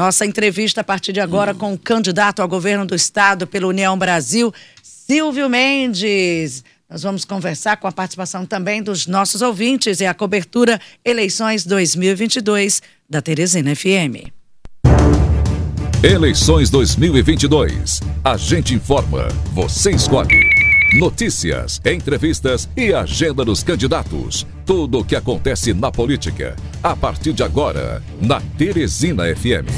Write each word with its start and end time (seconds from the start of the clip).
Nossa 0.00 0.24
entrevista 0.24 0.80
a 0.80 0.84
partir 0.84 1.12
de 1.12 1.20
agora 1.20 1.52
com 1.52 1.74
o 1.74 1.78
candidato 1.78 2.40
ao 2.40 2.48
governo 2.48 2.86
do 2.86 2.94
estado 2.94 3.46
pela 3.46 3.66
União 3.66 3.98
Brasil, 3.98 4.50
Silvio 4.82 5.46
Mendes. 5.46 6.64
Nós 6.88 7.02
vamos 7.02 7.26
conversar 7.26 7.76
com 7.76 7.86
a 7.86 7.92
participação 7.92 8.46
também 8.46 8.82
dos 8.82 9.06
nossos 9.06 9.42
ouvintes 9.42 10.00
e 10.00 10.06
a 10.06 10.14
cobertura 10.14 10.80
Eleições 11.04 11.66
2022 11.66 12.80
da 13.10 13.20
Teresina 13.20 13.76
FM. 13.76 14.32
Eleições 16.02 16.70
2022. 16.70 18.00
A 18.24 18.38
gente 18.38 18.72
informa, 18.72 19.28
você 19.52 19.90
escolhe. 19.90 20.59
Notícias, 20.92 21.80
entrevistas 21.86 22.68
e 22.76 22.92
agenda 22.92 23.44
dos 23.44 23.62
candidatos. 23.62 24.44
Tudo 24.66 24.98
o 24.98 25.04
que 25.04 25.14
acontece 25.14 25.72
na 25.72 25.92
política. 25.92 26.56
A 26.82 26.96
partir 26.96 27.32
de 27.32 27.44
agora, 27.44 28.02
na 28.20 28.40
Teresina 28.58 29.24
FM. 29.32 29.70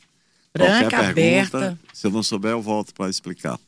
Franca, 0.57 0.91
Qualquer 0.91 1.11
aberta. 1.11 1.59
Pergunta, 1.59 1.79
se 1.93 2.07
eu 2.07 2.11
não 2.11 2.23
souber, 2.23 2.53
eu 2.53 2.63
volto 2.63 2.95
para 2.95 3.11
explicar. 3.11 3.59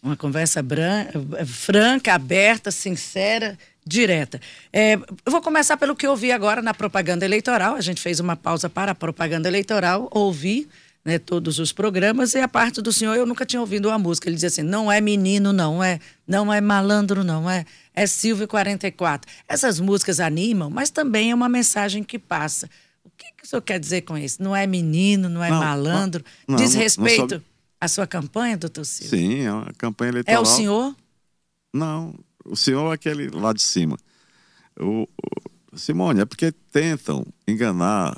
Uma 0.00 0.16
conversa 0.16 0.62
branca, 0.62 1.20
franca, 1.44 2.14
aberta, 2.14 2.70
sincera, 2.70 3.58
direta. 3.84 4.40
É, 4.72 4.94
eu 4.94 5.32
vou 5.32 5.42
começar 5.42 5.76
pelo 5.76 5.96
que 5.96 6.06
eu 6.06 6.10
ouvi 6.12 6.30
agora 6.30 6.62
na 6.62 6.72
propaganda 6.72 7.24
eleitoral. 7.24 7.74
A 7.74 7.80
gente 7.80 8.00
fez 8.00 8.20
uma 8.20 8.36
pausa 8.36 8.68
para 8.70 8.92
a 8.92 8.94
propaganda 8.94 9.48
eleitoral, 9.48 10.08
ouvi 10.12 10.68
né, 11.04 11.18
todos 11.18 11.58
os 11.58 11.72
programas 11.72 12.34
e 12.34 12.38
a 12.38 12.46
parte 12.46 12.82
do 12.82 12.92
senhor 12.92 13.16
eu 13.16 13.24
nunca 13.24 13.46
tinha 13.46 13.60
ouvido 13.60 13.88
uma 13.88 13.98
música. 13.98 14.28
Ele 14.28 14.34
dizia 14.34 14.48
assim: 14.48 14.62
não 14.62 14.92
é 14.92 15.00
menino, 15.00 15.52
não 15.52 15.82
é, 15.82 15.98
não 16.26 16.52
é 16.52 16.60
malandro, 16.60 17.24
não 17.24 17.48
é, 17.48 17.64
é 17.94 18.06
Silvio 18.06 18.46
44. 18.46 19.30
Essas 19.48 19.80
músicas 19.80 20.20
animam, 20.20 20.70
mas 20.70 20.90
também 20.90 21.30
é 21.30 21.34
uma 21.34 21.48
mensagem 21.48 22.04
que 22.04 22.18
passa. 22.18 22.68
O 23.08 23.16
que, 23.16 23.32
que 23.36 23.44
o 23.44 23.46
senhor 23.46 23.62
quer 23.62 23.80
dizer 23.80 24.02
com 24.02 24.16
isso? 24.16 24.42
Não 24.42 24.54
é 24.54 24.66
menino, 24.66 25.28
não 25.28 25.42
é 25.42 25.50
não, 25.50 25.58
malandro? 25.58 26.24
Não, 26.46 26.56
Diz 26.56 26.74
respeito 26.74 27.36
não 27.36 27.42
à 27.80 27.88
sua 27.88 28.06
campanha, 28.06 28.56
doutor 28.56 28.84
Silvio? 28.84 29.18
Sim, 29.18 29.40
é 29.40 29.52
uma 29.52 29.72
campanha 29.76 30.10
eleitoral. 30.10 30.38
É 30.38 30.42
o 30.42 30.44
senhor? 30.44 30.96
Não, 31.72 32.14
o 32.44 32.56
senhor 32.56 32.90
é 32.90 32.94
aquele 32.94 33.28
lá 33.30 33.52
de 33.52 33.62
cima. 33.62 33.96
O, 34.78 35.06
o, 35.72 35.78
Simone, 35.78 36.20
é 36.20 36.24
porque 36.24 36.52
tentam 36.52 37.26
enganar 37.46 38.16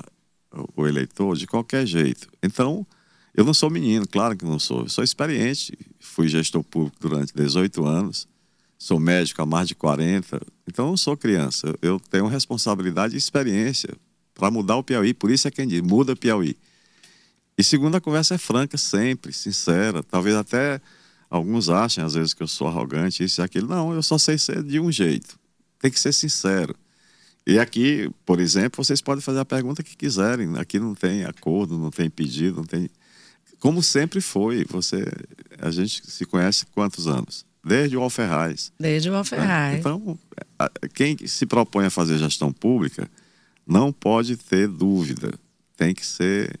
o 0.75 0.87
eleitor 0.87 1.35
de 1.37 1.47
qualquer 1.47 1.85
jeito. 1.85 2.27
Então, 2.41 2.85
eu 3.33 3.45
não 3.45 3.53
sou 3.53 3.69
menino, 3.69 4.07
claro 4.07 4.35
que 4.35 4.45
não 4.45 4.59
sou. 4.59 4.81
Eu 4.81 4.89
sou 4.89 5.03
experiente, 5.03 5.77
fui 5.99 6.27
gestor 6.27 6.63
público 6.63 6.97
durante 6.99 7.33
18 7.33 7.85
anos, 7.85 8.27
sou 8.77 8.99
médico 8.99 9.41
há 9.41 9.45
mais 9.45 9.67
de 9.67 9.75
40, 9.75 10.41
então 10.67 10.87
não 10.87 10.97
sou 10.97 11.15
criança. 11.15 11.73
Eu 11.81 11.99
tenho 11.99 12.27
responsabilidade 12.27 13.15
e 13.15 13.17
experiência 13.17 13.95
para 14.41 14.49
mudar 14.49 14.75
o 14.75 14.83
Piauí. 14.83 15.13
Por 15.13 15.29
isso 15.29 15.47
é 15.47 15.51
quem 15.51 15.67
diz, 15.67 15.81
muda 15.81 16.15
Piauí. 16.15 16.57
E 17.55 17.63
segundo, 17.63 17.95
a 17.95 18.01
conversa 18.01 18.33
é 18.33 18.37
franca 18.39 18.75
sempre, 18.75 19.31
sincera. 19.31 20.01
Talvez 20.01 20.35
até 20.35 20.81
alguns 21.29 21.69
achem, 21.69 22.03
às 22.03 22.15
vezes, 22.15 22.33
que 22.33 22.41
eu 22.41 22.47
sou 22.47 22.67
arrogante, 22.67 23.23
isso 23.23 23.39
e 23.39 23.43
aquilo. 23.43 23.67
Não, 23.67 23.93
eu 23.93 24.01
só 24.01 24.17
sei 24.17 24.39
ser 24.39 24.63
de 24.63 24.79
um 24.79 24.91
jeito. 24.91 25.39
Tem 25.79 25.91
que 25.91 25.99
ser 25.99 26.11
sincero. 26.11 26.75
E 27.45 27.59
aqui, 27.59 28.09
por 28.25 28.39
exemplo, 28.39 28.83
vocês 28.83 28.99
podem 28.99 29.21
fazer 29.21 29.37
a 29.37 29.45
pergunta 29.45 29.83
que 29.83 29.95
quiserem. 29.95 30.57
Aqui 30.57 30.79
não 30.79 30.95
tem 30.95 31.23
acordo, 31.23 31.77
não 31.77 31.91
tem 31.91 32.09
pedido, 32.09 32.57
não 32.57 32.65
tem. 32.65 32.89
Como 33.59 33.83
sempre 33.83 34.21
foi. 34.21 34.65
Você, 34.69 35.05
a 35.59 35.69
gente 35.69 36.09
se 36.09 36.25
conhece 36.25 36.65
quantos 36.73 37.07
anos? 37.07 37.45
Desde 37.63 37.95
o 37.95 38.01
Alferraz. 38.01 38.71
Desde 38.79 39.07
o 39.11 39.15
Alferraz. 39.15 39.73
Né? 39.73 39.77
Então, 39.77 40.17
quem 40.95 41.15
se 41.27 41.45
propõe 41.45 41.85
a 41.85 41.91
fazer 41.91 42.17
gestão 42.17 42.51
pública 42.51 43.07
não 43.65 43.91
pode 43.91 44.37
ter 44.37 44.67
dúvida. 44.67 45.33
Tem 45.77 45.93
que 45.93 46.05
ser 46.05 46.59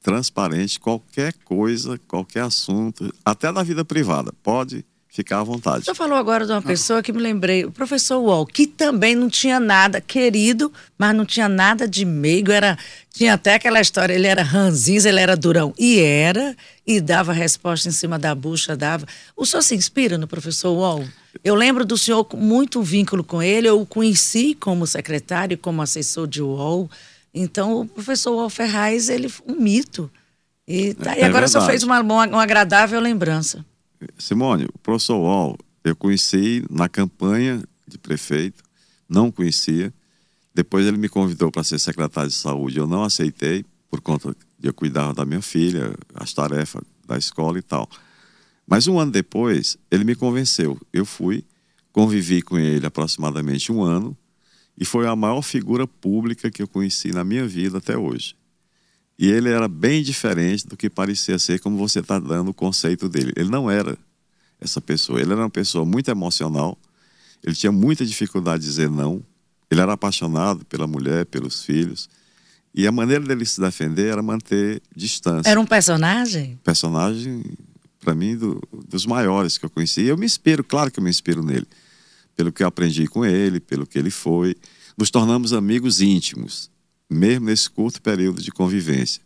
transparente 0.00 0.78
qualquer 0.78 1.32
coisa, 1.44 1.98
qualquer 2.06 2.42
assunto, 2.42 3.12
até 3.24 3.52
da 3.52 3.62
vida 3.62 3.84
privada. 3.84 4.32
Pode 4.42 4.84
ficar 5.14 5.38
à 5.38 5.44
vontade. 5.44 5.84
Você 5.84 5.94
falou 5.94 6.18
agora 6.18 6.44
de 6.44 6.50
uma 6.50 6.60
pessoa 6.60 7.00
que 7.00 7.12
me 7.12 7.20
lembrei, 7.20 7.64
o 7.64 7.70
professor 7.70 8.18
Wall, 8.18 8.44
que 8.44 8.66
também 8.66 9.14
não 9.14 9.30
tinha 9.30 9.60
nada, 9.60 10.00
querido, 10.00 10.72
mas 10.98 11.14
não 11.14 11.24
tinha 11.24 11.48
nada 11.48 11.86
de 11.86 12.04
meigo, 12.04 12.50
era, 12.50 12.76
tinha 13.12 13.34
até 13.34 13.54
aquela 13.54 13.80
história, 13.80 14.12
ele 14.12 14.26
era 14.26 14.42
ranzinza, 14.42 15.08
ele 15.08 15.20
era 15.20 15.36
durão, 15.36 15.72
e 15.78 16.00
era, 16.00 16.56
e 16.84 17.00
dava 17.00 17.32
resposta 17.32 17.88
em 17.88 17.92
cima 17.92 18.18
da 18.18 18.34
bucha, 18.34 18.76
dava. 18.76 19.06
O 19.36 19.46
senhor 19.46 19.62
se 19.62 19.76
inspira 19.76 20.18
no 20.18 20.26
professor 20.26 20.72
Wall? 20.72 21.04
Eu 21.44 21.54
lembro 21.54 21.84
do 21.84 21.96
senhor 21.96 22.24
com 22.24 22.36
muito 22.36 22.82
vínculo 22.82 23.22
com 23.22 23.40
ele, 23.40 23.68
eu 23.68 23.80
o 23.80 23.86
conheci 23.86 24.52
como 24.56 24.84
secretário, 24.84 25.56
como 25.56 25.80
assessor 25.80 26.26
de 26.26 26.42
UOL. 26.42 26.90
Então, 27.32 27.82
o 27.82 27.86
professor 27.86 28.34
Wall 28.34 28.50
Ferraz, 28.50 29.08
ele 29.08 29.32
um 29.46 29.54
mito. 29.54 30.10
E, 30.66 30.94
tá, 30.94 31.14
é, 31.14 31.20
e 31.20 31.24
agora 31.24 31.44
é 31.44 31.46
o 31.46 31.48
senhor 31.48 31.66
fez 31.66 31.84
uma, 31.84 32.00
uma, 32.00 32.26
uma, 32.26 32.42
agradável 32.42 32.98
lembrança. 32.98 33.64
Simone, 34.18 34.66
o 34.72 34.78
professor 34.78 35.18
Wall, 35.18 35.56
eu 35.82 35.94
conheci 35.94 36.64
na 36.70 36.88
campanha 36.88 37.62
de 37.86 37.98
prefeito, 37.98 38.62
não 39.08 39.30
conhecia. 39.30 39.92
Depois 40.54 40.86
ele 40.86 40.96
me 40.96 41.08
convidou 41.08 41.50
para 41.50 41.64
ser 41.64 41.78
secretário 41.78 42.30
de 42.30 42.36
saúde. 42.36 42.78
Eu 42.78 42.86
não 42.86 43.04
aceitei, 43.04 43.64
por 43.90 44.00
conta 44.00 44.34
de 44.58 44.68
eu 44.68 44.74
cuidar 44.74 45.12
da 45.12 45.24
minha 45.24 45.42
filha, 45.42 45.94
as 46.14 46.32
tarefas 46.32 46.82
da 47.06 47.18
escola 47.18 47.58
e 47.58 47.62
tal. 47.62 47.88
Mas 48.66 48.86
um 48.86 48.98
ano 48.98 49.12
depois, 49.12 49.76
ele 49.90 50.04
me 50.04 50.14
convenceu. 50.14 50.78
Eu 50.92 51.04
fui, 51.04 51.44
convivi 51.92 52.40
com 52.40 52.58
ele 52.58 52.86
aproximadamente 52.86 53.70
um 53.70 53.82
ano 53.82 54.16
e 54.76 54.84
foi 54.84 55.06
a 55.06 55.14
maior 55.14 55.42
figura 55.42 55.86
pública 55.86 56.50
que 56.50 56.62
eu 56.62 56.68
conheci 56.68 57.12
na 57.12 57.22
minha 57.24 57.46
vida 57.46 57.78
até 57.78 57.96
hoje. 57.96 58.34
E 59.18 59.30
ele 59.30 59.48
era 59.48 59.68
bem 59.68 60.02
diferente 60.02 60.66
do 60.66 60.76
que 60.76 60.90
parecia 60.90 61.38
ser, 61.38 61.60
como 61.60 61.76
você 61.76 62.00
está 62.00 62.18
dando 62.18 62.50
o 62.50 62.54
conceito 62.54 63.08
dele. 63.08 63.32
Ele 63.36 63.48
não 63.48 63.70
era 63.70 63.96
essa 64.60 64.80
pessoa. 64.80 65.20
Ele 65.20 65.32
era 65.32 65.42
uma 65.42 65.50
pessoa 65.50 65.84
muito 65.84 66.10
emocional. 66.10 66.76
Ele 67.42 67.54
tinha 67.54 67.70
muita 67.70 68.04
dificuldade 68.04 68.62
de 68.62 68.68
dizer 68.68 68.90
não. 68.90 69.22
Ele 69.70 69.80
era 69.80 69.92
apaixonado 69.92 70.64
pela 70.64 70.86
mulher, 70.86 71.26
pelos 71.26 71.62
filhos. 71.62 72.08
E 72.74 72.86
a 72.86 72.92
maneira 72.92 73.24
dele 73.24 73.46
se 73.46 73.60
defender 73.60 74.08
era 74.10 74.22
manter 74.22 74.82
distância. 74.94 75.48
Era 75.48 75.60
um 75.60 75.66
personagem? 75.66 76.58
Personagem 76.64 77.44
para 78.04 78.14
mim, 78.14 78.36
do, 78.36 78.60
dos 78.86 79.06
maiores 79.06 79.56
que 79.56 79.64
eu 79.64 79.70
conheci. 79.70 80.02
E 80.02 80.08
eu 80.08 80.16
me 80.16 80.26
inspiro, 80.26 80.62
claro 80.62 80.90
que 80.90 81.00
eu 81.00 81.04
me 81.04 81.08
inspiro 81.08 81.42
nele, 81.42 81.66
pelo 82.36 82.52
que 82.52 82.62
eu 82.62 82.66
aprendi 82.66 83.06
com 83.06 83.24
ele, 83.24 83.58
pelo 83.58 83.86
que 83.86 83.98
ele 83.98 84.10
foi. 84.10 84.54
Nos 84.96 85.10
tornamos 85.10 85.52
amigos 85.52 86.00
íntimos, 86.00 86.70
mesmo 87.10 87.46
nesse 87.46 87.70
curto 87.70 88.00
período 88.00 88.42
de 88.42 88.50
convivência. 88.50 89.22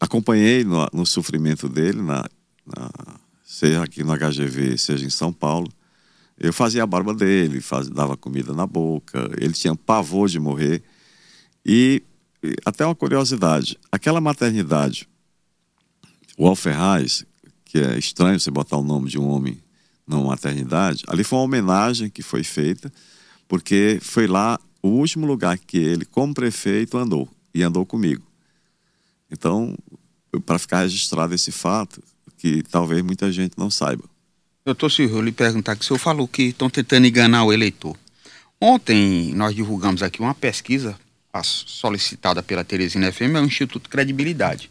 Acompanhei 0.00 0.64
no, 0.64 0.86
no 0.92 1.04
sofrimento 1.04 1.68
dele, 1.68 2.00
na, 2.00 2.24
na, 2.64 2.90
seja 3.44 3.82
aqui 3.82 4.04
no 4.04 4.16
HGV, 4.16 4.78
seja 4.78 5.04
em 5.04 5.10
São 5.10 5.32
Paulo. 5.32 5.68
Eu 6.38 6.52
fazia 6.52 6.84
a 6.84 6.86
barba 6.86 7.12
dele, 7.12 7.60
faz, 7.60 7.88
dava 7.88 8.16
comida 8.16 8.52
na 8.52 8.66
boca, 8.66 9.28
ele 9.38 9.52
tinha 9.52 9.74
pavor 9.74 10.28
de 10.28 10.38
morrer. 10.38 10.82
E, 11.66 12.02
e 12.42 12.54
até 12.64 12.84
uma 12.84 12.94
curiosidade: 12.94 13.76
aquela 13.90 14.20
maternidade, 14.20 15.08
o 16.36 16.46
Alferraz, 16.46 17.24
que 17.64 17.78
é 17.78 17.98
estranho 17.98 18.38
você 18.38 18.50
botar 18.50 18.76
o 18.76 18.84
nome 18.84 19.10
de 19.10 19.18
um 19.18 19.28
homem 19.28 19.60
numa 20.06 20.28
maternidade, 20.28 21.04
ali 21.08 21.24
foi 21.24 21.38
uma 21.38 21.44
homenagem 21.44 22.08
que 22.08 22.22
foi 22.22 22.44
feita, 22.44 22.90
porque 23.48 23.98
foi 24.00 24.26
lá 24.26 24.58
o 24.82 24.88
último 24.88 25.26
lugar 25.26 25.58
que 25.58 25.76
ele, 25.78 26.04
como 26.04 26.34
prefeito, 26.34 26.96
andou, 26.96 27.28
e 27.54 27.62
andou 27.62 27.84
comigo. 27.84 28.22
Então, 29.30 29.76
para 30.46 30.58
ficar 30.58 30.82
registrado 30.82 31.34
esse 31.34 31.52
fato, 31.52 32.02
que 32.36 32.62
talvez 32.62 33.02
muita 33.02 33.30
gente 33.32 33.54
não 33.56 33.70
saiba. 33.70 34.04
Doutor 34.64 34.90
Silvio, 34.90 35.16
eu 35.16 35.22
lhe 35.22 35.32
perguntar 35.32 35.76
que 35.76 35.82
o 35.82 35.84
senhor 35.84 35.98
falou 35.98 36.28
que 36.28 36.44
estão 36.44 36.70
tentando 36.70 37.06
enganar 37.06 37.44
o 37.44 37.52
eleitor. 37.52 37.96
Ontem 38.60 39.34
nós 39.34 39.54
divulgamos 39.54 40.02
aqui 40.02 40.20
uma 40.20 40.34
pesquisa 40.34 40.98
solicitada 41.42 42.42
pela 42.42 42.64
Teresina 42.64 43.12
FM, 43.12 43.36
é 43.36 43.40
o 43.40 43.44
Instituto 43.44 43.88
Credibilidade 43.88 44.70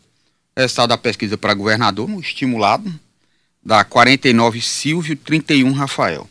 resultado 0.62 0.90
da 0.90 0.98
pesquisa 0.98 1.38
para 1.38 1.54
governador, 1.54 2.10
estimulado 2.20 2.92
da 3.64 3.84
49 3.84 4.62
Silvio, 4.62 5.16
31 5.16 5.72
Rafael. 5.72 6.28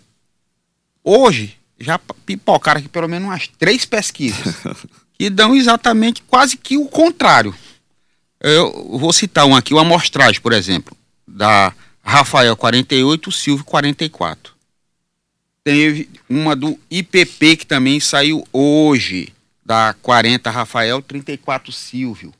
Hoje, 1.05 1.56
já 1.79 1.99
pipocaram 1.99 2.81
aqui 2.81 2.89
pelo 2.89 3.09
menos 3.09 3.29
umas 3.29 3.49
três 3.49 3.85
pesquisas 3.85 4.55
que 5.19 5.31
dão 5.31 5.55
exatamente 5.55 6.23
quase 6.23 6.57
que 6.57 6.77
o 6.77 6.87
contrário. 6.87 7.55
Eu 8.41 8.99
vou 8.99 9.13
citar 9.13 9.47
um 9.47 9.57
aqui, 9.57 9.73
uma 9.73 9.83
amostragem, 9.83 10.41
por 10.41 10.53
exemplo, 10.53 10.97
da 11.27 11.73
Rafael 12.03 12.57
48, 12.57 13.33
Silvio 13.33 13.65
44. 13.65 14.55
Teve 15.65 16.09
uma 16.29 16.55
do 16.55 16.79
IPP 16.91 17.57
que 17.57 17.67
também 17.67 17.99
saiu 17.99 18.47
hoje, 18.53 19.33
da 19.65 19.95
40 20.01 20.49
Rafael, 20.51 21.03
34 21.03 21.73
Silvio. 21.73 22.33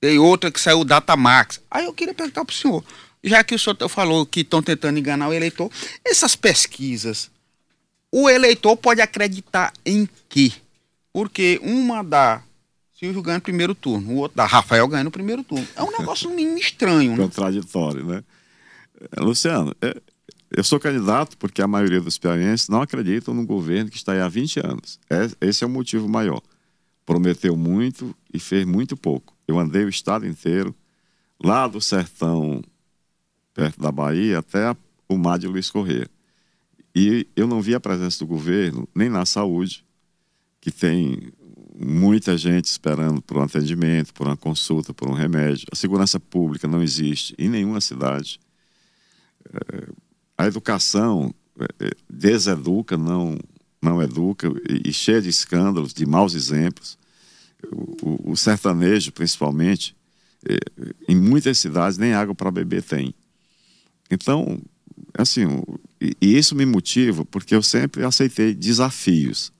Tem 0.00 0.18
outra 0.18 0.50
que 0.50 0.60
saiu 0.60 0.84
Datamax. 0.84 1.60
Aí 1.70 1.86
eu 1.86 1.94
queria 1.94 2.12
perguntar 2.12 2.44
para 2.44 2.52
o 2.52 2.54
senhor, 2.54 2.84
já 3.24 3.42
que 3.42 3.54
o 3.54 3.58
senhor 3.58 3.88
falou 3.88 4.26
que 4.26 4.40
estão 4.40 4.62
tentando 4.62 4.98
enganar 4.98 5.28
o 5.28 5.32
eleitor, 5.32 5.70
essas 6.04 6.36
pesquisas, 6.36 7.30
o 8.12 8.28
eleitor 8.28 8.76
pode 8.76 9.00
acreditar 9.00 9.72
em 9.84 10.08
quê? 10.28 10.52
Porque 11.12 11.60
uma 11.62 12.02
da 12.02 12.42
Silvio 12.98 13.22
ganha 13.22 13.38
no 13.38 13.42
primeiro 13.42 13.74
turno, 13.74 14.12
o 14.12 14.16
outro 14.16 14.36
da 14.36 14.44
Rafael 14.44 14.88
ganha 14.88 15.04
no 15.04 15.10
primeiro 15.10 15.44
turno. 15.44 15.66
É 15.76 15.82
um 15.82 15.96
negócio 15.96 16.28
mínimo 16.30 16.58
estranho, 16.58 17.12
né? 17.12 17.16
Contraditório, 17.16 18.04
né? 18.04 18.24
É, 19.16 19.20
Luciano, 19.20 19.72
é, 19.80 19.96
eu 20.50 20.64
sou 20.64 20.80
candidato 20.80 21.36
porque 21.36 21.62
a 21.62 21.68
maioria 21.68 22.00
dos 22.00 22.18
piauienses 22.18 22.68
não 22.68 22.82
acreditam 22.82 23.32
no 23.32 23.46
governo 23.46 23.90
que 23.90 23.96
está 23.96 24.12
aí 24.12 24.20
há 24.20 24.28
20 24.28 24.60
anos. 24.60 24.98
É, 25.08 25.30
esse 25.46 25.62
é 25.62 25.66
o 25.66 25.70
motivo 25.70 26.08
maior. 26.08 26.42
Prometeu 27.06 27.56
muito 27.56 28.16
e 28.32 28.40
fez 28.40 28.66
muito 28.66 28.96
pouco. 28.96 29.32
Eu 29.46 29.58
andei 29.58 29.84
o 29.84 29.88
estado 29.88 30.26
inteiro, 30.26 30.74
lá 31.42 31.68
do 31.68 31.80
sertão, 31.80 32.62
perto 33.54 33.80
da 33.80 33.92
Bahia, 33.92 34.40
até 34.40 34.76
o 35.08 35.16
mar 35.16 35.38
de 35.38 35.46
Luiz 35.46 35.70
Corrêa. 35.70 36.08
E 36.98 37.28
eu 37.36 37.46
não 37.46 37.62
vi 37.62 37.76
a 37.76 37.80
presença 37.80 38.18
do 38.18 38.26
governo 38.26 38.88
nem 38.92 39.08
na 39.08 39.24
saúde, 39.24 39.84
que 40.60 40.72
tem 40.72 41.32
muita 41.78 42.36
gente 42.36 42.64
esperando 42.64 43.22
por 43.22 43.36
um 43.36 43.42
atendimento, 43.42 44.12
por 44.12 44.26
uma 44.26 44.36
consulta, 44.36 44.92
por 44.92 45.08
um 45.08 45.12
remédio. 45.12 45.68
A 45.70 45.76
segurança 45.76 46.18
pública 46.18 46.66
não 46.66 46.82
existe 46.82 47.36
em 47.38 47.48
nenhuma 47.48 47.80
cidade. 47.80 48.40
É, 49.48 49.88
a 50.36 50.46
educação 50.48 51.32
é, 51.78 51.90
deseduca, 52.10 52.98
não, 52.98 53.38
não 53.80 54.02
educa, 54.02 54.48
e, 54.84 54.92
cheia 54.92 55.22
de 55.22 55.28
escândalos, 55.28 55.94
de 55.94 56.04
maus 56.04 56.34
exemplos 56.34 56.98
o, 58.02 58.32
o 58.32 58.36
sertanejo, 58.36 59.12
principalmente, 59.12 59.96
é, 60.48 60.58
em 61.08 61.14
muitas 61.14 61.58
cidades 61.58 61.96
nem 61.96 62.12
água 62.12 62.34
para 62.34 62.50
beber 62.50 62.82
tem. 62.82 63.14
Então, 64.10 64.60
assim, 65.16 65.44
e, 66.00 66.14
isso 66.20 66.54
me 66.54 66.64
motiva 66.64 67.24
porque 67.24 67.54
eu 67.54 67.62
sempre 67.62 68.04
aceitei 68.04 68.54
desafios. 68.54 69.52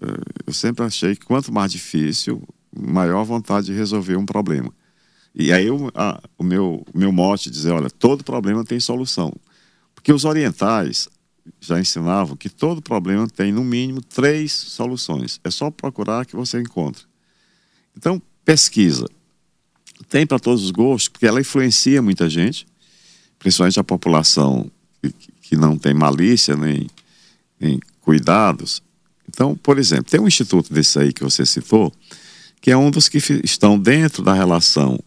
É, 0.00 0.06
eu 0.46 0.52
sempre 0.52 0.84
achei 0.84 1.16
que 1.16 1.24
quanto 1.24 1.52
mais 1.52 1.72
difícil, 1.72 2.42
maior 2.74 3.24
vontade 3.24 3.66
de 3.66 3.72
resolver 3.72 4.16
um 4.16 4.26
problema. 4.26 4.72
E 5.34 5.52
aí 5.52 5.66
eu, 5.66 5.90
a, 5.94 6.20
o 6.38 6.44
meu, 6.44 6.84
meu 6.94 7.12
mote 7.12 7.50
dizer, 7.50 7.70
olha, 7.70 7.90
todo 7.90 8.24
problema 8.24 8.64
tem 8.64 8.80
solução. 8.80 9.32
Porque 9.94 10.12
os 10.12 10.24
orientais 10.24 11.08
já 11.60 11.78
ensinavam 11.78 12.36
que 12.36 12.48
todo 12.48 12.82
problema 12.82 13.28
tem, 13.28 13.52
no 13.52 13.64
mínimo, 13.64 14.00
três 14.02 14.52
soluções. 14.52 15.40
É 15.44 15.50
só 15.50 15.70
procurar 15.70 16.26
que 16.26 16.34
você 16.34 16.60
encontra. 16.60 17.04
Então, 17.96 18.20
pesquisa. 18.44 19.06
Tem 20.08 20.26
para 20.26 20.38
todos 20.38 20.64
os 20.64 20.70
gostos, 20.70 21.08
porque 21.08 21.26
ela 21.26 21.40
influencia 21.40 22.02
muita 22.02 22.28
gente, 22.28 22.66
principalmente 23.38 23.80
a 23.80 23.84
população 23.84 24.70
que, 25.02 25.12
que 25.48 25.56
não 25.56 25.78
tem 25.78 25.94
malícia 25.94 26.56
nem, 26.56 26.88
nem 27.58 27.78
cuidados. 28.00 28.82
Então, 29.28 29.56
por 29.56 29.78
exemplo, 29.78 30.10
tem 30.10 30.20
um 30.20 30.26
instituto 30.26 30.72
desse 30.72 30.98
aí 30.98 31.12
que 31.12 31.22
você 31.22 31.46
citou, 31.46 31.92
que 32.60 32.70
é 32.70 32.76
um 32.76 32.90
dos 32.90 33.08
que 33.08 33.18
estão 33.44 33.78
dentro 33.78 34.22
da 34.22 34.32
relação 34.32 34.98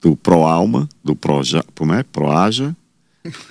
do 0.00 0.14
ProAlma, 0.14 0.88
do 1.02 1.16
Proja, 1.16 1.64
como 1.74 1.92
é? 1.92 2.02
Proaja, 2.02 2.74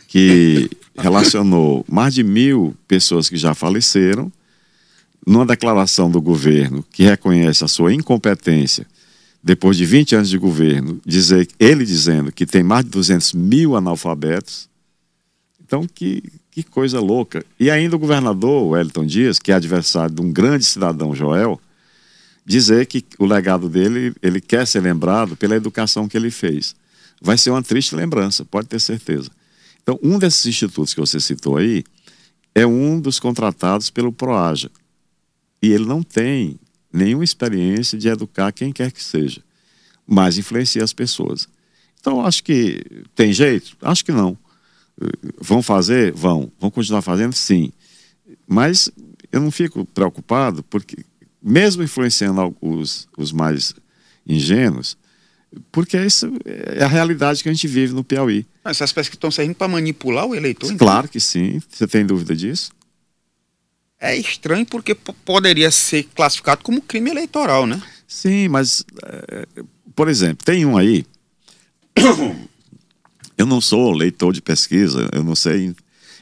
que 0.08 0.70
relacionou 0.98 1.86
mais 1.90 2.14
de 2.14 2.24
mil 2.24 2.76
pessoas 2.88 3.28
que 3.28 3.36
já 3.36 3.54
faleceram 3.54 4.31
numa 5.26 5.46
declaração 5.46 6.10
do 6.10 6.22
governo 6.22 6.86
que 6.92 7.04
reconhece 7.04 7.64
a 7.64 7.68
sua 7.68 7.94
incompetência, 7.94 8.86
depois 9.44 9.76
de 9.76 9.86
20 9.86 10.16
anos 10.16 10.30
de 10.30 10.38
governo, 10.38 11.02
dizer, 11.06 11.48
ele 11.60 11.86
dizendo 11.86 12.31
que 12.31 12.46
tem 12.46 12.64
mais 12.64 12.86
de 12.86 12.92
200 12.92 13.34
mil 13.34 13.76
analfabetos. 13.76 14.69
Então, 15.74 15.88
que, 15.88 16.22
que 16.52 16.62
coisa 16.62 17.00
louca. 17.00 17.44
E 17.60 17.72
ainda 17.72 17.96
o 17.96 18.00
governador 18.00 18.68
Wellington 18.68 19.08
Dias, 19.08 19.40
que 19.40 19.52
é 19.52 19.56
adversário 19.56 20.14
de 20.14 20.22
um 20.22 20.31
grande 20.31 20.64
cidadão, 20.66 21.16
Joel, 21.16 21.60
dizer 22.46 22.86
que 22.86 23.04
o 23.18 23.25
legado 23.25 23.68
dele, 23.68 24.14
ele 24.22 24.40
quer 24.40 24.68
ser 24.68 24.81
lembrado 24.81 25.36
pela 25.36 25.56
educação 25.56 26.08
que 26.08 26.16
ele 26.16 26.30
fez. 26.30 26.75
Vai 27.20 27.40
ser 27.40 27.50
uma 27.50 27.64
triste 27.64 27.96
lembrança, 27.96 28.46
pode 28.46 28.68
ter 28.68 28.80
certeza. 28.80 29.31
Então, 29.81 29.98
um 30.04 30.20
desses 30.20 30.46
institutos 30.46 30.94
que 30.94 31.00
você 31.00 31.20
citou 31.20 31.58
aí 31.58 31.84
é 32.54 32.68
um 32.68 33.02
dos 33.02 33.19
contratados 33.19 33.90
pelo 33.90 34.14
PROAJA, 34.14 34.69
e 35.60 35.72
ele 35.72 35.86
não 35.86 36.04
tem 36.04 36.60
nenhuma 36.94 37.24
experiência 37.24 37.98
de 37.98 38.08
educar 38.08 38.52
quem 38.52 38.72
quer 38.72 38.92
que 38.92 39.04
seja, 39.04 39.42
mas 40.06 40.38
influencia 40.38 40.84
as 40.84 40.94
pessoas. 40.94 41.48
Então, 42.00 42.24
acho 42.24 42.44
que 42.44 42.86
tem 43.16 43.34
jeito? 43.34 43.76
Acho 43.81 44.06
que 44.06 44.12
não. 44.12 44.38
Vão 45.40 45.62
fazer? 45.62 46.12
Vão. 46.13 46.51
Vão 46.60 46.69
continuar 46.72 47.01
fazendo? 47.01 47.34
Sim. 47.34 47.72
Mas 48.48 48.90
eu 49.31 49.42
não 49.42 49.51
fico 49.51 49.86
preocupado, 49.86 50.63
porque, 50.63 50.98
mesmo 51.42 51.84
influenciando 51.84 52.56
os, 52.62 53.07
os 53.18 53.31
mais 53.31 53.74
ingênuos, 54.25 54.98
porque 55.72 55.98
isso 55.98 56.31
é 56.45 56.84
a 56.84 56.88
realidade 56.88 57.44
que 57.44 57.50
a 57.50 57.54
gente 57.54 57.68
vive 57.68 57.94
no 57.94 58.04
Piauí. 58.04 58.45
Mas 58.63 58.78
essas 58.78 58.92
pesquisas 58.92 59.18
estão 59.18 59.31
servindo 59.31 59.56
para 59.56 59.68
manipular 59.68 60.25
o 60.25 60.36
eleitor? 60.36 60.68
Então? 60.68 60.78
Claro 60.78 61.07
que 61.07 61.19
sim. 61.19 61.62
Você 61.69 61.88
tem 61.88 62.06
dúvida 62.06 62.36
disso? 62.36 62.72
é 64.04 64.18
estranho 64.18 64.66
porque 64.66 64.94
poderia 64.94 65.72
ser 65.72 66.04
classificado 66.13 66.62
como 66.62 66.81
crime 66.81 67.10
eleitoral, 67.10 67.66
né? 67.66 67.81
Sim, 68.06 68.50
mas, 68.50 68.84
é, 69.01 69.48
por 69.95 70.10
exemplo, 70.10 70.44
tem 70.44 70.66
um 70.66 70.75
aí. 70.75 71.06
Eu 73.38 73.45
não 73.45 73.59
sou 73.59 73.91
leitor 73.91 74.33
de 74.33 74.41
pesquisa, 74.41 75.09
eu 75.12 75.24
não 75.24 75.35
sei, 75.35 75.75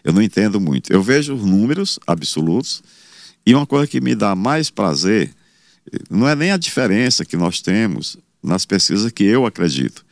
eu 0.03 0.13
não 0.13 0.21
entendo 0.21 0.59
muito. 0.59 0.91
Eu 0.91 1.01
vejo 1.01 1.33
os 1.33 1.43
números 1.43 1.99
absolutos 2.05 2.83
e 3.45 3.53
uma 3.53 3.65
coisa 3.65 3.87
que 3.87 3.99
me 3.99 4.15
dá 4.15 4.35
mais 4.35 4.69
prazer 4.69 5.33
não 6.09 6.27
é 6.27 6.35
nem 6.35 6.51
a 6.51 6.57
diferença 6.57 7.25
que 7.25 7.35
nós 7.35 7.61
temos 7.61 8.17
nas 8.41 8.65
pesquisas 8.65 9.11
que 9.11 9.23
eu 9.23 9.45
acredito. 9.45 10.05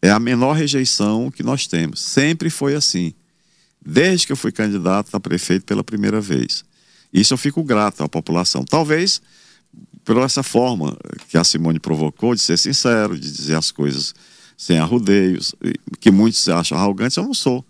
É 0.00 0.10
a 0.10 0.20
menor 0.20 0.52
rejeição 0.52 1.30
que 1.30 1.42
nós 1.42 1.66
temos. 1.66 2.00
Sempre 2.00 2.50
foi 2.50 2.74
assim. 2.74 3.12
Desde 3.84 4.26
que 4.26 4.32
eu 4.32 4.36
fui 4.36 4.52
candidato 4.52 5.14
a 5.14 5.20
prefeito 5.20 5.64
pela 5.64 5.82
primeira 5.82 6.20
vez. 6.20 6.64
Isso 7.12 7.34
eu 7.34 7.38
fico 7.38 7.64
grato 7.64 8.02
à 8.02 8.08
população. 8.08 8.64
Talvez 8.64 9.20
por 10.04 10.16
essa 10.18 10.42
forma 10.42 10.96
que 11.28 11.36
a 11.36 11.44
Simone 11.44 11.78
provocou 11.78 12.34
de 12.34 12.40
ser 12.40 12.56
sincero, 12.56 13.18
de 13.18 13.30
dizer 13.30 13.56
as 13.56 13.70
coisas 13.70 14.14
sem 14.58 14.76
arrudeios, 14.78 15.54
que 16.00 16.10
muitos 16.10 16.48
acham 16.48 16.76
arrogantes, 16.76 17.16
eu 17.16 17.22
não 17.22 17.32
sou. 17.32 17.64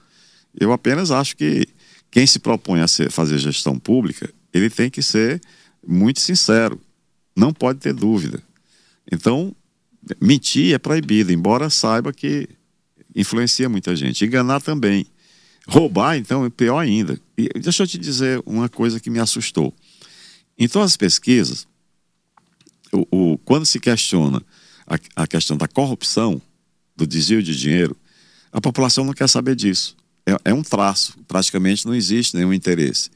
Eu 0.58 0.72
apenas 0.72 1.10
acho 1.10 1.36
que 1.36 1.68
quem 2.10 2.26
se 2.26 2.38
propõe 2.38 2.80
a 2.80 2.88
ser, 2.88 3.12
fazer 3.12 3.36
gestão 3.36 3.78
pública, 3.78 4.32
ele 4.54 4.70
tem 4.70 4.88
que 4.88 5.02
ser 5.02 5.38
muito 5.86 6.18
sincero, 6.18 6.80
não 7.36 7.52
pode 7.52 7.78
ter 7.78 7.92
dúvida. 7.92 8.42
Então, 9.12 9.54
mentir 10.18 10.74
é 10.74 10.78
proibido, 10.78 11.30
embora 11.30 11.68
saiba 11.68 12.10
que 12.10 12.48
influencia 13.14 13.68
muita 13.68 13.94
gente. 13.94 14.24
Enganar 14.24 14.62
também. 14.62 15.06
Roubar, 15.68 16.16
então, 16.16 16.46
é 16.46 16.50
pior 16.50 16.78
ainda. 16.78 17.20
E 17.36 17.48
deixa 17.60 17.82
eu 17.82 17.86
te 17.86 17.98
dizer 17.98 18.42
uma 18.46 18.68
coisa 18.68 18.98
que 18.98 19.10
me 19.10 19.18
assustou. 19.18 19.74
Em 20.58 20.66
todas 20.66 20.92
as 20.92 20.96
pesquisas, 20.96 21.68
o, 22.90 23.34
o 23.34 23.38
quando 23.38 23.66
se 23.66 23.78
questiona 23.78 24.42
a, 24.86 25.22
a, 25.22 25.26
questão 25.26 25.56
da 25.56 25.68
corrupção, 25.68 26.40
do 26.98 27.06
desvio 27.06 27.42
de 27.42 27.56
dinheiro, 27.56 27.96
a 28.52 28.60
população 28.60 29.04
não 29.04 29.12
quer 29.12 29.28
saber 29.28 29.54
disso. 29.54 29.96
É, 30.26 30.50
é 30.50 30.54
um 30.54 30.62
traço, 30.62 31.16
praticamente 31.28 31.86
não 31.86 31.94
existe 31.94 32.36
nenhum 32.36 32.52
interesse. 32.52 33.08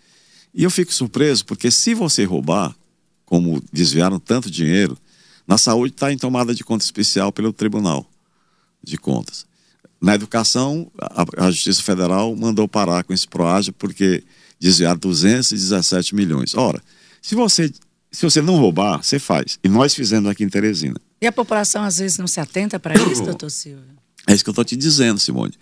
E 0.54 0.62
eu 0.62 0.70
fico 0.70 0.94
surpreso 0.94 1.44
porque 1.44 1.70
se 1.70 1.92
você 1.94 2.24
roubar, 2.24 2.74
como 3.26 3.62
desviaram 3.72 4.20
tanto 4.20 4.50
dinheiro, 4.50 4.96
na 5.46 5.58
saúde 5.58 5.92
está 5.92 6.12
em 6.12 6.16
tomada 6.16 6.54
de 6.54 6.62
conta 6.62 6.84
especial 6.84 7.32
pelo 7.32 7.52
Tribunal 7.52 8.08
de 8.82 8.96
Contas. 8.96 9.44
Na 10.00 10.14
educação, 10.14 10.90
a, 11.00 11.46
a 11.46 11.50
Justiça 11.50 11.82
Federal 11.82 12.34
mandou 12.36 12.68
parar 12.68 13.02
com 13.02 13.12
esse 13.12 13.26
PROAGE 13.26 13.72
porque 13.72 14.22
desviaram 14.60 14.98
217 14.98 16.14
milhões. 16.14 16.54
Ora, 16.54 16.80
se 17.20 17.34
você, 17.34 17.72
se 18.10 18.22
você 18.22 18.40
não 18.40 18.56
roubar, 18.56 19.02
você 19.02 19.18
faz. 19.18 19.58
E 19.62 19.68
nós 19.68 19.94
fizemos 19.94 20.30
aqui 20.30 20.44
em 20.44 20.48
Teresina. 20.48 21.00
E 21.22 21.26
a 21.26 21.30
população 21.30 21.84
às 21.84 21.98
vezes 21.98 22.18
não 22.18 22.26
se 22.26 22.40
atenta 22.40 22.80
para 22.80 22.94
isso, 22.94 23.22
doutor 23.22 23.48
Silvio? 23.50 23.84
É 24.26 24.34
isso 24.34 24.42
que 24.42 24.50
eu 24.50 24.52
estou 24.52 24.64
te 24.64 24.74
dizendo, 24.74 25.20
Simone. 25.20 25.54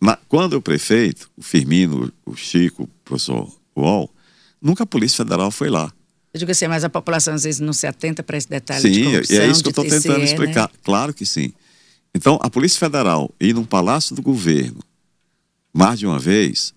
Na, 0.00 0.16
quando 0.28 0.52
eu 0.52 0.62
prefeito, 0.62 1.28
o 1.36 1.42
Firmino, 1.42 2.12
o 2.24 2.36
Chico, 2.36 2.84
o 2.84 2.86
professor 3.04 3.52
Uol, 3.76 4.08
nunca 4.62 4.84
a 4.84 4.86
Polícia 4.86 5.24
Federal 5.24 5.50
foi 5.50 5.68
lá. 5.68 5.92
Eu 6.32 6.38
digo 6.38 6.52
assim, 6.52 6.68
mas 6.68 6.84
a 6.84 6.88
população 6.88 7.34
às 7.34 7.42
vezes 7.42 7.60
não 7.60 7.72
se 7.72 7.84
atenta 7.84 8.22
para 8.22 8.36
esse 8.36 8.48
detalhe 8.48 8.80
sim, 8.80 8.92
de 8.92 9.02
corrupção, 9.02 9.40
é 9.40 9.48
isso 9.48 9.62
que 9.62 9.68
eu 9.68 9.70
estou 9.70 9.84
tentando 9.84 10.22
explicar. 10.22 10.68
Né? 10.68 10.78
Claro 10.84 11.12
que 11.12 11.26
sim. 11.26 11.52
Então, 12.14 12.38
a 12.40 12.48
Polícia 12.48 12.78
Federal 12.78 13.34
ir 13.40 13.52
num 13.52 13.64
palácio 13.64 14.14
do 14.14 14.22
governo 14.22 14.78
mais 15.72 15.98
de 15.98 16.06
uma 16.06 16.18
vez, 16.18 16.72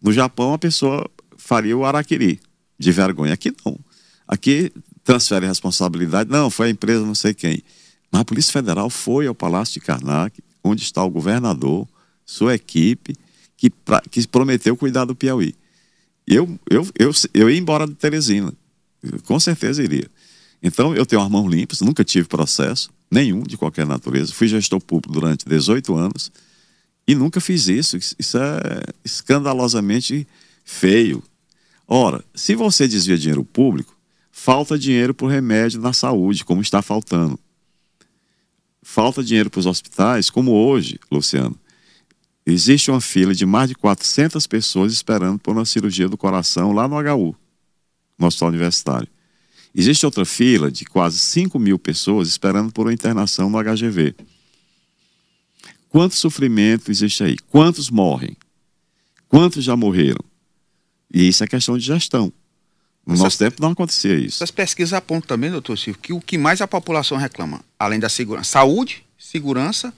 no 0.00 0.12
Japão 0.12 0.54
a 0.54 0.58
pessoa 0.58 1.10
faria 1.36 1.76
o 1.76 1.84
araquiri 1.84 2.40
de 2.78 2.92
vergonha. 2.92 3.32
Aqui 3.32 3.52
não. 3.64 3.76
Aqui 4.28 4.72
transfere 5.04 5.46
a 5.46 5.48
responsabilidade. 5.48 6.30
Não, 6.30 6.50
foi 6.50 6.68
a 6.68 6.70
empresa 6.70 7.04
não 7.04 7.14
sei 7.14 7.34
quem. 7.34 7.62
Mas 8.10 8.20
a 8.20 8.24
Polícia 8.24 8.52
Federal 8.52 8.90
foi 8.90 9.26
ao 9.26 9.34
Palácio 9.34 9.74
de 9.74 9.80
Karnak, 9.80 10.40
onde 10.62 10.82
está 10.82 11.02
o 11.02 11.10
governador, 11.10 11.88
sua 12.24 12.54
equipe, 12.54 13.14
que, 13.56 13.70
pra, 13.70 14.00
que 14.10 14.26
prometeu 14.28 14.76
cuidar 14.76 15.04
do 15.04 15.14
Piauí. 15.14 15.54
Eu, 16.26 16.58
eu, 16.70 16.86
eu, 16.98 17.10
eu 17.34 17.50
ia 17.50 17.58
embora 17.58 17.86
de 17.86 17.94
Teresina. 17.94 18.52
Com 19.24 19.40
certeza 19.40 19.82
iria. 19.82 20.08
Então, 20.62 20.94
eu 20.94 21.04
tenho 21.04 21.20
as 21.20 21.30
mãos 21.30 21.50
limpas, 21.50 21.80
nunca 21.80 22.04
tive 22.04 22.28
processo, 22.28 22.90
nenhum 23.10 23.42
de 23.42 23.56
qualquer 23.56 23.86
natureza. 23.86 24.32
Fui 24.32 24.46
gestor 24.46 24.80
público 24.80 25.12
durante 25.12 25.44
18 25.44 25.94
anos 25.94 26.30
e 27.06 27.14
nunca 27.14 27.40
fiz 27.40 27.66
isso. 27.66 27.96
Isso 27.96 28.38
é 28.38 28.82
escandalosamente 29.04 30.26
feio. 30.64 31.22
Ora, 31.86 32.24
se 32.34 32.54
você 32.54 32.86
desvia 32.86 33.18
dinheiro 33.18 33.44
público, 33.44 33.96
falta 34.32 34.78
dinheiro 34.78 35.14
para 35.14 35.26
o 35.26 35.28
remédio 35.28 35.80
na 35.80 35.92
saúde, 35.92 36.44
como 36.44 36.62
está 36.62 36.80
faltando. 36.80 37.38
Falta 38.82 39.22
dinheiro 39.22 39.50
para 39.50 39.60
os 39.60 39.66
hospitais, 39.66 40.30
como 40.30 40.52
hoje, 40.52 40.98
Luciano. 41.10 41.56
Existe 42.44 42.90
uma 42.90 43.00
fila 43.00 43.32
de 43.32 43.46
mais 43.46 43.68
de 43.68 43.76
400 43.76 44.44
pessoas 44.48 44.92
esperando 44.92 45.38
por 45.38 45.52
uma 45.54 45.64
cirurgia 45.64 46.08
do 46.08 46.16
coração 46.16 46.72
lá 46.72 46.88
no 46.88 46.96
HU, 46.96 47.36
no 48.18 48.26
Hospital 48.26 48.48
Universitário. 48.48 49.08
Existe 49.72 50.04
outra 50.04 50.24
fila 50.24 50.70
de 50.70 50.84
quase 50.84 51.18
5 51.18 51.56
mil 51.58 51.78
pessoas 51.78 52.26
esperando 52.26 52.72
por 52.72 52.86
uma 52.86 52.92
internação 52.92 53.48
no 53.48 53.62
HGV. 53.62 54.14
Quanto 55.88 56.16
sofrimento 56.16 56.90
existe 56.90 57.22
aí? 57.22 57.36
Quantos 57.48 57.90
morrem? 57.90 58.36
Quantos 59.28 59.62
já 59.62 59.76
morreram? 59.76 60.24
E 61.14 61.28
isso 61.28 61.44
é 61.44 61.46
questão 61.46 61.78
de 61.78 61.84
gestão. 61.84 62.32
No 63.06 63.14
Essas, 63.14 63.24
nosso 63.24 63.38
tempo 63.38 63.60
não 63.60 63.70
acontecia 63.70 64.14
isso. 64.14 64.36
Essas 64.36 64.50
pesquisas 64.50 64.92
apontam 64.92 65.26
também, 65.28 65.50
doutor 65.50 65.76
Silvio, 65.76 66.00
que 66.00 66.12
o 66.12 66.20
que 66.20 66.38
mais 66.38 66.60
a 66.60 66.68
população 66.68 67.18
reclama, 67.18 67.60
além 67.78 67.98
da 67.98 68.08
segurança, 68.08 68.50
saúde, 68.50 69.04
segurança, 69.18 69.92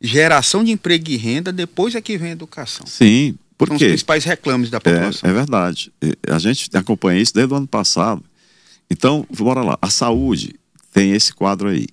geração 0.00 0.64
de 0.64 0.70
emprego 0.70 1.10
e 1.10 1.16
renda, 1.16 1.52
depois 1.52 1.94
é 1.94 2.00
que 2.00 2.16
vem 2.16 2.30
a 2.30 2.32
educação. 2.32 2.86
Sim, 2.86 3.36
por 3.58 3.68
São 3.68 3.76
quê? 3.76 3.84
os 3.84 3.90
principais 3.90 4.24
reclames 4.24 4.70
da 4.70 4.80
população. 4.80 5.28
É, 5.28 5.32
é 5.32 5.34
verdade. 5.34 5.92
A 6.28 6.38
gente 6.38 6.74
acompanha 6.76 7.20
isso 7.20 7.34
desde 7.34 7.52
o 7.52 7.56
ano 7.56 7.66
passado. 7.66 8.24
Então, 8.90 9.26
bora 9.36 9.62
lá. 9.62 9.78
A 9.82 9.90
saúde 9.90 10.54
tem 10.92 11.12
esse 11.12 11.32
quadro 11.34 11.68
aí. 11.68 11.86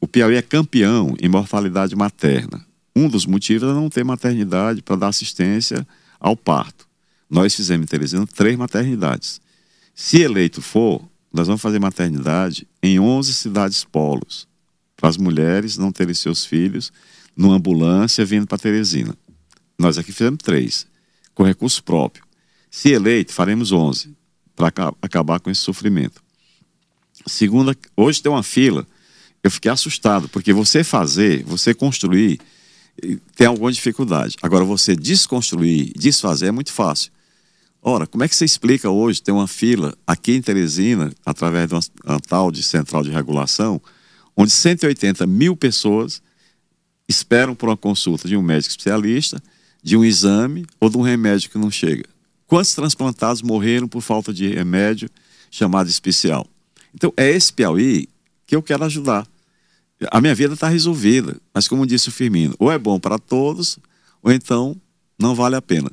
O 0.00 0.06
Piauí 0.06 0.36
é 0.36 0.42
campeão 0.42 1.16
em 1.20 1.28
mortalidade 1.28 1.96
materna. 1.96 2.64
Um 2.94 3.08
dos 3.08 3.24
motivos 3.24 3.68
é 3.68 3.72
não 3.72 3.88
ter 3.88 4.04
maternidade 4.04 4.82
para 4.82 4.96
dar 4.96 5.08
assistência 5.08 5.86
ao 6.20 6.36
parto. 6.36 6.86
Nós 7.28 7.54
fizemos 7.54 7.84
em 7.84 7.88
Teresina 7.88 8.26
três 8.26 8.56
maternidades. 8.56 9.40
Se 9.94 10.20
eleito 10.20 10.60
for, 10.62 11.06
nós 11.32 11.46
vamos 11.46 11.62
fazer 11.62 11.78
maternidade 11.78 12.66
em 12.82 12.98
11 12.98 13.34
cidades 13.34 13.84
polos, 13.84 14.48
para 14.96 15.08
as 15.08 15.16
mulheres 15.16 15.76
não 15.76 15.92
terem 15.92 16.14
seus 16.14 16.44
filhos 16.44 16.92
numa 17.36 17.56
ambulância 17.56 18.24
vindo 18.24 18.46
para 18.46 18.58
Teresina. 18.58 19.16
Nós 19.78 19.98
aqui 19.98 20.12
fizemos 20.12 20.38
três, 20.42 20.86
com 21.34 21.42
recurso 21.42 21.82
próprio. 21.82 22.24
Se 22.70 22.90
eleito, 22.90 23.32
faremos 23.32 23.72
11, 23.72 24.14
para 24.54 24.72
acabar 25.00 25.40
com 25.40 25.50
esse 25.50 25.60
sofrimento. 25.60 26.22
Segunda, 27.26 27.76
hoje 27.96 28.22
tem 28.22 28.30
uma 28.30 28.42
fila 28.42 28.86
eu 29.42 29.50
fiquei 29.50 29.70
assustado, 29.70 30.28
porque 30.28 30.52
você 30.52 30.84
fazer, 30.84 31.42
você 31.42 31.74
construir, 31.74 32.40
tem 33.34 33.46
alguma 33.46 33.72
dificuldade. 33.72 34.36
Agora, 34.40 34.64
você 34.64 34.94
desconstruir, 34.94 35.92
desfazer 35.96 36.46
é 36.46 36.52
muito 36.52 36.72
fácil. 36.72 37.10
Ora, 37.82 38.06
como 38.06 38.22
é 38.22 38.28
que 38.28 38.36
você 38.36 38.44
explica 38.44 38.88
hoje 38.88 39.20
ter 39.20 39.32
uma 39.32 39.48
fila 39.48 39.94
aqui 40.06 40.32
em 40.32 40.40
Teresina, 40.40 41.12
através 41.26 41.68
de 41.68 41.74
uma, 41.74 42.20
tal 42.20 42.52
de 42.52 42.62
central 42.62 43.02
de 43.02 43.10
regulação, 43.10 43.80
onde 44.36 44.52
180 44.52 45.26
mil 45.26 45.56
pessoas 45.56 46.22
esperam 47.08 47.54
por 47.54 47.68
uma 47.68 47.76
consulta 47.76 48.28
de 48.28 48.36
um 48.36 48.42
médico 48.42 48.70
especialista, 48.70 49.42
de 49.82 49.96
um 49.96 50.04
exame 50.04 50.64
ou 50.78 50.88
de 50.88 50.96
um 50.96 51.02
remédio 51.02 51.50
que 51.50 51.58
não 51.58 51.70
chega? 51.70 52.04
Quantos 52.46 52.74
transplantados 52.74 53.42
morreram 53.42 53.88
por 53.88 54.00
falta 54.00 54.32
de 54.32 54.46
remédio 54.48 55.10
chamado 55.50 55.88
especial? 55.88 56.46
Então, 56.94 57.12
é 57.16 57.28
esse 57.30 57.52
Piauí 57.52 58.08
que 58.46 58.54
eu 58.54 58.62
quero 58.62 58.84
ajudar 58.84 59.26
a 60.10 60.20
minha 60.20 60.34
vida 60.34 60.54
está 60.54 60.68
resolvida. 60.68 61.36
Mas 61.52 61.68
como 61.68 61.86
disse 61.86 62.08
o 62.08 62.12
Firmino, 62.12 62.54
ou 62.58 62.72
é 62.72 62.78
bom 62.78 62.98
para 62.98 63.18
todos, 63.18 63.78
ou 64.22 64.32
então 64.32 64.76
não 65.18 65.34
vale 65.34 65.56
a 65.56 65.62
pena. 65.62 65.90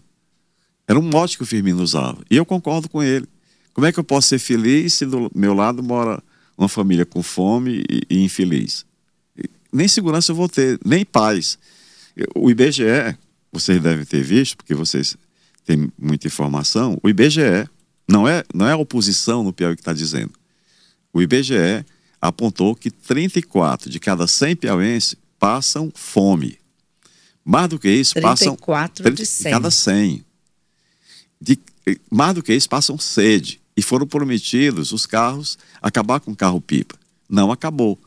Era 0.90 1.00
um 1.00 1.04
mote 1.04 1.38
que 1.38 1.44
o 1.44 1.46
Firmino 1.46 1.84
usava. 1.84 2.18
E 2.32 2.36
eu 2.36 2.44
concordo 2.44 2.90
com 2.90 3.04
ele. 3.04 3.28
Como 3.76 3.86
é 3.86 3.92
que 3.92 4.00
eu 4.00 4.04
posso 4.04 4.30
ser 4.30 4.40
feliz 4.40 4.96
se 4.96 5.06
do 5.06 5.30
meu 5.36 5.54
lado 5.54 5.84
mora 5.84 6.22
uma 6.58 6.68
família 6.68 7.06
com 7.06 7.22
fome 7.22 7.84
e, 7.88 8.02
e 8.10 8.24
infeliz? 8.24 8.88
Nem 9.72 9.88
segurança 9.88 10.32
eu 10.32 10.36
vou 10.36 10.50
ter, 10.50 10.80
nem 10.84 11.06
paz. 11.06 11.60
O 12.36 12.50
IBGE, 12.50 13.16
vocês 13.52 13.80
devem 13.80 14.04
ter 14.04 14.24
visto, 14.24 14.58
porque 14.58 14.74
vocês 14.74 15.16
têm 15.64 15.92
muita 15.96 16.26
informação, 16.26 16.98
o 17.04 17.08
IBGE 17.08 17.70
não 18.10 18.28
é, 18.28 18.44
não 18.52 18.68
é 18.68 18.72
a 18.72 18.78
oposição 18.78 19.44
no 19.44 19.54
Piauí 19.54 19.76
que 19.76 19.82
está 19.82 19.94
dizendo. 19.94 20.32
O 21.14 21.22
IBGE 21.22 21.86
apontou 22.20 22.76
que 22.76 22.90
34 22.90 23.92
de 23.92 24.00
cada 24.00 24.26
100 24.26 24.56
piauenses 24.56 25.16
passam 25.38 25.92
fome. 25.94 26.58
Mais 27.46 27.70
do 27.70 27.78
que 27.78 27.90
isso, 27.90 28.16
34 28.16 29.04
passam. 29.04 29.14
de 29.14 29.26
100. 29.26 29.52
Cada 29.52 29.70
100. 29.70 30.26
De, 31.40 31.58
mais 32.10 32.36
do 32.36 32.44
que 32.44 32.54
isso, 32.54 32.70
passam 32.70 32.98
sede. 32.98 33.62
E 33.76 33.82
foram 33.82 34.06
prometidos 34.06 34.92
os 34.92 35.06
carros 35.06 35.58
acabar 35.82 36.20
com 36.20 36.36
carro-pipa. 36.36 36.96
Não 37.30 37.52
acabou. 37.52 37.98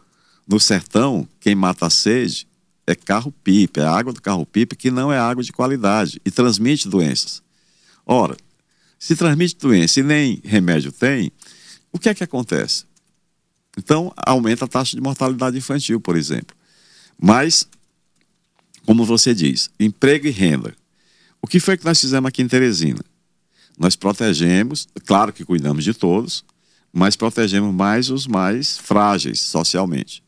No 0.46 0.60
sertão, 0.60 1.26
quem 1.40 1.54
mata 1.54 1.86
a 1.86 1.90
sede 1.90 2.46
é 2.86 2.94
carro-pipa, 2.94 3.80
é 3.80 3.86
água 3.86 4.12
do 4.12 4.20
carro-pipa 4.20 4.74
que 4.74 4.90
não 4.90 5.12
é 5.12 5.18
água 5.18 5.42
de 5.42 5.52
qualidade 5.52 6.20
e 6.24 6.30
transmite 6.30 6.88
doenças. 6.88 7.42
Ora, 8.04 8.36
se 8.98 9.16
transmite 9.16 9.56
doença 9.56 10.00
e 10.00 10.02
nem 10.02 10.40
remédio 10.44 10.92
tem, 10.92 11.32
o 11.92 11.98
que 11.98 12.08
é 12.08 12.14
que 12.14 12.24
acontece? 12.24 12.84
Então, 13.78 14.12
aumenta 14.16 14.64
a 14.64 14.68
taxa 14.68 14.96
de 14.96 15.02
mortalidade 15.02 15.56
infantil, 15.56 16.00
por 16.00 16.16
exemplo. 16.16 16.54
Mas, 17.18 17.66
como 18.84 19.04
você 19.04 19.34
diz, 19.34 19.70
emprego 19.78 20.26
e 20.26 20.30
renda. 20.30 20.74
O 21.40 21.46
que 21.46 21.58
foi 21.58 21.76
que 21.76 21.84
nós 21.84 22.00
fizemos 22.00 22.28
aqui 22.28 22.42
em 22.42 22.48
Teresina? 22.48 23.00
Nós 23.78 23.96
protegemos, 23.96 24.88
claro 25.06 25.32
que 25.32 25.44
cuidamos 25.44 25.84
de 25.84 25.94
todos, 25.94 26.44
mas 26.92 27.16
protegemos 27.16 27.74
mais 27.74 28.10
os 28.10 28.26
mais 28.26 28.78
frágeis 28.78 29.40
socialmente. 29.40 30.22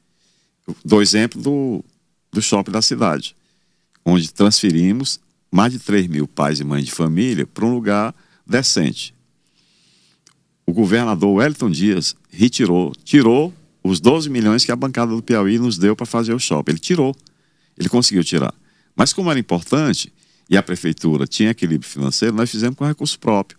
Dou 0.85 1.03
exemplo 1.03 1.41
do, 1.41 1.85
do 2.33 2.41
shopping 2.41 2.73
da 2.73 2.81
cidade, 2.81 3.37
onde 4.05 4.33
transferimos 4.33 5.21
mais 5.51 5.73
de 5.73 5.79
3 5.79 6.07
mil 6.07 6.27
pais 6.27 6.59
e 6.61 6.65
mães 6.65 6.85
de 6.85 6.91
família 6.91 7.47
para 7.47 7.65
um 7.65 7.75
lugar 7.75 8.15
decente 8.47 9.15
o 10.67 10.73
governador 10.73 11.35
Wellington 11.35 11.71
Dias 11.71 12.17
retirou, 12.31 12.93
tirou 13.05 13.53
os 13.83 14.01
12 14.01 14.31
milhões 14.31 14.65
que 14.65 14.73
a 14.73 14.77
bancada 14.77 15.15
do 15.15 15.23
Piauí 15.23 15.59
nos 15.59 15.77
deu 15.77 15.95
para 15.95 16.07
fazer 16.07 16.33
o 16.33 16.39
shopping. 16.39 16.73
Ele 16.73 16.79
tirou. 16.79 17.15
Ele 17.77 17.89
conseguiu 17.89 18.25
tirar. 18.25 18.55
Mas 18.97 19.13
como 19.13 19.31
era 19.31 19.39
importante 19.39 20.13
e 20.49 20.57
a 20.57 20.63
prefeitura 20.63 21.27
tinha 21.27 21.51
equilíbrio 21.51 21.89
financeiro, 21.89 22.35
nós 22.35 22.51
fizemos 22.51 22.77
com 22.77 22.85
recurso 22.85 23.19
próprio. 23.19 23.59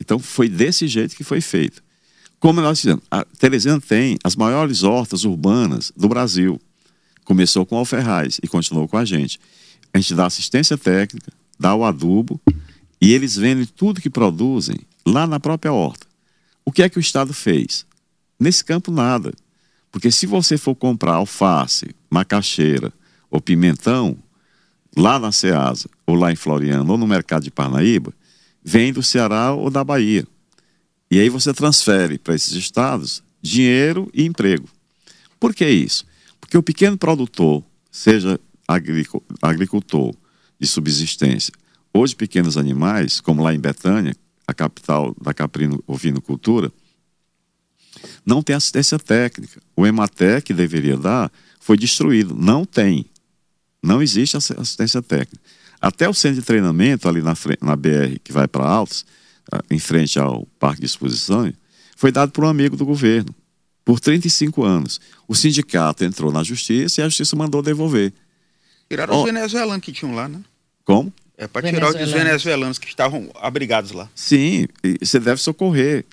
Então 0.00 0.18
foi 0.18 0.48
desse 0.48 0.86
jeito 0.86 1.16
que 1.16 1.24
foi 1.24 1.40
feito. 1.40 1.82
Como 2.38 2.60
nós 2.60 2.80
fizemos? 2.80 3.02
A 3.10 3.24
Teresina 3.24 3.80
tem 3.80 4.18
as 4.22 4.36
maiores 4.36 4.82
hortas 4.82 5.24
urbanas 5.24 5.92
do 5.96 6.08
Brasil. 6.08 6.60
Começou 7.24 7.64
com 7.64 7.76
Alferraz 7.76 8.38
e 8.42 8.46
continuou 8.46 8.86
com 8.86 8.96
a 8.96 9.04
gente. 9.04 9.40
A 9.92 9.98
gente 9.98 10.14
dá 10.14 10.26
assistência 10.26 10.76
técnica, 10.76 11.32
dá 11.58 11.74
o 11.74 11.84
adubo 11.84 12.40
e 13.00 13.12
eles 13.12 13.36
vendem 13.36 13.64
tudo 13.64 14.00
que 14.00 14.10
produzem 14.10 14.76
lá 15.06 15.26
na 15.26 15.40
própria 15.40 15.72
horta. 15.72 16.06
O 16.64 16.72
que 16.72 16.82
é 16.82 16.88
que 16.88 16.98
o 16.98 17.00
Estado 17.00 17.32
fez? 17.32 17.86
Nesse 18.38 18.64
campo, 18.64 18.90
nada. 18.90 19.32
Porque 19.90 20.10
se 20.10 20.26
você 20.26 20.58
for 20.58 20.74
comprar 20.74 21.14
alface, 21.14 21.94
macaxeira 22.10 22.92
ou 23.30 23.40
pimentão, 23.40 24.16
lá 24.96 25.18
na 25.18 25.30
Ceasa, 25.30 25.88
ou 26.06 26.14
lá 26.14 26.32
em 26.32 26.36
Floriano, 26.36 26.92
ou 26.92 26.98
no 26.98 27.06
mercado 27.06 27.42
de 27.42 27.50
Parnaíba, 27.50 28.12
vem 28.64 28.92
do 28.92 29.02
Ceará 29.02 29.52
ou 29.52 29.70
da 29.70 29.84
Bahia. 29.84 30.26
E 31.10 31.20
aí 31.20 31.28
você 31.28 31.52
transfere 31.52 32.18
para 32.18 32.34
esses 32.34 32.52
estados 32.52 33.22
dinheiro 33.40 34.10
e 34.12 34.24
emprego. 34.24 34.68
Por 35.38 35.54
que 35.54 35.68
isso? 35.68 36.04
Porque 36.40 36.56
o 36.56 36.62
pequeno 36.62 36.96
produtor, 36.96 37.62
seja 37.90 38.40
agricultor 39.42 40.14
de 40.58 40.66
subsistência 40.66 41.52
ou 41.92 42.06
de 42.06 42.16
pequenos 42.16 42.56
animais, 42.56 43.20
como 43.20 43.42
lá 43.42 43.54
em 43.54 43.60
Betânia, 43.60 44.16
a 44.46 44.54
capital 44.54 45.14
da 45.20 45.34
caprino 45.34 45.82
ovinocultura, 45.86 46.72
não 48.24 48.42
tem 48.42 48.56
assistência 48.56 48.98
técnica. 48.98 49.60
O 49.76 49.86
Ematé, 49.86 50.40
que 50.40 50.52
deveria 50.52 50.96
dar, 50.96 51.30
foi 51.60 51.76
destruído. 51.76 52.34
Não 52.34 52.64
tem. 52.64 53.06
Não 53.86 54.02
existe 54.02 54.36
assistência 54.36 55.00
técnica. 55.00 55.40
Até 55.80 56.08
o 56.08 56.14
centro 56.14 56.40
de 56.40 56.46
treinamento, 56.46 57.08
ali 57.08 57.22
na, 57.22 57.34
na 57.62 57.76
BR, 57.76 58.18
que 58.24 58.32
vai 58.32 58.48
para 58.48 58.66
Altos, 58.66 59.06
ah, 59.52 59.62
em 59.70 59.78
frente 59.78 60.18
ao 60.18 60.44
Parque 60.58 60.80
de 60.80 60.86
Exposições, 60.86 61.54
foi 61.96 62.10
dado 62.10 62.32
por 62.32 62.44
um 62.44 62.48
amigo 62.48 62.76
do 62.76 62.84
governo, 62.84 63.32
por 63.84 64.00
35 64.00 64.64
anos. 64.64 65.00
O 65.28 65.34
sindicato 65.34 66.04
entrou 66.04 66.32
na 66.32 66.42
justiça 66.42 67.00
e 67.00 67.04
a 67.04 67.08
justiça 67.08 67.36
mandou 67.36 67.62
devolver. 67.62 68.12
Tiraram 68.88 69.14
oh, 69.14 69.18
os 69.20 69.24
venezuelanos 69.24 69.84
que 69.84 69.92
tinham 69.92 70.14
lá, 70.14 70.28
né? 70.28 70.40
Como? 70.84 71.12
É 71.38 71.46
para 71.46 71.70
tirar 71.70 71.88
os 71.90 72.10
venezuelanos 72.10 72.78
que 72.78 72.88
estavam 72.88 73.30
abrigados 73.36 73.92
lá. 73.92 74.08
Sim, 74.14 74.66
você 75.00 75.20
deve 75.20 75.40
socorrer 75.40 76.04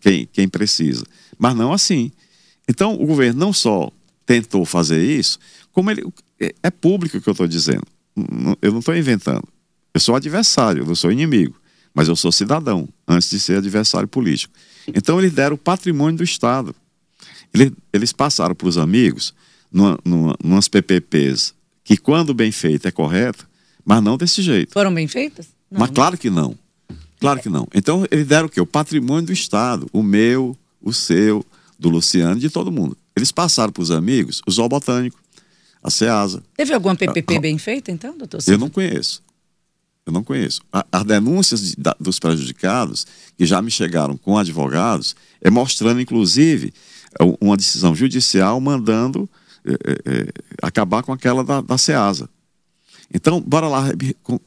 quem, 0.00 0.28
quem 0.30 0.48
precisa. 0.48 1.06
Mas 1.38 1.54
não 1.54 1.72
assim. 1.72 2.10
Então, 2.68 2.94
o 2.94 3.06
governo 3.06 3.38
não 3.38 3.52
só 3.52 3.90
tentou 4.26 4.64
fazer 4.64 5.02
isso, 5.02 5.38
como 5.72 5.90
ele. 5.90 6.04
É, 6.40 6.54
é 6.62 6.70
público 6.70 7.18
o 7.18 7.20
que 7.20 7.28
eu 7.28 7.32
estou 7.32 7.46
dizendo. 7.46 7.86
Eu 8.60 8.72
não 8.72 8.78
estou 8.78 8.96
inventando. 8.96 9.46
Eu 9.92 10.00
sou 10.00 10.14
adversário, 10.14 10.82
eu 10.82 10.86
não 10.86 10.94
sou 10.94 11.10
inimigo. 11.10 11.54
Mas 11.94 12.08
eu 12.08 12.16
sou 12.16 12.32
cidadão, 12.32 12.88
antes 13.06 13.30
de 13.30 13.38
ser 13.38 13.58
adversário 13.58 14.08
político. 14.08 14.52
Então, 14.88 15.18
eles 15.20 15.32
deram 15.32 15.54
o 15.54 15.58
patrimônio 15.58 16.18
do 16.18 16.24
Estado. 16.24 16.74
Eles, 17.52 17.70
eles 17.92 18.12
passaram 18.12 18.54
para 18.54 18.66
os 18.66 18.76
amigos, 18.76 19.32
numa, 19.70 19.96
numa, 20.04 20.36
numas 20.42 20.66
PPPs, 20.66 21.54
que, 21.84 21.96
quando 21.96 22.34
bem 22.34 22.50
feita, 22.50 22.88
é 22.88 22.90
correta, 22.90 23.48
mas 23.84 24.02
não 24.02 24.16
desse 24.16 24.42
jeito. 24.42 24.72
Foram 24.72 24.92
bem 24.92 25.06
feitas? 25.06 25.46
Não. 25.70 25.80
Mas 25.80 25.90
claro 25.90 26.18
que 26.18 26.30
não. 26.30 26.58
Claro 27.20 27.40
que 27.40 27.48
não. 27.48 27.68
Então, 27.72 28.04
eles 28.10 28.26
deram 28.26 28.46
o 28.46 28.50
quê? 28.50 28.60
O 28.60 28.66
patrimônio 28.66 29.26
do 29.26 29.32
Estado. 29.32 29.86
O 29.92 30.02
meu, 30.02 30.56
o 30.82 30.92
seu, 30.92 31.46
do 31.78 31.88
Luciano, 31.88 32.40
de 32.40 32.50
todo 32.50 32.72
mundo. 32.72 32.96
Eles 33.16 33.30
passaram 33.30 33.72
para 33.72 33.82
os 33.82 33.90
amigos 33.90 34.42
o 34.46 34.50
Zoo 34.50 34.68
Botânico, 34.68 35.18
a 35.84 35.90
SEASA. 35.90 36.42
Teve 36.56 36.72
alguma 36.72 36.96
PPP 36.96 37.34
a, 37.34 37.36
a, 37.36 37.40
bem 37.40 37.58
feita, 37.58 37.92
então, 37.92 38.16
doutor? 38.16 38.40
Eu 38.46 38.56
não 38.56 38.70
conheço. 38.70 39.22
Eu 40.06 40.12
não 40.14 40.24
conheço. 40.24 40.62
A, 40.72 40.86
as 40.90 41.04
denúncias 41.04 41.60
de, 41.60 41.76
da, 41.76 41.94
dos 42.00 42.18
prejudicados, 42.18 43.06
que 43.36 43.44
já 43.44 43.60
me 43.60 43.70
chegaram 43.70 44.16
com 44.16 44.38
advogados, 44.38 45.14
é 45.42 45.50
mostrando, 45.50 46.00
inclusive, 46.00 46.72
uma 47.38 47.56
decisão 47.56 47.94
judicial 47.94 48.58
mandando 48.60 49.28
é, 49.64 49.72
é, 49.72 50.32
acabar 50.62 51.02
com 51.02 51.12
aquela 51.12 51.44
da, 51.44 51.60
da 51.60 51.76
SEASA. 51.76 52.30
Então, 53.12 53.38
bora 53.40 53.68
lá, 53.68 53.84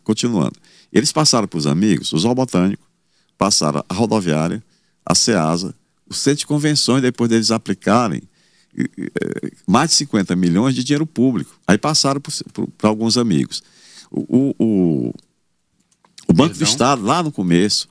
continuando. 0.03 0.55
Eles 0.91 1.11
passaram 1.11 1.47
para 1.47 1.57
os 1.59 1.67
amigos, 1.67 2.11
o 2.13 2.17
Zoo 2.17 2.33
Botânico, 2.33 2.83
passaram 3.37 3.83
a 3.87 3.93
rodoviária, 3.93 4.63
a 5.05 5.13
SEASA, 5.13 5.75
o 6.09 6.13
centro 6.13 6.39
de 6.39 6.47
convenções, 6.47 7.03
depois 7.03 7.29
deles 7.29 7.51
aplicarem 7.51 8.23
mais 9.65 9.91
de 9.91 9.95
50 9.97 10.35
milhões 10.35 10.75
de 10.75 10.83
dinheiro 10.83 11.05
público. 11.05 11.59
Aí 11.65 11.77
passaram 11.77 12.21
para 12.77 12.89
alguns 12.89 13.17
amigos. 13.17 13.63
O, 14.11 14.55
o, 14.57 15.13
o 16.27 16.33
Banco 16.33 16.49
Perdão? 16.49 16.57
do 16.57 16.63
Estado, 16.63 17.01
lá 17.01 17.23
no 17.23 17.31
começo. 17.31 17.89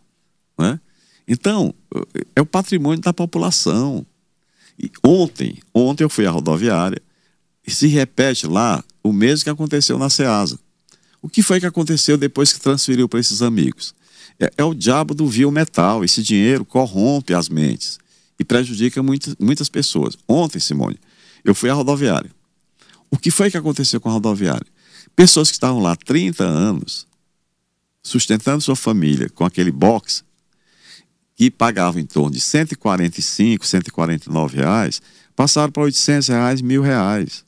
Né? 0.58 0.80
Então, 1.26 1.74
é 2.34 2.40
o 2.40 2.46
patrimônio 2.46 3.00
da 3.00 3.12
população. 3.12 4.06
E 4.78 4.90
ontem, 5.04 5.58
ontem 5.74 6.04
eu 6.04 6.10
fui 6.10 6.26
à 6.26 6.30
rodoviária 6.30 7.02
e 7.66 7.70
se 7.70 7.86
repete 7.88 8.46
lá 8.46 8.84
o 9.02 9.12
mesmo 9.12 9.44
que 9.44 9.50
aconteceu 9.50 9.98
na 9.98 10.08
SEASA. 10.08 10.58
O 11.20 11.28
que 11.28 11.42
foi 11.42 11.58
que 11.58 11.66
aconteceu 11.66 12.16
depois 12.16 12.52
que 12.52 12.60
transferiu 12.60 13.08
para 13.08 13.18
esses 13.18 13.42
amigos? 13.42 13.94
É, 14.38 14.50
é, 14.58 14.64
o 14.64 14.74
diabo 14.74 15.14
do 15.14 15.26
vil 15.26 15.50
metal. 15.50 16.04
Esse 16.04 16.22
dinheiro 16.22 16.64
corrompe 16.64 17.34
as 17.34 17.48
mentes 17.48 17.98
e 18.38 18.44
prejudica 18.44 19.02
muitas, 19.02 19.34
muitas 19.38 19.68
pessoas. 19.68 20.16
Ontem, 20.28 20.60
Simone, 20.60 20.98
eu 21.44 21.54
fui 21.54 21.70
à 21.70 21.74
rodoviária. 21.74 22.30
O 23.10 23.16
que 23.16 23.30
foi 23.30 23.50
que 23.50 23.56
aconteceu 23.56 24.00
com 24.00 24.08
a 24.08 24.12
rodoviária? 24.12 24.66
Pessoas 25.14 25.48
que 25.48 25.54
estavam 25.54 25.80
lá 25.80 25.92
há 25.92 25.96
30 25.96 26.44
anos, 26.44 27.06
sustentando 28.02 28.60
sua 28.60 28.76
família 28.76 29.30
com 29.30 29.44
aquele 29.44 29.70
box, 29.70 30.24
que 31.34 31.50
pagavam 31.50 32.00
em 32.00 32.06
torno 32.06 32.30
de 32.30 32.40
145, 32.40 33.66
149 33.66 34.56
reais, 34.56 35.02
passaram 35.34 35.70
para 35.70 35.82
800 35.82 36.28
reais, 36.28 36.62
mil 36.62 36.82
reais. 36.82 37.44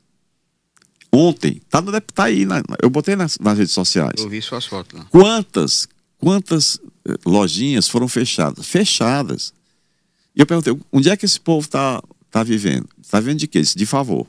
Ontem, 1.10 1.60
tá, 1.70 1.80
no, 1.80 1.98
tá 2.00 2.24
aí, 2.24 2.44
na, 2.44 2.62
eu 2.82 2.90
botei 2.90 3.16
nas, 3.16 3.38
nas, 3.38 3.56
redes 3.56 3.72
sociais. 3.72 4.20
Eu 4.20 4.28
vi 4.28 4.42
suas 4.42 4.66
fotos 4.66 4.98
lá. 4.98 5.06
Quantas, 5.06 5.88
quantas 6.18 6.78
eh, 7.06 7.14
lojinhas 7.24 7.88
foram 7.88 8.06
fechadas? 8.06 8.66
Fechadas. 8.66 9.54
E 10.38 10.40
eu 10.40 10.46
perguntei, 10.46 10.72
onde 10.92 11.10
é 11.10 11.16
que 11.16 11.24
esse 11.24 11.40
povo 11.40 11.64
está 11.66 12.00
tá 12.30 12.44
vivendo? 12.44 12.88
Está 13.02 13.18
vivendo 13.18 13.40
de 13.40 13.48
quê? 13.48 13.60
De 13.60 13.84
favor. 13.84 14.24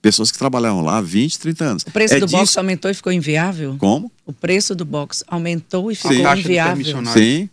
Pessoas 0.00 0.30
que 0.30 0.38
trabalhavam 0.38 0.82
lá 0.82 0.98
há 0.98 1.00
20, 1.00 1.38
30 1.40 1.64
anos. 1.64 1.82
O 1.82 1.90
preço 1.90 2.14
é 2.14 2.20
do 2.20 2.26
disso... 2.26 2.36
box 2.36 2.56
aumentou 2.56 2.88
e 2.90 2.94
ficou 2.94 3.12
inviável? 3.12 3.76
Como? 3.76 4.12
O 4.24 4.32
preço 4.32 4.72
do 4.72 4.84
box 4.84 5.24
aumentou 5.26 5.90
e 5.90 5.96
ficou 5.96 6.12
Sim. 6.12 6.22
inviável. 6.38 7.06
Sim. 7.06 7.48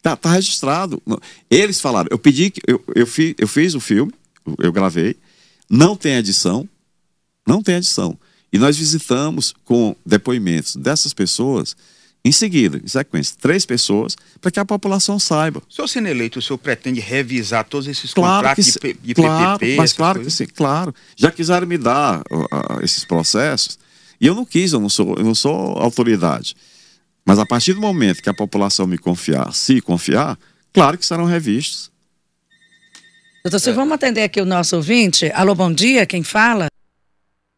Tá, 0.00 0.14
tá 0.14 0.30
registrado. 0.30 1.02
Eles 1.50 1.80
falaram, 1.80 2.06
eu 2.12 2.18
pedi 2.18 2.50
que 2.50 2.60
eu, 2.64 2.80
eu, 2.94 3.06
fiz, 3.06 3.34
eu 3.36 3.48
fiz 3.48 3.74
o 3.74 3.80
filme, 3.80 4.12
eu 4.58 4.70
gravei, 4.70 5.16
não 5.68 5.96
tem 5.96 6.14
edição, 6.14 6.68
não 7.44 7.60
tem 7.60 7.74
edição. 7.74 8.16
E 8.52 8.58
nós 8.58 8.76
visitamos 8.76 9.52
com 9.64 9.96
depoimentos 10.06 10.76
dessas 10.76 11.12
pessoas 11.12 11.74
em 12.26 12.32
seguida, 12.32 12.80
em 12.82 12.88
sequência, 12.88 13.36
três 13.40 13.64
pessoas, 13.64 14.16
para 14.40 14.50
que 14.50 14.58
a 14.58 14.64
população 14.64 15.16
saiba. 15.16 15.62
O 15.68 15.72
senhor 15.72 15.86
sendo 15.86 16.08
eleito, 16.08 16.40
o 16.40 16.42
senhor 16.42 16.58
pretende 16.58 16.98
revisar 16.98 17.64
todos 17.64 17.86
esses 17.86 18.12
claro 18.12 18.48
contratos 18.48 18.76
que, 18.76 18.94
de, 18.94 19.00
de 19.00 19.14
claro, 19.14 19.58
PPP? 19.60 19.76
Mas 19.76 19.92
claro 19.92 20.18
coisas? 20.18 20.36
que 20.36 20.44
sim, 20.44 20.52
claro. 20.52 20.92
Já 21.14 21.30
quiseram 21.30 21.68
me 21.68 21.78
dar 21.78 22.22
uh, 22.28 22.36
uh, 22.36 22.82
esses 22.82 23.04
processos, 23.04 23.78
e 24.20 24.26
eu 24.26 24.34
não 24.34 24.44
quis, 24.44 24.72
eu 24.72 24.80
não 24.80 24.88
sou, 24.88 25.14
eu 25.16 25.22
não 25.22 25.36
sou 25.36 25.78
autoridade. 25.78 26.56
Mas 27.24 27.38
a 27.38 27.46
partir 27.46 27.74
do 27.74 27.80
momento 27.80 28.20
que 28.20 28.28
a 28.28 28.34
população 28.34 28.88
me 28.88 28.98
confiar, 28.98 29.52
se 29.54 29.80
confiar, 29.80 30.36
claro 30.72 30.98
que 30.98 31.06
serão 31.06 31.26
revistos. 31.26 31.92
Doutor 33.44 33.60
Silvio, 33.60 33.78
é. 33.78 33.82
vamos 33.82 33.94
atender 33.94 34.24
aqui 34.24 34.40
o 34.40 34.44
nosso 34.44 34.74
ouvinte. 34.74 35.30
Alô, 35.32 35.54
bom 35.54 35.72
dia, 35.72 36.04
quem 36.04 36.24
fala? 36.24 36.66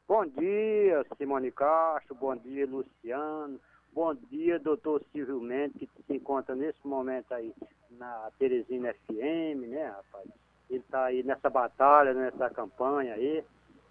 Bom 0.07 0.27
dia, 0.39 1.07
Simone 1.17 1.51
Castro, 1.53 2.15
bom 2.21 2.37
dia, 2.37 2.67
Luciano. 2.67 3.59
Bom 3.99 4.15
dia, 4.31 4.61
doutor 4.61 5.03
Silvio 5.11 5.41
Mendes, 5.41 5.91
que 5.91 6.03
se 6.05 6.15
encontra 6.15 6.55
nesse 6.55 6.87
momento 6.87 7.35
aí 7.35 7.53
na 7.99 8.31
Teresina 8.39 8.95
FM, 8.95 9.67
né, 9.67 9.87
rapaz? 9.89 10.25
Ele 10.71 10.79
está 10.79 11.07
aí 11.07 11.25
nessa 11.25 11.51
batalha, 11.51 12.15
nessa 12.15 12.49
campanha 12.49 13.15
aí. 13.15 13.43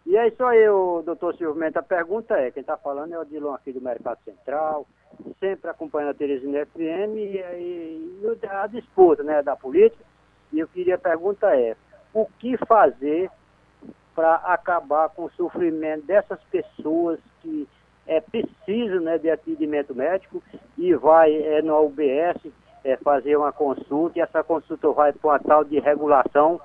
E 0.06 0.16
é 0.16 0.30
isso 0.30 0.42
aí, 0.46 0.66
o 0.70 1.02
doutor 1.02 1.36
Silvio 1.36 1.60
Mendes. 1.60 1.76
A 1.76 1.84
pergunta 1.84 2.36
é, 2.36 2.52
quem 2.52 2.62
está 2.62 2.78
falando 2.78 3.12
é 3.12 3.20
o 3.20 3.26
Dilon 3.26 3.54
aqui 3.54 3.74
do 3.74 3.82
Mercado 3.82 4.24
Central, 4.24 4.88
sempre 5.42 5.70
acompanhando 5.70 6.12
a 6.12 6.14
Teresina 6.14 6.66
FM 6.68 7.18
e, 7.18 7.38
e, 7.40 8.22
e 8.24 8.48
a 8.48 8.66
disputa 8.68 9.24
né, 9.24 9.44
da 9.44 9.58
política. 9.58 10.06
E 10.54 10.60
eu 10.60 10.70
queria, 10.70 10.96
a 10.96 11.00
pergunta 11.00 11.54
é, 11.54 11.76
o 12.14 12.26
que 12.40 12.56
fazer 12.66 13.30
para 14.16 14.36
acabar 14.36 15.10
com 15.10 15.26
o 15.26 15.32
sofrimento 15.32 16.06
dessas 16.06 16.42
pessoas 16.46 17.20
que 17.42 17.68
é 18.08 18.22
preciso 18.22 19.00
né, 19.02 19.18
de 19.18 19.30
atendimento 19.30 19.94
médico 19.94 20.42
e 20.78 20.94
vai 20.96 21.36
é, 21.36 21.62
no 21.62 21.86
UBS 21.86 22.38
é, 22.84 22.96
fazer 22.98 23.36
uma 23.36 23.52
consulta 23.52 24.18
e 24.18 24.22
essa 24.22 24.44
consulta 24.44 24.90
vai 24.92 25.12
para 25.12 25.30
uma 25.30 25.40
tal 25.40 25.64
de 25.64 25.80
regulação 25.80 26.60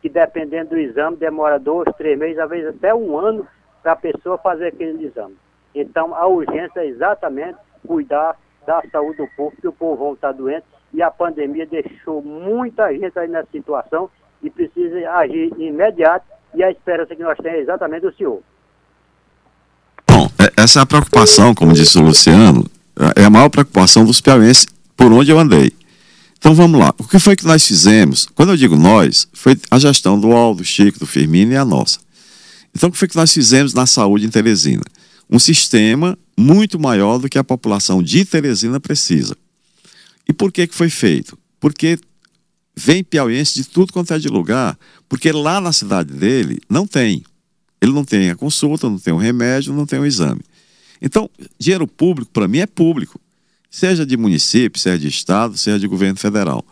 que 0.00 0.08
dependendo 0.08 0.70
do 0.70 0.78
exame 0.78 1.16
demora 1.16 1.58
dois, 1.58 1.88
três 1.96 2.18
meses, 2.18 2.38
às 2.38 2.48
vezes 2.48 2.74
até 2.74 2.94
um 2.94 3.18
ano 3.18 3.46
para 3.82 3.92
a 3.92 3.96
pessoa 3.96 4.38
fazer 4.38 4.68
aquele 4.68 5.04
exame. 5.04 5.36
Então 5.74 6.14
a 6.14 6.26
urgência 6.26 6.80
é 6.80 6.86
exatamente 6.86 7.58
cuidar 7.86 8.36
da 8.66 8.82
saúde 8.90 9.18
do 9.18 9.28
povo, 9.36 9.56
que 9.56 9.68
o 9.68 9.72
povo 9.72 10.14
está 10.14 10.32
doente 10.32 10.66
e 10.92 11.02
a 11.02 11.10
pandemia 11.10 11.66
deixou 11.66 12.22
muita 12.22 12.92
gente 12.92 13.18
aí 13.18 13.28
nessa 13.28 13.50
situação 13.50 14.10
e 14.42 14.48
precisa 14.50 15.10
agir 15.12 15.52
imediato 15.58 16.26
e 16.54 16.62
a 16.62 16.70
esperança 16.70 17.14
que 17.14 17.22
nós 17.22 17.36
temos 17.38 17.58
é 17.58 17.62
exatamente 17.62 18.06
o 18.06 18.14
senhor. 18.14 18.42
Essa 20.58 20.80
é 20.80 20.82
a 20.82 20.86
preocupação, 20.86 21.54
como 21.54 21.72
disse 21.72 21.96
o 21.98 22.02
Luciano, 22.02 22.68
é 23.14 23.22
a 23.22 23.30
maior 23.30 23.48
preocupação 23.48 24.04
dos 24.04 24.20
piauienses 24.20 24.66
por 24.96 25.12
onde 25.12 25.30
eu 25.30 25.38
andei. 25.38 25.70
Então 26.36 26.52
vamos 26.52 26.80
lá. 26.80 26.92
O 26.98 27.04
que 27.04 27.20
foi 27.20 27.36
que 27.36 27.46
nós 27.46 27.64
fizemos? 27.64 28.26
Quando 28.34 28.48
eu 28.48 28.56
digo 28.56 28.74
nós, 28.74 29.28
foi 29.32 29.56
a 29.70 29.78
gestão 29.78 30.18
do 30.18 30.32
Aldo, 30.32 30.58
do 30.58 30.64
Chico, 30.64 30.98
do 30.98 31.06
Firmino 31.06 31.52
e 31.52 31.56
a 31.56 31.64
nossa. 31.64 32.00
Então 32.74 32.88
o 32.88 32.92
que 32.92 32.98
foi 32.98 33.06
que 33.06 33.14
nós 33.14 33.32
fizemos 33.32 33.72
na 33.72 33.86
saúde 33.86 34.26
em 34.26 34.30
Teresina? 34.30 34.82
Um 35.30 35.38
sistema 35.38 36.18
muito 36.36 36.76
maior 36.76 37.18
do 37.18 37.28
que 37.28 37.38
a 37.38 37.44
população 37.44 38.02
de 38.02 38.24
Teresina 38.24 38.80
precisa. 38.80 39.36
E 40.28 40.32
por 40.32 40.50
que, 40.50 40.66
que 40.66 40.74
foi 40.74 40.90
feito? 40.90 41.38
Porque 41.60 41.96
vem 42.74 43.04
piauiense 43.04 43.54
de 43.54 43.62
tudo 43.62 43.92
quanto 43.92 44.12
é 44.12 44.18
de 44.18 44.26
lugar, 44.26 44.76
porque 45.08 45.30
lá 45.30 45.60
na 45.60 45.72
cidade 45.72 46.12
dele 46.12 46.58
não 46.68 46.84
tem. 46.84 47.22
Ele 47.80 47.92
não 47.92 48.04
tem 48.04 48.30
a 48.30 48.36
consulta, 48.36 48.88
não 48.88 48.98
tem 48.98 49.12
o 49.12 49.18
remédio, 49.18 49.72
não 49.72 49.86
tem 49.86 49.98
o 49.98 50.06
exame. 50.06 50.40
Então, 51.00 51.30
dinheiro 51.58 51.86
público, 51.86 52.30
para 52.32 52.48
mim, 52.48 52.58
é 52.58 52.66
público. 52.66 53.20
Seja 53.70 54.04
de 54.04 54.16
município, 54.16 54.80
seja 54.80 54.98
de 54.98 55.08
estado, 55.08 55.56
seja 55.56 55.78
de 55.78 55.86
governo 55.86 56.18
federal. 56.18 56.64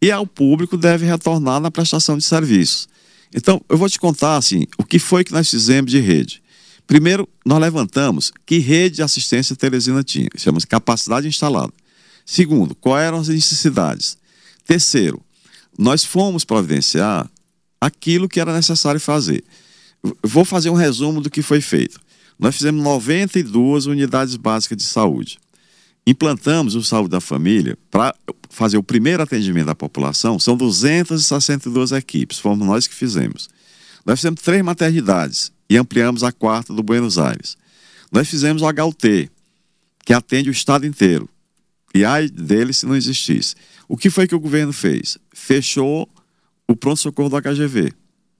E 0.00 0.10
ao 0.10 0.26
público 0.26 0.76
deve 0.76 1.06
retornar 1.06 1.60
na 1.60 1.70
prestação 1.70 2.16
de 2.16 2.24
serviços. 2.24 2.88
Então, 3.34 3.60
eu 3.68 3.78
vou 3.78 3.88
te 3.88 3.98
contar 3.98 4.36
assim, 4.36 4.66
o 4.76 4.84
que 4.84 4.98
foi 4.98 5.24
que 5.24 5.32
nós 5.32 5.48
fizemos 5.48 5.90
de 5.90 5.98
rede. 5.98 6.42
Primeiro, 6.86 7.28
nós 7.46 7.60
levantamos 7.60 8.32
que 8.44 8.58
rede 8.58 8.96
de 8.96 9.02
assistência 9.02 9.56
Teresina 9.56 10.02
tinha, 10.02 10.28
chama-se 10.36 10.66
capacidade 10.66 11.26
instalada. 11.26 11.72
Segundo, 12.26 12.74
quais 12.74 13.06
eram 13.06 13.18
as 13.18 13.28
necessidades. 13.28 14.18
Terceiro, 14.66 15.20
nós 15.78 16.04
fomos 16.04 16.44
providenciar 16.44 17.30
aquilo 17.80 18.28
que 18.28 18.38
era 18.38 18.54
necessário 18.54 19.00
fazer. 19.00 19.42
Vou 20.22 20.44
fazer 20.44 20.70
um 20.70 20.74
resumo 20.74 21.20
do 21.20 21.30
que 21.30 21.42
foi 21.42 21.60
feito. 21.60 22.00
Nós 22.38 22.56
fizemos 22.56 22.82
92 22.82 23.86
unidades 23.86 24.36
básicas 24.36 24.78
de 24.78 24.84
saúde. 24.84 25.38
Implantamos 26.04 26.74
o 26.74 26.82
Saúde 26.82 27.10
da 27.10 27.20
Família 27.20 27.78
para 27.88 28.14
fazer 28.50 28.76
o 28.76 28.82
primeiro 28.82 29.22
atendimento 29.22 29.66
da 29.66 29.74
população, 29.74 30.38
são 30.38 30.56
262 30.56 31.92
equipes, 31.92 32.38
fomos 32.38 32.66
nós 32.66 32.86
que 32.88 32.94
fizemos. 32.94 33.48
Nós 34.04 34.18
fizemos 34.18 34.42
três 34.42 34.62
maternidades 34.62 35.52
e 35.70 35.76
ampliamos 35.76 36.24
a 36.24 36.32
quarta 36.32 36.74
do 36.74 36.82
Buenos 36.82 37.18
Aires. 37.18 37.56
Nós 38.10 38.28
fizemos 38.28 38.60
o 38.62 38.66
HUT, 38.66 39.30
que 40.04 40.12
atende 40.12 40.50
o 40.50 40.52
estado 40.52 40.84
inteiro. 40.84 41.28
E 41.94 42.04
ai 42.04 42.28
dele 42.28 42.72
se 42.72 42.84
não 42.84 42.96
existisse. 42.96 43.54
O 43.88 43.96
que 43.96 44.10
foi 44.10 44.26
que 44.26 44.34
o 44.34 44.40
governo 44.40 44.72
fez? 44.72 45.16
Fechou 45.32 46.08
o 46.66 46.74
pronto-socorro 46.74 47.28
do 47.28 47.40
HGV. 47.40 47.92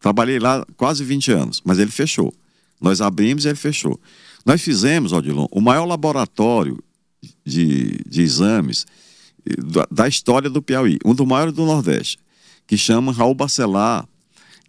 Trabalhei 0.03 0.41
lá 0.41 0.67
quase 0.77 1.05
20 1.05 1.31
anos, 1.31 1.62
mas 1.65 1.79
ele 1.79 1.93
fechou. 1.93 2.35
Nós 2.81 3.01
abrimos 3.01 3.45
e 3.45 3.49
ele 3.49 3.57
fechou. 3.57 3.99
Nós 4.45 4.61
fizemos, 4.61 5.12
Odilon, 5.12 5.47
o 5.53 5.61
maior 5.61 5.85
laboratório 5.85 6.83
de, 7.47 8.01
de 8.05 8.21
exames 8.21 8.85
da, 9.65 9.87
da, 9.88 10.09
história 10.09 10.51
do 10.51 10.61
Piauí, 10.61 10.99
um 11.05 11.15
dos 11.15 11.25
maiores 11.25 11.55
do 11.55 11.65
Nordeste, 11.65 12.19
que 12.67 12.77
chama 12.77 13.12
Raul 13.12 13.33
Bacelar, 13.33 14.05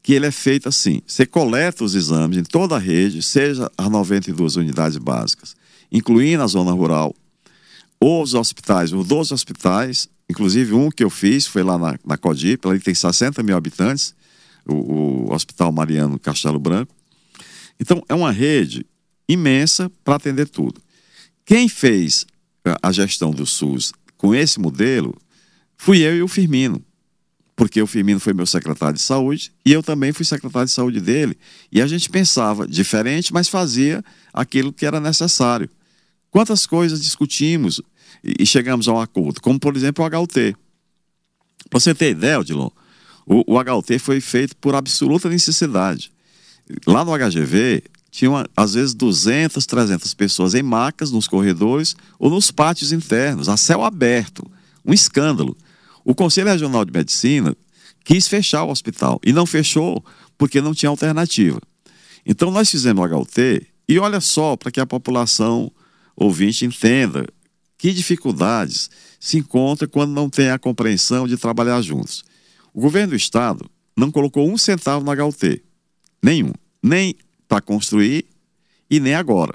que 0.04 0.14
ele 0.14 0.28
é 0.28 0.32
feito 0.32 0.70
assim: 0.70 1.02
você 1.08 1.26
coleta 1.26 1.84
os 1.84 1.96
exames 1.96 2.38
em 2.38 2.44
toda 2.44 2.76
a 2.76 2.80
rede, 2.80 3.24
seja 3.24 3.72
as 3.76 3.90
92 3.90 4.56
unidades 4.56 5.00
básicas, 5.00 5.56
incluindo 5.92 6.44
a 6.44 6.48
zona 6.48 6.72
rural, 6.72 7.16
ou 8.00 8.22
os 8.22 8.36
hospitais, 8.36 8.94
os 8.94 9.08
12 9.08 9.34
hospitais, 9.34 10.08
inclusive 10.30 10.76
um 10.76 10.92
que 10.92 11.04
eu 11.04 11.10
fiz 11.10 11.48
foi 11.48 11.64
lá 11.64 11.80
na, 11.80 11.98
na 12.06 12.18
Codip, 12.18 12.62
tem 12.84 12.94
60 12.94 13.42
mil 13.42 13.58
habitantes, 13.58 14.14
o, 14.68 14.74
o 15.30 15.34
Hospital 15.34 15.72
Mariano 15.72 16.20
Castelo 16.20 16.60
Branco. 16.60 16.94
Então, 17.80 18.04
é 18.08 18.14
uma 18.14 18.32
rede 18.32 18.86
imensa 19.28 19.92
para 20.04 20.16
atender 20.16 20.48
tudo. 20.48 20.82
Quem 21.46 21.68
fez 21.68 22.26
a 22.82 22.92
gestão 22.92 23.32
do 23.32 23.46
SUS 23.46 23.92
com 24.18 24.34
esse 24.34 24.60
modelo 24.60 25.16
fui 25.76 26.00
eu 26.00 26.16
e 26.16 26.22
o 26.22 26.28
Firmino 26.28 26.84
porque 27.56 27.82
o 27.82 27.88
Firmino 27.88 28.20
foi 28.20 28.34
meu 28.34 28.46
secretário 28.46 28.96
de 28.96 29.02
saúde 29.02 29.52
e 29.66 29.72
eu 29.72 29.84
também 29.84 30.12
fui 30.12 30.26
secretário 30.26 30.66
de 30.66 30.74
saúde 30.74 31.00
dele. 31.00 31.38
E 31.72 31.82
a 31.82 31.88
gente 31.88 32.10
pensava 32.10 32.68
diferente, 32.68 33.32
mas 33.32 33.48
fazia 33.48 34.04
aquilo 34.34 34.74
que 34.74 34.86
era 34.86 35.00
necessário. 35.00 35.70
Quantas 36.32 36.66
coisas 36.66 37.02
discutimos 37.02 37.82
e 38.24 38.46
chegamos 38.46 38.88
a 38.88 38.94
um 38.94 39.00
acordo, 39.00 39.40
como 39.40 39.60
por 39.60 39.76
exemplo 39.76 40.04
o 40.04 40.22
HUT. 40.22 40.56
Para 41.70 41.80
você 41.80 41.94
ter 41.94 42.12
ideia, 42.12 42.40
Odilon, 42.40 42.70
o, 43.26 43.44
o 43.56 43.60
HUT 43.60 44.00
foi 44.00 44.20
feito 44.20 44.56
por 44.58 44.76
absoluta 44.76 45.30
necessidade. 45.30 46.12
Lá 46.86 47.04
no 47.04 47.12
HGV, 47.12 47.84
tinham 48.14 48.46
às 48.56 48.76
vezes 48.76 48.94
200, 48.94 49.66
300 49.66 50.14
pessoas 50.14 50.54
em 50.54 50.62
macas, 50.62 51.12
nos 51.12 51.28
corredores 51.28 51.96
ou 52.20 52.30
nos 52.30 52.52
pátios 52.52 52.92
internos, 52.92 53.50
a 53.50 53.58
céu 53.58 53.84
aberto. 53.84 54.46
Um 54.86 54.94
escândalo. 54.94 55.58
O 56.06 56.14
Conselho 56.14 56.50
Regional 56.50 56.86
de 56.86 56.92
Medicina 56.92 57.56
quis 58.04 58.28
fechar 58.28 58.64
o 58.64 58.70
hospital 58.70 59.20
e 59.26 59.34
não 59.34 59.46
fechou 59.46 60.04
porque 60.38 60.62
não 60.62 60.76
tinha 60.76 60.90
alternativa. 60.90 61.60
Então 62.24 62.52
nós 62.52 62.70
fizemos 62.70 63.04
o 63.04 63.16
HUT 63.16 63.66
e 63.88 63.98
olha 63.98 64.22
só 64.22 64.56
para 64.56 64.72
que 64.72 64.80
a 64.80 64.86
população 64.86 65.72
ouvinte 66.16 66.66
entenda 66.66 67.26
que 67.78 67.92
dificuldades 67.92 68.90
se 69.20 69.38
encontra 69.38 69.88
quando 69.88 70.12
não 70.12 70.30
tem 70.30 70.52
a 70.52 70.60
compreensão 70.60 71.28
de 71.28 71.36
trabalhar 71.36 71.82
juntos. 71.82 72.24
O 72.74 72.82
governo 72.82 73.12
do 73.12 73.16
estado 73.16 73.70
não 73.96 74.12
colocou 74.12 74.50
um 74.52 74.58
centavo 74.58 75.06
no 75.06 75.26
HUT, 75.26 75.64
nenhum, 76.22 76.52
nem 76.82 77.16
para 77.48 77.62
construir 77.62 78.26
e 78.90 79.00
nem 79.00 79.14
agora. 79.14 79.54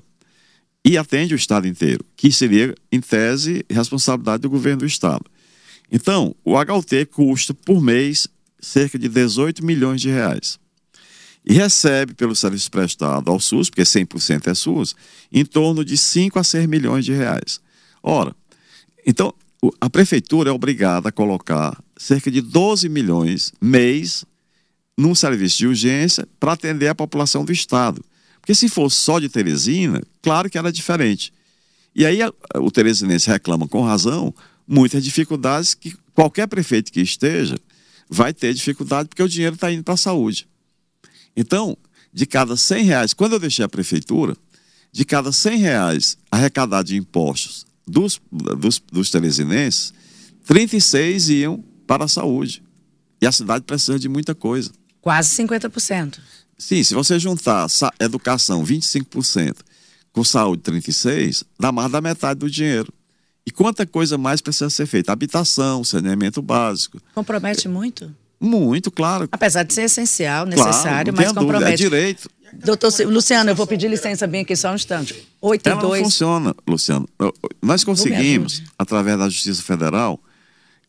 E 0.84 0.96
atende 0.96 1.34
o 1.34 1.36
estado 1.36 1.66
inteiro, 1.66 2.04
que 2.16 2.30
seria, 2.30 2.74
em 2.92 3.00
tese, 3.00 3.64
responsabilidade 3.68 4.42
do 4.42 4.50
governo 4.50 4.80
do 4.80 4.86
estado. 4.86 5.24
Então, 5.90 6.34
o 6.44 6.54
HUT 6.56 7.06
custa 7.06 7.52
por 7.52 7.82
mês 7.82 8.28
cerca 8.60 8.98
de 8.98 9.08
18 9.08 9.64
milhões 9.64 10.00
de 10.00 10.08
reais. 10.08 10.58
E 11.44 11.54
recebe 11.54 12.14
pelo 12.14 12.36
serviço 12.36 12.70
prestado 12.70 13.30
ao 13.30 13.40
SUS, 13.40 13.68
porque 13.68 13.82
100% 13.82 14.46
é 14.46 14.54
SUS, 14.54 14.94
em 15.32 15.44
torno 15.44 15.84
de 15.84 15.96
5 15.96 16.38
a 16.38 16.44
6 16.44 16.66
milhões 16.66 17.04
de 17.04 17.12
reais. 17.12 17.60
Ora, 18.02 18.34
então 19.04 19.34
a 19.80 19.90
prefeitura 19.90 20.50
é 20.50 20.52
obrigada 20.52 21.08
a 21.08 21.12
colocar 21.12 21.82
cerca 21.98 22.30
de 22.30 22.40
12 22.40 22.88
milhões 22.88 23.52
mês 23.60 24.24
num 24.96 25.14
serviço 25.14 25.58
de 25.58 25.66
urgência 25.66 26.26
para 26.40 26.52
atender 26.52 26.88
a 26.88 26.94
população 26.94 27.44
do 27.44 27.52
estado. 27.52 28.02
Porque 28.40 28.54
se 28.54 28.68
fosse 28.68 28.96
só 28.96 29.18
de 29.18 29.28
Teresina, 29.28 30.02
claro 30.22 30.48
que 30.48 30.56
era 30.56 30.72
diferente. 30.72 31.32
E 31.94 32.06
aí 32.06 32.20
o 32.54 32.70
teresinense 32.70 33.28
reclama 33.28 33.66
com 33.66 33.82
razão 33.82 34.32
muitas 34.66 35.02
dificuldades 35.02 35.74
que 35.74 35.94
qualquer 36.14 36.46
prefeito 36.46 36.92
que 36.92 37.00
esteja 37.00 37.58
vai 38.08 38.32
ter 38.32 38.54
dificuldade 38.54 39.08
porque 39.08 39.22
o 39.22 39.28
dinheiro 39.28 39.54
está 39.54 39.70
indo 39.72 39.82
para 39.82 39.94
a 39.94 39.98
saúde. 39.98 40.46
Então, 41.36 41.76
de 42.12 42.26
cada 42.26 42.56
100 42.56 42.84
reais, 42.84 43.14
quando 43.14 43.34
eu 43.34 43.38
deixei 43.38 43.64
a 43.64 43.68
prefeitura, 43.68 44.36
de 44.92 45.04
cada 45.04 45.32
100 45.32 45.58
reais 45.58 46.18
arrecadado 46.30 46.88
de 46.88 46.96
impostos 46.96 47.66
dos, 47.86 48.20
dos, 48.30 48.82
dos 48.92 49.10
telesinenses, 49.10 49.92
36 50.44 51.28
iam 51.30 51.64
para 51.88 52.04
a 52.04 52.08
saúde. 52.08 52.62
E 53.20 53.26
a 53.26 53.32
cidade 53.32 53.64
precisa 53.64 53.98
de 53.98 54.08
muita 54.08 54.34
coisa. 54.34 54.70
Quase 55.00 55.30
50%. 55.42 56.18
Sim, 56.56 56.84
se 56.84 56.94
você 56.94 57.18
juntar 57.18 57.66
educação 57.98 58.62
25% 58.62 59.56
com 60.12 60.22
saúde 60.22 60.62
36%, 60.62 61.44
dá 61.58 61.72
mais 61.72 61.90
da 61.90 62.00
metade 62.00 62.40
do 62.40 62.50
dinheiro. 62.50 62.92
E 63.46 63.50
quanta 63.50 63.86
coisa 63.86 64.18
mais 64.18 64.42
precisa 64.42 64.68
ser 64.68 64.86
feita? 64.86 65.10
Habitação, 65.10 65.82
saneamento 65.82 66.42
básico. 66.42 67.00
Compromete 67.14 67.66
muito? 67.66 68.14
Muito, 68.38 68.90
claro. 68.90 69.28
Apesar 69.32 69.62
de 69.62 69.72
ser 69.72 69.82
essencial, 69.82 70.44
necessário, 70.44 71.12
claro, 71.12 71.32
mas 71.32 71.32
compromete. 71.32 71.82
Dúvida, 71.82 71.96
é 71.96 72.02
direito. 72.02 72.30
Doutor 72.52 72.92
Luciano, 73.06 73.50
eu 73.50 73.54
vou 73.54 73.66
pedir 73.66 73.88
licença 73.88 74.26
bem 74.26 74.42
aqui 74.42 74.54
só 74.54 74.70
um 74.70 74.74
instante. 74.74 75.26
8 75.40 75.66
Ela 75.66 75.82
não 75.82 75.94
funciona, 75.96 76.54
Luciano. 76.66 77.08
Nós 77.62 77.82
conseguimos, 77.82 78.62
através 78.78 79.18
da 79.18 79.28
Justiça 79.28 79.62
Federal, 79.62 80.20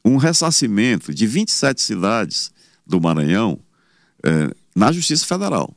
um 0.04 0.18
ressarcimento 0.18 1.14
de 1.14 1.28
27 1.28 1.82
cidades 1.82 2.52
do 2.86 3.00
Maranhão 3.00 3.60
eh, 4.24 4.54
na 4.76 4.92
Justiça 4.92 5.26
Federal. 5.26 5.76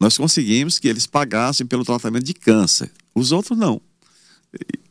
Nós 0.00 0.16
conseguimos 0.16 0.78
que 0.78 0.88
eles 0.88 1.06
pagassem 1.06 1.66
pelo 1.66 1.84
tratamento 1.84 2.24
de 2.24 2.34
câncer. 2.34 2.90
Os 3.14 3.32
outros 3.32 3.58
não. 3.58 3.80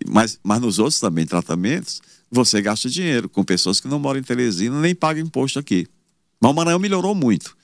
Mas, 0.08 0.40
mas 0.44 0.62
nos 0.62 0.80
outros 0.80 1.00
também 1.00 1.26
tratamentos, 1.26 2.02
você 2.30 2.62
gasta 2.62 2.90
dinheiro 2.90 3.30
com 3.30 3.44
pessoas 3.44 3.80
que 3.80 3.88
não 3.88 4.00
moram 4.00 4.20
em 4.20 4.24
Teresina 4.24 4.80
nem 4.82 4.94
pagam 4.94 5.24
imposto 5.24 5.60
aqui. 5.60 5.88
Mas 6.40 6.52
o 6.52 6.54
Maranhão 6.54 6.80
melhorou 6.80 7.16
muito. 7.16 7.56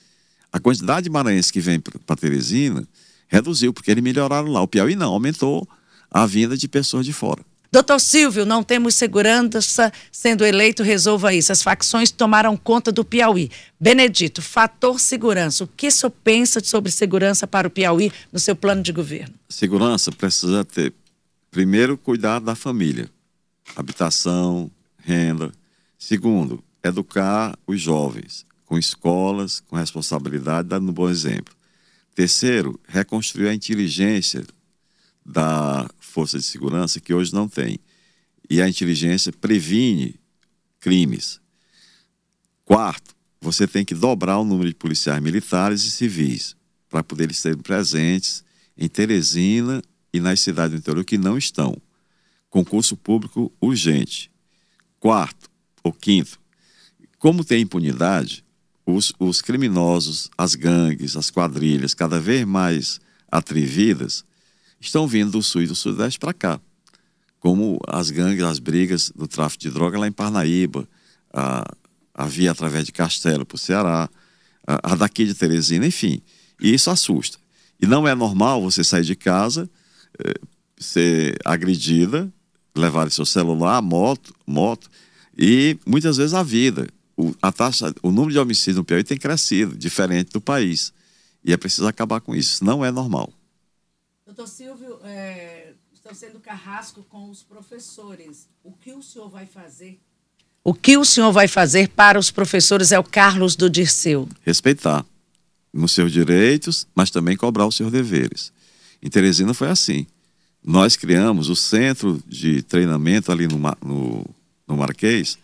A 0.50 0.58
quantidade 0.58 1.04
de 1.04 1.10
maranhenses 1.10 1.50
que 1.50 1.60
vem 1.60 1.80
para 1.80 2.16
Teresina 2.16 2.86
reduziu, 3.28 3.72
porque 3.72 3.90
eles 3.90 4.02
melhoraram 4.02 4.48
lá. 4.48 4.62
O 4.62 4.68
Piauí 4.68 4.96
não, 4.96 5.12
aumentou 5.12 5.68
a 6.10 6.26
vinda 6.26 6.56
de 6.56 6.68
pessoas 6.68 7.04
de 7.04 7.12
fora. 7.12 7.44
Doutor 7.74 8.00
Silvio, 8.00 8.46
não 8.46 8.62
temos 8.62 8.94
segurança 8.94 9.92
sendo 10.12 10.44
eleito, 10.44 10.84
resolva 10.84 11.34
isso. 11.34 11.50
As 11.50 11.60
facções 11.60 12.08
tomaram 12.08 12.56
conta 12.56 12.92
do 12.92 13.04
Piauí. 13.04 13.50
Benedito, 13.80 14.40
fator 14.40 15.00
segurança. 15.00 15.64
O 15.64 15.66
que 15.66 15.88
o 15.88 15.90
senhor 15.90 16.12
pensa 16.22 16.60
sobre 16.62 16.92
segurança 16.92 17.48
para 17.48 17.66
o 17.66 17.70
Piauí 17.70 18.12
no 18.32 18.38
seu 18.38 18.54
plano 18.54 18.80
de 18.80 18.92
governo? 18.92 19.34
Segurança 19.48 20.12
precisa 20.12 20.64
ter 20.64 20.94
Primeiro, 21.50 21.98
cuidar 21.98 22.38
da 22.38 22.54
família, 22.54 23.10
habitação, 23.74 24.70
renda. 24.98 25.50
Segundo, 25.98 26.62
educar 26.80 27.58
os 27.66 27.80
jovens 27.80 28.46
com 28.66 28.78
escolas, 28.78 29.58
com 29.58 29.74
responsabilidade, 29.74 30.68
dando 30.68 30.90
um 30.90 30.92
bom 30.92 31.08
exemplo. 31.08 31.52
Terceiro, 32.14 32.78
reconstruir 32.86 33.48
a 33.48 33.54
inteligência 33.54 34.44
da 35.24 35.88
força 35.98 36.38
de 36.38 36.44
segurança 36.44 37.00
que 37.00 37.14
hoje 37.14 37.32
não 37.32 37.48
tem. 37.48 37.78
E 38.48 38.60
a 38.60 38.68
inteligência 38.68 39.32
previne 39.32 40.20
crimes. 40.80 41.40
Quarto, 42.64 43.14
você 43.40 43.66
tem 43.66 43.84
que 43.84 43.94
dobrar 43.94 44.38
o 44.38 44.44
número 44.44 44.68
de 44.68 44.74
policiais 44.74 45.22
militares 45.22 45.82
e 45.84 45.90
civis 45.90 46.56
para 46.88 47.02
poder 47.02 47.24
eles 47.24 47.38
serem 47.38 47.58
presentes 47.58 48.44
em 48.76 48.88
Teresina 48.88 49.82
e 50.12 50.20
nas 50.20 50.40
cidades 50.40 50.72
do 50.72 50.78
interior 50.78 51.04
que 51.04 51.18
não 51.18 51.36
estão. 51.38 51.76
Concurso 52.50 52.96
público 52.96 53.52
urgente. 53.60 54.30
Quarto 55.00 55.50
ou 55.82 55.92
quinto, 55.92 56.38
como 57.18 57.42
tem 57.42 57.62
impunidade, 57.62 58.44
os, 58.84 59.12
os 59.18 59.40
criminosos, 59.40 60.30
as 60.36 60.54
gangues, 60.54 61.16
as 61.16 61.30
quadrilhas, 61.30 61.94
cada 61.94 62.20
vez 62.20 62.44
mais 62.44 63.00
atrevidas, 63.30 64.24
estão 64.86 65.06
vindo 65.06 65.32
do 65.32 65.42
sul 65.42 65.62
e 65.62 65.66
do 65.66 65.74
sudeste 65.74 66.18
para 66.18 66.32
cá. 66.32 66.60
Como 67.38 67.78
as 67.86 68.10
gangues, 68.10 68.42
as 68.42 68.58
brigas 68.58 69.10
do 69.14 69.28
tráfico 69.28 69.62
de 69.62 69.70
droga 69.70 69.98
lá 69.98 70.06
em 70.06 70.12
Parnaíba, 70.12 70.88
a, 71.32 71.64
a 72.14 72.26
via 72.26 72.52
através 72.52 72.84
de 72.86 72.92
Castelo 72.92 73.44
para 73.44 73.56
o 73.56 73.58
Ceará, 73.58 74.08
a, 74.66 74.92
a 74.92 74.94
daqui 74.94 75.24
de 75.24 75.34
Teresina, 75.34 75.86
enfim. 75.86 76.22
E 76.60 76.72
isso 76.72 76.90
assusta. 76.90 77.38
E 77.80 77.86
não 77.86 78.06
é 78.06 78.14
normal 78.14 78.62
você 78.62 78.82
sair 78.82 79.04
de 79.04 79.14
casa, 79.14 79.68
eh, 80.18 80.34
ser 80.78 81.36
agredida, 81.44 82.32
levar 82.74 83.10
seu 83.10 83.26
celular, 83.26 83.82
moto, 83.82 84.34
moto 84.46 84.88
e 85.36 85.76
muitas 85.86 86.16
vezes 86.16 86.34
a 86.34 86.42
vida. 86.42 86.88
O, 87.16 87.34
a 87.40 87.52
taxa, 87.52 87.94
o 88.02 88.10
número 88.10 88.32
de 88.32 88.38
homicídios 88.38 88.76
no 88.76 88.84
Piauí 88.84 89.04
tem 89.04 89.18
crescido, 89.18 89.76
diferente 89.76 90.32
do 90.32 90.40
país. 90.40 90.92
E 91.44 91.52
é 91.52 91.56
preciso 91.56 91.86
acabar 91.86 92.20
com 92.20 92.34
isso. 92.34 92.54
Isso 92.54 92.64
não 92.64 92.84
é 92.84 92.90
normal. 92.90 93.32
Doutor 94.34 94.50
Silvio, 94.50 94.98
é, 95.04 95.74
estão 95.92 96.12
sendo 96.12 96.40
carrasco 96.40 97.04
com 97.08 97.30
os 97.30 97.44
professores. 97.44 98.48
O 98.64 98.72
que 98.72 98.92
o 98.92 99.00
senhor 99.00 99.28
vai 99.28 99.46
fazer? 99.46 100.00
O 100.64 100.74
que 100.74 100.96
o 100.96 101.04
senhor 101.04 101.30
vai 101.30 101.46
fazer 101.46 101.88
para 101.90 102.18
os 102.18 102.32
professores 102.32 102.90
é 102.90 102.98
o 102.98 103.04
Carlos 103.04 103.54
do 103.54 103.70
Dirceu. 103.70 104.28
Respeitar 104.42 105.06
nos 105.72 105.92
seus 105.92 106.10
direitos, 106.10 106.84
mas 106.96 107.12
também 107.12 107.36
cobrar 107.36 107.64
os 107.64 107.76
seus 107.76 107.92
deveres. 107.92 108.52
Em 109.00 109.08
Teresina 109.08 109.54
foi 109.54 109.68
assim. 109.68 110.04
Nós 110.64 110.96
criamos 110.96 111.48
o 111.48 111.54
centro 111.54 112.20
de 112.26 112.60
treinamento 112.62 113.30
ali 113.30 113.46
no, 113.46 113.58
no, 113.84 114.26
no 114.66 114.76
Marquês 114.76 115.38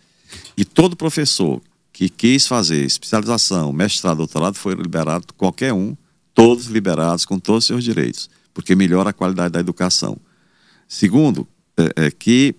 e 0.57 0.64
todo 0.64 0.96
professor 0.96 1.62
que 1.92 2.09
quis 2.09 2.44
fazer 2.44 2.85
especialização, 2.85 3.72
mestrado, 3.72 4.16
doutorado, 4.16 4.57
foi 4.57 4.74
liberado, 4.74 5.33
qualquer 5.35 5.72
um, 5.72 5.96
todos 6.35 6.66
liberados 6.66 7.24
com 7.24 7.38
todos 7.38 7.62
os 7.64 7.66
seus 7.68 7.85
direitos, 7.85 8.29
porque 8.52 8.74
melhora 8.74 9.10
a 9.10 9.12
qualidade 9.12 9.52
da 9.52 9.60
educação. 9.60 10.16
Segundo, 10.88 11.46
é, 11.76 12.06
é 12.06 12.10
que, 12.10 12.54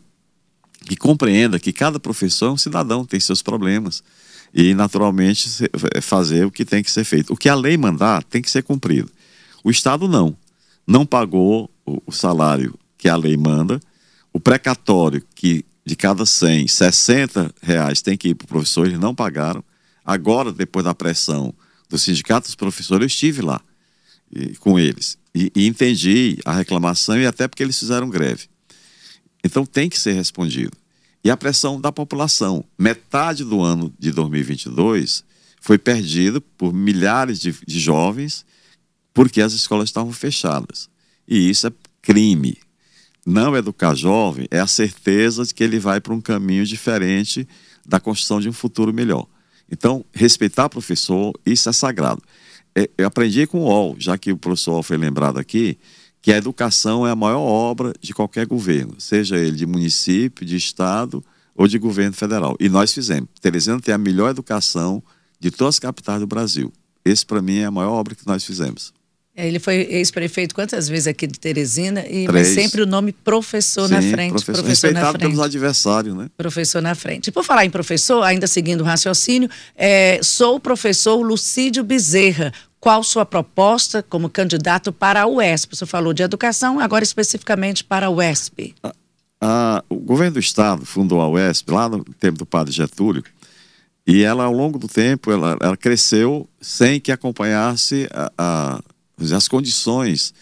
que 0.86 0.96
compreenda 0.96 1.60
que 1.60 1.74
cada 1.74 2.00
professor 2.00 2.48
é 2.48 2.52
um 2.52 2.58
cidadão, 2.58 3.06
tem 3.06 3.20
seus 3.20 3.42
problemas 3.42 4.04
e, 4.54 4.74
naturalmente, 4.74 5.50
é, 5.94 6.02
fazer 6.02 6.46
o 6.46 6.52
que 6.52 6.66
tem 6.66 6.84
que 6.84 6.92
ser 6.92 7.04
feito. 7.04 7.34
O 7.34 7.38
que 7.38 7.50
a 7.50 7.56
lei 7.56 7.78
mandar 7.78 8.24
tem 8.24 8.42
que 8.42 8.50
ser 8.50 8.64
cumprido. 8.64 9.12
O 9.64 9.70
Estado 9.70 10.08
não. 10.08 10.36
Não 10.88 11.06
pagou 11.06 11.70
o 11.86 12.12
salário 12.12 12.78
que 12.98 13.08
a 13.08 13.16
lei 13.16 13.38
manda, 13.38 13.80
o 14.34 14.40
precatório 14.40 15.24
que 15.36 15.66
de 15.86 15.96
cada 15.96 16.26
100, 16.26 16.68
60 16.68 17.54
reais 17.62 18.02
tem 18.02 18.18
que 18.18 18.30
ir 18.30 18.36
para 18.36 18.46
o 18.46 18.48
professor, 18.48 18.86
eles 18.86 19.00
não 19.00 19.16
pagaram. 19.16 19.64
Agora, 20.06 20.52
depois 20.52 20.86
da 20.86 20.94
pressão 20.94 21.54
do 21.90 21.98
sindicato 21.98 22.48
dos 22.48 22.56
professores, 22.56 23.02
eu 23.02 23.08
estive 23.08 23.42
lá 23.42 23.60
e, 24.32 24.56
com 24.56 24.80
eles 24.80 25.18
e, 25.34 25.52
e 25.56 25.68
entendi 25.68 26.38
a 26.46 26.54
reclamação 26.54 27.20
e 27.20 27.26
até 27.26 27.48
porque 27.48 27.64
eles 27.64 27.78
fizeram 27.78 28.10
greve. 28.10 28.48
Então 29.44 29.66
tem 29.66 29.90
que 29.90 30.00
ser 30.00 30.14
respondido. 30.14 30.78
E 31.24 31.30
a 31.30 31.38
pressão 31.38 31.80
da 31.80 31.92
população. 31.92 32.64
Metade 32.78 33.44
do 33.44 33.62
ano 33.62 33.94
de 33.98 34.12
2022 34.12 35.24
foi 35.60 35.78
perdido 35.78 36.42
por 36.42 36.74
milhares 36.74 37.40
de, 37.40 37.56
de 37.66 37.80
jovens 37.80 38.46
porque 39.14 39.42
as 39.42 39.54
escolas 39.54 39.90
estavam 39.90 40.12
fechadas. 40.12 40.90
E 41.28 41.50
isso 41.50 41.68
é 41.68 41.72
crime. 42.02 42.58
Não 43.26 43.56
educar 43.56 43.94
jovem 43.94 44.48
é 44.50 44.60
a 44.60 44.68
certeza 44.68 45.46
de 45.46 45.54
que 45.54 45.64
ele 45.64 45.80
vai 45.80 46.02
para 46.02 46.14
um 46.14 46.22
caminho 46.22 46.66
diferente 46.66 47.48
da 47.86 48.00
construção 48.00 48.40
de 48.40 48.50
um 48.50 48.54
futuro 48.54 48.94
melhor. 48.94 49.28
Então, 49.72 50.04
respeitar 50.14 50.70
professor, 50.70 51.34
isso 51.46 51.70
é 51.70 51.72
sagrado. 51.72 52.22
É, 52.76 52.90
eu 52.98 53.08
aprendi 53.08 53.46
com 53.46 53.60
o 53.60 53.64
UOL, 53.64 53.96
já 54.00 54.18
que 54.18 54.32
o 54.32 54.38
professor 54.38 54.82
foi 54.84 54.98
lembrado 54.98 55.38
aqui, 55.38 55.78
que 56.22 56.32
a 56.32 56.38
educação 56.38 57.06
é 57.06 57.12
a 57.12 57.16
maior 57.16 57.42
obra 57.42 57.94
de 58.00 58.14
qualquer 58.14 58.46
governo, 58.46 58.96
seja 59.00 59.38
ele 59.38 59.56
de 59.56 59.66
município, 59.66 60.46
de 60.46 60.56
estado 60.56 61.24
ou 61.56 61.68
de 61.68 61.78
governo 61.78 62.14
federal. 62.14 62.56
E 62.60 62.70
nós 62.70 62.94
fizemos. 62.94 63.30
Teresina 63.42 63.80
tem 63.80 63.94
a 63.94 63.98
melhor 63.98 64.30
educação 64.30 65.04
de 65.40 65.52
todas 65.52 65.76
as 65.76 65.80
capitais 65.80 66.20
do 66.20 66.28
Brasil. 66.28 66.72
Esse, 67.04 67.26
para 67.26 67.42
mim, 67.42 67.58
é 67.58 67.66
a 67.66 67.72
maior 67.72 67.94
obra 67.94 68.16
que 68.16 68.26
nós 68.28 68.46
fizemos. 68.46 68.94
É, 69.36 69.48
ele 69.48 69.60
foi 69.60 69.76
ex-prefeito 69.90 70.54
quantas 70.54 70.90
vezes 70.90 71.08
aqui 71.08 71.26
de 71.26 71.40
Teresina, 71.40 72.06
e, 72.06 72.28
mas 72.28 72.50
sempre 72.50 72.82
o 72.82 72.86
nome 72.86 73.14
professor 73.14 73.88
Sim, 73.88 73.94
na 73.94 74.02
frente. 74.02 74.32
Professor, 74.32 74.54
professor 74.54 74.68
respeitado 74.68 75.06
na 75.06 75.12
frente. 75.12 75.22
pelos 75.22 75.40
adversários, 75.40 76.16
né? 76.16 76.30
Professor 76.36 76.82
na 76.82 76.96
frente. 76.96 77.28
E 77.28 77.32
por 77.32 77.44
falar 77.44 77.66
em 77.66 77.70
professor, 77.70 78.24
ainda 78.24 78.46
seguindo 78.46 78.82
o 78.82 78.84
raciocínio, 78.84 79.50
é, 79.76 80.20
sou 80.22 80.56
o 80.56 80.60
professor 80.60 81.16
Lucídio 81.16 81.84
Bezerra. 81.84 82.54
Qual 82.78 83.04
sua 83.04 83.26
proposta 83.26 84.04
como 84.04 84.30
candidato 84.30 84.92
para 84.92 85.22
a 85.22 85.28
UESP? 85.28 85.78
Você 85.78 85.86
falou 85.86 86.14
de 86.14 86.24
educação, 86.24 86.80
agora 86.80 87.04
especificamente 87.04 87.84
para 87.84 88.08
a 88.08 88.10
UESP. 88.10 88.76
A, 88.84 88.94
a, 89.40 89.84
o 89.88 89.96
governo 89.96 90.34
do 90.34 90.40
estado 90.40 90.86
fundou 90.86 91.22
a 91.22 91.30
UESP 91.30 91.72
lá 91.72 91.88
no 91.88 92.04
tempo 92.04 92.38
do 92.38 92.46
padre 92.46 92.74
Getúlio, 92.74 93.24
e 94.06 94.24
ela, 94.24 94.46
ao 94.46 94.52
longo 94.52 94.80
do 94.80 94.88
tempo, 94.88 95.32
ela, 95.32 95.56
ela 95.62 95.78
cresceu 95.78 96.50
sem 96.60 97.00
que 97.00 97.12
acompanhasse 97.12 98.10
a, 98.12 98.32
a 98.36 98.82
as 99.30 99.48
condições, 99.48 100.34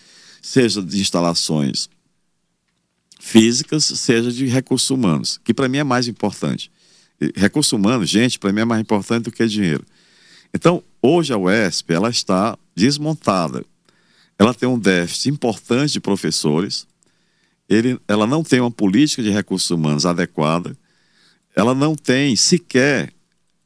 seja 0.42 0.82
de 0.82 1.00
instalações 1.00 1.90
físicas, 3.20 3.84
seja 3.84 4.32
de 4.32 4.46
recursos 4.46 4.90
humanos, 4.90 5.40
que 5.44 5.54
para 5.54 5.68
mim 5.68 5.78
é 5.78 5.84
mais 5.84 6.08
importante. 6.08 6.72
Recursos 7.36 7.74
humanos, 7.74 8.10
gente, 8.10 8.40
para 8.40 8.54
mim 8.54 8.62
é 8.62 8.66
mais 8.66 8.82
importante 8.82 9.26
do 9.26 9.32
que 9.32 9.46
dinheiro. 9.46 9.86
Então, 10.54 10.82
hoje 11.02 11.34
a 11.34 11.38
UESP 11.38 11.94
ela 11.94 12.10
está 12.10 12.58
desmontada. 12.74 13.64
Ela 14.38 14.54
tem 14.54 14.70
um 14.70 14.80
déficit 14.80 15.30
importante 15.30 15.94
de 15.94 16.00
professores, 16.00 16.88
ele, 17.68 18.00
ela 18.08 18.26
não 18.26 18.42
tem 18.42 18.62
uma 18.62 18.72
política 18.72 19.22
de 19.22 19.30
recursos 19.30 19.70
humanos 19.70 20.06
adequada, 20.06 20.76
ela 21.54 21.76
não 21.76 21.94
tem 21.94 22.36
sequer 22.36 23.14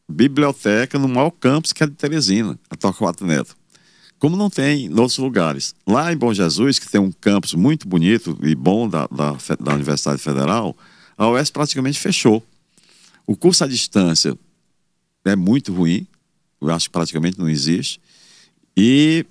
biblioteca 0.09 0.97
no 0.97 1.07
maior 1.07 1.29
campus 1.29 1.71
que 1.71 1.83
é 1.83 1.87
de 1.87 1.93
Teresina, 1.93 2.59
a 2.69 2.75
Torquato 2.75 3.23
Neto 3.25 3.55
como 4.23 4.37
não 4.37 4.49
tem 4.49 4.85
em 4.85 4.97
outros 4.97 5.17
lugares. 5.17 5.75
Lá 5.85 6.13
em 6.13 6.15
Bom 6.15 6.33
Jesus, 6.33 6.79
que 6.79 6.89
tem 6.89 7.01
um 7.01 7.11
campus 7.11 7.53
muito 7.53 7.85
bonito 7.85 8.39
e 8.41 8.55
bom 8.55 8.87
da, 8.87 9.05
da, 9.07 9.35
da 9.59 9.73
Universidade 9.73 10.21
Federal, 10.21 10.77
a 11.17 11.27
UES 11.27 11.49
praticamente 11.49 11.99
fechou. 11.99 12.41
O 13.27 13.35
curso 13.35 13.65
à 13.65 13.67
distância 13.67 14.39
é 15.25 15.35
muito 15.35 15.73
ruim, 15.73 16.07
eu 16.61 16.71
acho 16.71 16.85
que 16.85 16.93
praticamente 16.93 17.37
não 17.37 17.49
existe, 17.49 17.99
e 18.77 19.25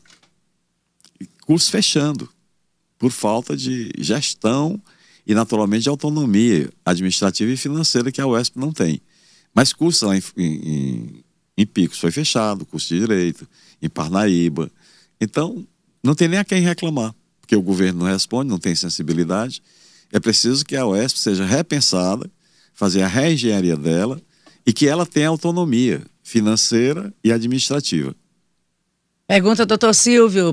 curso 1.47 1.71
fechando, 1.71 2.29
por 2.99 3.11
falta 3.11 3.57
de 3.57 3.91
gestão 3.97 4.79
e, 5.27 5.35
naturalmente, 5.35 5.85
de 5.85 5.89
autonomia 5.89 6.69
administrativa 6.85 7.51
e 7.51 7.57
financeira 7.57 8.13
que 8.13 8.21
a 8.21 8.27
UESP 8.27 8.59
não 8.59 8.71
tem. 8.71 9.01
Mas 9.55 9.73
curso 9.73 10.05
lá 10.05 10.19
em, 10.19 10.23
em, 10.37 11.25
em 11.57 11.67
Picos 11.67 11.99
foi 11.99 12.11
fechado, 12.11 12.67
curso 12.67 12.89
de 12.89 13.01
Direito, 13.01 13.49
em 13.81 13.89
Parnaíba, 13.89 14.71
então, 15.23 15.65
não 16.03 16.17
tem 16.17 16.27
nem 16.27 16.41
a 16.41 16.45
quem 16.45 16.61
reclamar, 16.61 17.15
porque 17.41 17.55
o 17.55 17.63
governo 17.63 18.01
não 18.01 18.13
responde, 18.13 18.51
não 18.51 18.59
tem 18.59 18.75
sensibilidade. 18.75 19.63
É 20.11 20.19
preciso 20.19 20.65
que 20.65 20.75
a 20.75 20.85
OESP 20.85 21.17
seja 21.17 21.45
repensada, 21.45 22.29
fazer 22.75 23.03
a 23.03 23.07
reengenharia 23.07 23.77
dela 23.77 24.21
e 24.67 24.73
que 24.73 24.89
ela 24.89 25.07
tenha 25.07 25.29
autonomia 25.29 26.03
financeira 26.25 27.15
e 27.23 27.31
administrativa. 27.31 28.13
Pergunta, 29.29 29.65
doutor 29.65 29.95
Silvio, 29.95 30.53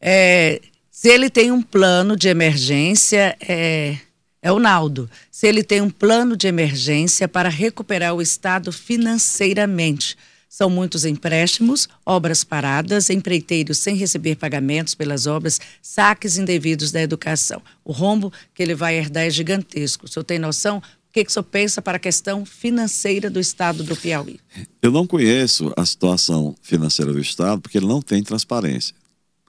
é, 0.00 0.60
se 0.90 1.08
ele 1.08 1.30
tem 1.30 1.52
um 1.52 1.62
plano 1.62 2.16
de 2.16 2.26
emergência, 2.26 3.36
é, 3.40 3.96
é 4.42 4.50
o 4.50 4.58
Naldo, 4.58 5.08
se 5.30 5.46
ele 5.46 5.62
tem 5.62 5.80
um 5.80 5.88
plano 5.88 6.36
de 6.36 6.48
emergência 6.48 7.28
para 7.28 7.48
recuperar 7.48 8.12
o 8.12 8.20
Estado 8.20 8.72
financeiramente, 8.72 10.18
são 10.50 10.68
muitos 10.68 11.04
empréstimos, 11.04 11.88
obras 12.04 12.42
paradas, 12.42 13.08
empreiteiros 13.08 13.78
sem 13.78 13.94
receber 13.94 14.34
pagamentos 14.34 14.96
pelas 14.96 15.28
obras, 15.28 15.60
saques 15.80 16.36
indevidos 16.36 16.90
da 16.90 17.00
educação. 17.00 17.62
O 17.84 17.92
rombo 17.92 18.32
que 18.52 18.60
ele 18.60 18.74
vai 18.74 18.96
herdar 18.96 19.22
é 19.22 19.30
gigantesco. 19.30 20.06
O 20.06 20.08
senhor 20.08 20.24
tem 20.24 20.40
noção? 20.40 20.78
O 20.78 21.12
que, 21.12 21.24
que 21.24 21.30
o 21.30 21.32
senhor 21.32 21.44
pensa 21.44 21.80
para 21.80 21.98
a 21.98 22.00
questão 22.00 22.44
financeira 22.44 23.30
do 23.30 23.38
Estado 23.38 23.84
do 23.84 23.94
Piauí? 23.94 24.40
Eu 24.82 24.90
não 24.90 25.06
conheço 25.06 25.72
a 25.76 25.86
situação 25.86 26.56
financeira 26.60 27.12
do 27.12 27.20
Estado 27.20 27.60
porque 27.60 27.78
ele 27.78 27.86
não 27.86 28.02
tem 28.02 28.20
transparência. 28.20 28.92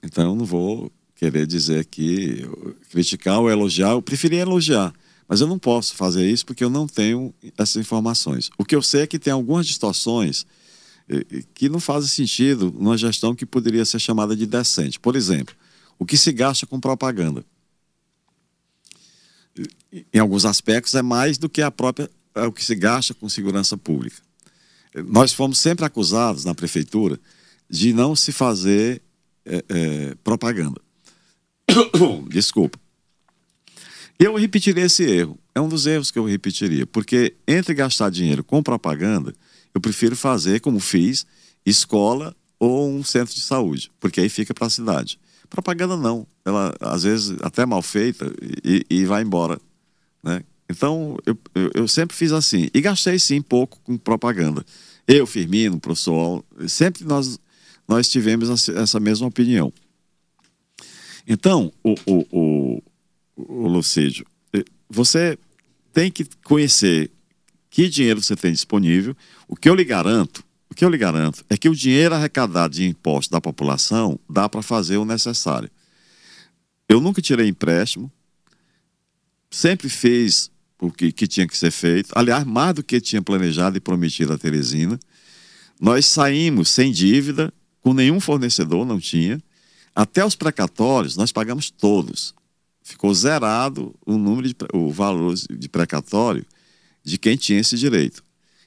Então 0.04 0.30
eu 0.30 0.36
não 0.36 0.44
vou 0.44 0.90
querer 1.16 1.48
dizer 1.48 1.80
aqui, 1.80 2.48
criticar 2.92 3.40
ou 3.40 3.50
elogiar. 3.50 3.90
Eu 3.90 4.02
preferi 4.02 4.36
elogiar. 4.36 4.94
Mas 5.28 5.40
eu 5.40 5.48
não 5.48 5.58
posso 5.58 5.96
fazer 5.96 6.30
isso 6.30 6.46
porque 6.46 6.62
eu 6.62 6.70
não 6.70 6.86
tenho 6.86 7.34
essas 7.58 7.76
informações. 7.76 8.50
O 8.56 8.64
que 8.64 8.76
eu 8.76 8.82
sei 8.82 9.02
é 9.02 9.06
que 9.06 9.18
tem 9.18 9.32
algumas 9.32 9.66
distorções 9.66 10.46
que 11.54 11.68
não 11.68 11.80
fazem 11.80 12.08
sentido 12.08 12.72
numa 12.72 12.96
gestão 12.96 13.34
que 13.34 13.46
poderia 13.46 13.84
ser 13.84 13.98
chamada 13.98 14.34
de 14.34 14.46
decente. 14.46 14.98
Por 14.98 15.16
exemplo, 15.16 15.54
o 15.98 16.04
que 16.04 16.16
se 16.16 16.32
gasta 16.32 16.66
com 16.66 16.80
propaganda. 16.80 17.44
Em 20.12 20.18
alguns 20.18 20.44
aspectos 20.44 20.94
é 20.94 21.02
mais 21.02 21.36
do 21.36 21.48
que 21.48 21.60
a 21.60 21.70
própria 21.70 22.10
é 22.34 22.46
o 22.46 22.52
que 22.52 22.64
se 22.64 22.74
gasta 22.74 23.12
com 23.12 23.28
segurança 23.28 23.76
pública. 23.76 24.16
Nós 25.06 25.32
fomos 25.32 25.58
sempre 25.58 25.84
acusados 25.84 26.44
na 26.44 26.54
prefeitura 26.54 27.18
de 27.68 27.92
não 27.92 28.16
se 28.16 28.32
fazer 28.32 29.02
é, 29.44 29.64
é, 29.68 30.14
propaganda. 30.22 30.80
Desculpa. 32.28 32.78
Eu 34.18 34.36
repetiria 34.36 34.84
esse 34.84 35.02
erro. 35.02 35.38
É 35.54 35.60
um 35.60 35.68
dos 35.68 35.86
erros 35.86 36.10
que 36.10 36.18
eu 36.18 36.24
repetiria, 36.24 36.86
porque 36.86 37.34
entre 37.46 37.74
gastar 37.74 38.10
dinheiro 38.10 38.44
com 38.44 38.62
propaganda, 38.62 39.34
eu 39.74 39.80
prefiro 39.80 40.16
fazer, 40.16 40.60
como 40.60 40.80
fiz, 40.80 41.26
escola 41.64 42.34
ou 42.58 42.90
um 42.90 43.02
centro 43.02 43.34
de 43.34 43.40
saúde, 43.40 43.90
porque 43.98 44.20
aí 44.20 44.28
fica 44.28 44.54
para 44.54 44.66
a 44.66 44.70
cidade. 44.70 45.18
Propaganda 45.48 45.96
não, 45.96 46.26
ela 46.44 46.74
às 46.80 47.02
vezes 47.02 47.36
até 47.42 47.66
mal 47.66 47.82
feita 47.82 48.32
e, 48.64 48.84
e 48.88 49.04
vai 49.04 49.22
embora, 49.22 49.60
né? 50.22 50.42
Então 50.70 51.18
eu, 51.26 51.36
eu, 51.54 51.70
eu, 51.74 51.88
sempre 51.88 52.16
fiz 52.16 52.32
assim 52.32 52.68
e 52.72 52.80
gastei 52.80 53.18
sim 53.18 53.42
pouco 53.42 53.78
com 53.84 53.98
propaganda. 53.98 54.64
Eu, 55.06 55.26
Firmino, 55.26 55.78
professor, 55.78 56.42
sempre 56.66 57.04
nós 57.04 57.38
nós 57.86 58.08
tivemos 58.08 58.68
essa 58.68 59.00
mesma 59.00 59.26
opinião. 59.26 59.72
Então, 61.26 61.72
o, 61.84 61.94
o, 62.06 62.26
o, 62.32 62.82
o 63.36 63.68
Lucídio, 63.68 64.26
eh, 64.54 64.64
você 64.88 65.38
tem 65.92 66.10
que 66.10 66.24
conhecer 66.42 67.10
que 67.72 67.88
dinheiro 67.88 68.20
você 68.20 68.36
tem 68.36 68.52
disponível. 68.52 69.16
O 69.48 69.56
que 69.56 69.66
eu 69.66 69.74
lhe 69.74 69.82
garanto, 69.82 70.44
o 70.68 70.74
que 70.74 70.84
eu 70.84 70.90
lhe 70.90 70.98
garanto 70.98 71.42
é 71.48 71.56
que 71.56 71.70
o 71.70 71.74
dinheiro 71.74 72.14
arrecadado 72.14 72.74
de 72.74 72.84
impostos 72.84 73.30
da 73.30 73.40
população 73.40 74.20
dá 74.28 74.46
para 74.46 74.60
fazer 74.60 74.98
o 74.98 75.06
necessário. 75.06 75.70
Eu 76.86 77.00
nunca 77.00 77.22
tirei 77.22 77.48
empréstimo, 77.48 78.12
sempre 79.50 79.88
fiz 79.88 80.50
o 80.78 80.90
que, 80.90 81.10
que 81.10 81.26
tinha 81.26 81.48
que 81.48 81.56
ser 81.56 81.70
feito. 81.70 82.10
Aliás, 82.14 82.44
mais 82.44 82.74
do 82.74 82.82
que 82.82 83.00
tinha 83.00 83.22
planejado 83.22 83.78
e 83.78 83.80
prometido 83.80 84.34
a 84.34 84.38
Teresina. 84.38 85.00
Nós 85.80 86.04
saímos 86.04 86.68
sem 86.68 86.92
dívida, 86.92 87.50
com 87.80 87.94
nenhum 87.94 88.20
fornecedor, 88.20 88.84
não 88.84 89.00
tinha. 89.00 89.42
Até 89.94 90.22
os 90.22 90.36
precatórios, 90.36 91.16
nós 91.16 91.32
pagamos 91.32 91.70
todos 91.70 92.34
ficou 92.82 93.14
zerado 93.14 93.94
o 94.04 94.18
número 94.18 94.48
de, 94.48 94.56
o 94.72 94.90
valor 94.90 95.34
de 95.34 95.68
precatório 95.68 96.44
de 97.02 97.18
quem 97.18 97.36
tinha 97.36 97.60
esse 97.60 97.76
direito. 97.76 98.22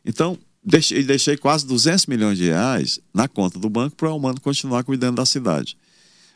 Então, 0.05 0.37
deixei, 0.63 1.03
deixei 1.03 1.37
quase 1.37 1.65
200 1.65 2.05
milhões 2.07 2.37
de 2.37 2.45
reais 2.45 2.99
na 3.13 3.27
conta 3.27 3.59
do 3.59 3.69
banco 3.69 3.95
para 3.95 4.09
o 4.09 4.11
Almano 4.11 4.41
continuar 4.41 4.83
cuidando 4.83 5.17
da 5.17 5.25
cidade. 5.25 5.77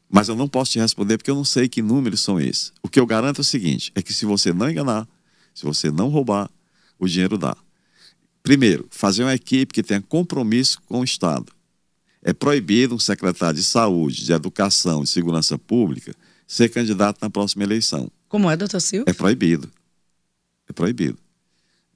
Mas 0.10 0.28
eu 0.28 0.36
não 0.36 0.48
posso 0.48 0.72
te 0.72 0.80
responder 0.80 1.18
porque 1.18 1.30
eu 1.30 1.36
não 1.36 1.46
sei 1.46 1.68
que 1.70 1.82
números 1.82 2.22
são 2.22 2.40
esses. 2.40 2.74
O 2.82 2.90
que 2.90 3.00
eu 3.00 3.06
garanto 3.06 3.40
é 3.40 3.42
o 3.42 3.46
seguinte: 3.46 3.92
é 3.94 4.02
que 4.02 4.14
se 4.14 4.26
você 4.26 4.52
não 4.52 4.70
enganar, 4.70 5.08
se 5.54 5.64
você 5.64 5.92
não 5.92 6.10
roubar, 6.10 6.50
o 6.98 7.08
dinheiro 7.08 7.38
dá. 7.38 7.56
Primeiro, 8.42 8.88
fazer 8.90 9.24
uma 9.24 9.36
equipe 9.36 9.74
que 9.74 9.84
tenha 9.84 10.02
compromisso 10.02 10.82
com 10.88 11.02
o 11.02 11.04
Estado. 11.04 11.52
É 12.22 12.34
proibido 12.34 12.96
um 12.96 13.00
secretário 13.00 13.58
de 13.58 13.64
saúde, 13.64 14.26
de 14.26 14.34
educação 14.34 15.04
e 15.04 15.08
segurança 15.08 15.58
pública 15.58 16.16
ser 16.48 16.70
candidato 16.70 17.20
na 17.22 17.30
próxima 17.30 17.64
eleição. 17.64 18.12
Como 18.28 18.50
é, 18.50 18.58
doutor 18.58 18.82
Silva? 18.82 19.06
É 19.08 19.14
proibido. 19.14 19.70
É 20.68 20.74
proibido. 20.74 21.18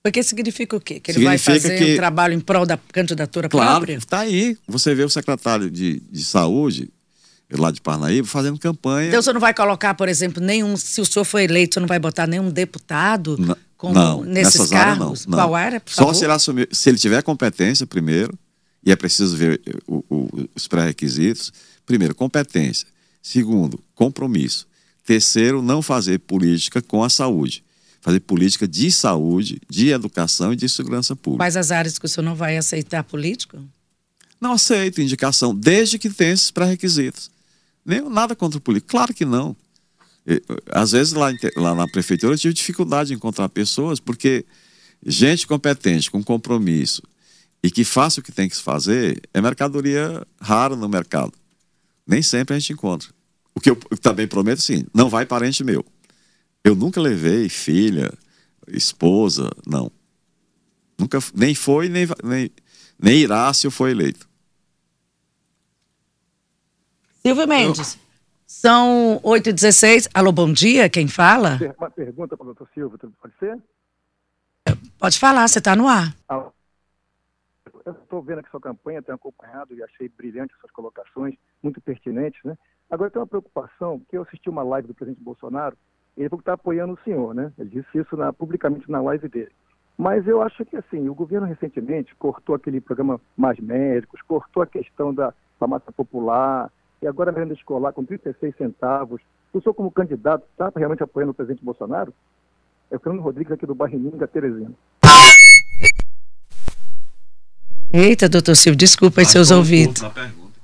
Porque 0.03 0.21
significa 0.21 0.75
o 0.75 0.81
quê? 0.81 0.99
Que 0.99 1.11
ele 1.11 1.19
significa 1.19 1.51
vai 1.51 1.59
fazer 1.59 1.77
que... 1.77 1.93
um 1.93 1.95
trabalho 1.95 2.33
em 2.33 2.39
prol 2.41 2.65
da 2.65 2.77
candidatura 2.91 3.47
claro, 3.47 3.71
própria? 3.71 3.95
Está 3.95 4.19
aí. 4.19 4.57
Você 4.67 4.93
vê 4.93 5.05
o 5.05 5.09
secretário 5.09 5.71
de, 5.71 6.01
de 6.11 6.25
saúde, 6.25 6.89
lá 7.49 7.71
de 7.71 7.79
Parnaíba, 7.79 8.27
fazendo 8.27 8.59
campanha. 8.59 9.07
Então 9.07 9.21
você 9.21 9.31
não 9.31 9.39
vai 9.39 9.53
colocar, 9.53 9.93
por 9.93 10.09
exemplo, 10.09 10.43
nenhum. 10.43 10.75
Se 10.75 10.99
o 10.99 11.05
senhor 11.05 11.23
for 11.23 11.39
eleito, 11.39 11.75
você 11.75 11.79
não 11.79 11.87
vai 11.87 11.99
botar 11.99 12.27
nenhum 12.27 12.49
deputado 12.51 13.37
não, 13.39 13.55
como, 13.77 13.93
não, 13.93 14.23
nesses 14.25 14.69
cargos? 14.69 15.25
Não, 15.25 15.37
não. 15.37 15.45
Qual 15.45 15.57
era? 15.57 15.81
Só 15.85 16.13
se 16.13 16.25
ele 16.25 16.33
assumir. 16.33 16.67
Se 16.69 16.89
ele 16.89 16.97
tiver 16.97 17.23
competência, 17.23 17.87
primeiro, 17.87 18.37
e 18.85 18.91
é 18.91 18.97
preciso 18.97 19.37
ver 19.37 19.61
o, 19.87 20.03
o, 20.09 20.49
os 20.53 20.67
pré-requisitos. 20.67 21.53
Primeiro, 21.85 22.13
competência. 22.13 22.85
Segundo, 23.21 23.81
compromisso. 23.95 24.67
Terceiro, 25.05 25.61
não 25.61 25.81
fazer 25.81 26.19
política 26.19 26.81
com 26.81 27.05
a 27.05 27.09
saúde. 27.09 27.63
Fazer 28.03 28.19
política 28.19 28.67
de 28.67 28.91
saúde, 28.91 29.61
de 29.69 29.87
educação 29.87 30.51
e 30.51 30.57
de 30.57 30.67
segurança 30.67 31.15
pública. 31.15 31.45
Quais 31.45 31.55
as 31.55 31.71
áreas 31.71 31.97
que 31.97 32.05
o 32.05 32.09
senhor 32.09 32.25
não 32.25 32.35
vai 32.35 32.57
aceitar 32.57 33.01
político? 33.01 33.57
Não 34.41 34.51
aceito 34.51 34.99
indicação, 34.99 35.55
desde 35.55 35.97
que 35.97 36.09
tenha 36.09 36.33
esses 36.33 36.51
pré-requisitos. 36.51 37.31
Nem 37.85 38.01
nada 38.09 38.35
contra 38.35 38.57
o 38.57 38.61
político. 38.61 38.91
Claro 38.91 39.13
que 39.13 39.23
não. 39.23 39.55
Às 40.69 40.91
vezes 40.91 41.13
lá, 41.13 41.31
lá 41.55 41.73
na 41.73 41.87
prefeitura 41.87 42.33
eu 42.33 42.37
tive 42.37 42.53
dificuldade 42.53 43.07
de 43.07 43.13
encontrar 43.13 43.47
pessoas, 43.47 44.01
porque 44.01 44.45
gente 45.05 45.47
competente, 45.47 46.11
com 46.11 46.21
compromisso 46.21 47.01
e 47.63 47.71
que 47.71 47.85
faça 47.85 48.19
o 48.19 48.23
que 48.23 48.33
tem 48.33 48.49
que 48.49 48.57
se 48.57 48.61
fazer, 48.61 49.21
é 49.33 49.39
mercadoria 49.39 50.27
rara 50.41 50.75
no 50.75 50.89
mercado. 50.89 51.31
Nem 52.05 52.21
sempre 52.21 52.53
a 52.53 52.59
gente 52.59 52.73
encontra. 52.73 53.07
O 53.55 53.61
que 53.61 53.69
eu 53.69 53.77
também 54.01 54.27
prometo, 54.27 54.61
sim, 54.61 54.85
não 54.93 55.09
vai 55.09 55.25
parente 55.25 55.63
meu. 55.63 55.85
Eu 56.63 56.75
nunca 56.75 57.01
levei 57.01 57.49
filha, 57.49 58.09
esposa, 58.67 59.49
não. 59.67 59.91
Nunca, 60.97 61.17
nem 61.35 61.53
foi, 61.53 61.89
nem, 61.89 62.07
nem, 62.23 62.49
nem 62.97 63.17
irá 63.17 63.53
se 63.53 63.67
eu 63.67 63.71
for 63.71 63.89
eleito. 63.89 64.29
Silvio 67.21 67.47
Mendes. 67.47 67.95
Eu... 67.95 68.01
São 68.45 69.19
8h16. 69.23 70.09
Alô, 70.13 70.31
bom 70.31 70.53
dia. 70.53 70.89
Quem 70.89 71.07
fala? 71.07 71.59
Uma 71.77 71.89
pergunta 71.89 72.37
para 72.37 72.43
o 72.43 72.53
doutor 72.53 72.69
Silvio, 72.73 72.97
pode 72.97 73.33
ser? 73.39 73.59
Pode 74.97 75.19
falar, 75.19 75.45
você 75.47 75.59
está 75.59 75.75
no 75.75 75.87
ar. 75.87 76.15
Ah, 76.29 76.49
eu 77.85 77.91
estou 77.91 78.21
vendo 78.21 78.39
aqui 78.39 78.49
sua 78.49 78.61
campanha, 78.61 79.01
tenho 79.01 79.15
acompanhado 79.15 79.75
e 79.75 79.83
achei 79.83 80.07
brilhante 80.07 80.53
suas 80.61 80.71
colocações, 80.71 81.35
muito 81.61 81.81
pertinentes, 81.81 82.39
né? 82.45 82.57
Agora 82.89 83.09
tem 83.11 83.19
uma 83.19 83.27
preocupação, 83.27 84.01
que 84.09 84.15
eu 84.15 84.21
assisti 84.21 84.49
uma 84.49 84.63
live 84.63 84.87
do 84.87 84.93
presidente 84.93 85.21
Bolsonaro, 85.21 85.75
ele 86.17 86.29
falou 86.29 86.39
que 86.39 86.43
está 86.43 86.53
apoiando 86.53 86.93
o 86.93 87.03
senhor, 87.03 87.33
né? 87.33 87.51
Ele 87.57 87.69
disse 87.69 87.97
isso 87.97 88.15
na, 88.15 88.31
publicamente 88.31 88.89
na 88.89 89.01
live 89.01 89.27
dele. 89.27 89.51
Mas 89.97 90.27
eu 90.27 90.41
acho 90.41 90.65
que, 90.65 90.75
assim, 90.75 91.07
o 91.07 91.13
governo 91.13 91.47
recentemente 91.47 92.15
cortou 92.15 92.55
aquele 92.55 92.81
programa 92.81 93.21
Mais 93.37 93.59
Médicos, 93.59 94.21
cortou 94.21 94.63
a 94.63 94.67
questão 94.67 95.13
da 95.13 95.33
farmácia 95.59 95.91
popular, 95.91 96.71
e 97.01 97.07
agora 97.07 97.29
a 97.29 97.33
merenda 97.33 97.53
escolar 97.53 97.93
com 97.93 98.03
36 98.03 98.55
centavos. 98.55 99.21
O 99.51 99.61
senhor, 99.61 99.73
como 99.73 99.91
candidato, 99.91 100.43
está 100.51 100.71
realmente 100.75 101.03
apoiando 101.03 101.31
o 101.31 101.35
presidente 101.35 101.63
Bolsonaro? 101.63 102.13
É 102.89 102.95
o 102.95 102.99
Fernando 102.99 103.21
Rodrigues 103.21 103.51
aqui 103.51 103.65
do 103.65 103.75
Barrininga, 103.75 104.27
Teresina. 104.27 104.71
Eita, 107.91 108.27
doutor 108.27 108.55
Silvio, 108.55 108.77
desculpa 108.77 109.21
aí 109.21 109.25
seus 109.25 109.51
ouvidos. 109.51 110.01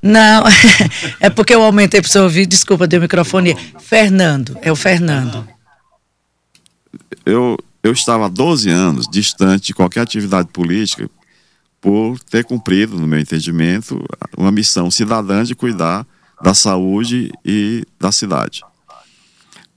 Não, 0.01 0.43
é 1.19 1.29
porque 1.29 1.53
eu 1.53 1.61
aumentei 1.61 2.01
para 2.01 2.09
seu 2.09 2.23
ouvir. 2.23 2.45
Desculpa, 2.45 2.87
deu 2.87 3.01
microfone. 3.01 3.55
Fernando, 3.79 4.57
é 4.61 4.71
o 4.71 4.75
Fernando. 4.75 5.47
Eu, 7.25 7.57
eu 7.83 7.91
estava 7.91 8.25
há 8.25 8.29
12 8.29 8.69
anos 8.69 9.07
distante 9.07 9.67
de 9.67 9.73
qualquer 9.73 10.01
atividade 10.01 10.49
política 10.51 11.09
por 11.81 12.19
ter 12.19 12.43
cumprido, 12.43 12.97
no 12.97 13.07
meu 13.07 13.19
entendimento, 13.19 14.03
uma 14.37 14.51
missão 14.51 14.91
cidadã 14.91 15.43
de 15.43 15.55
cuidar 15.55 16.05
da 16.41 16.53
saúde 16.53 17.31
e 17.45 17.85
da 17.99 18.11
cidade. 18.11 18.63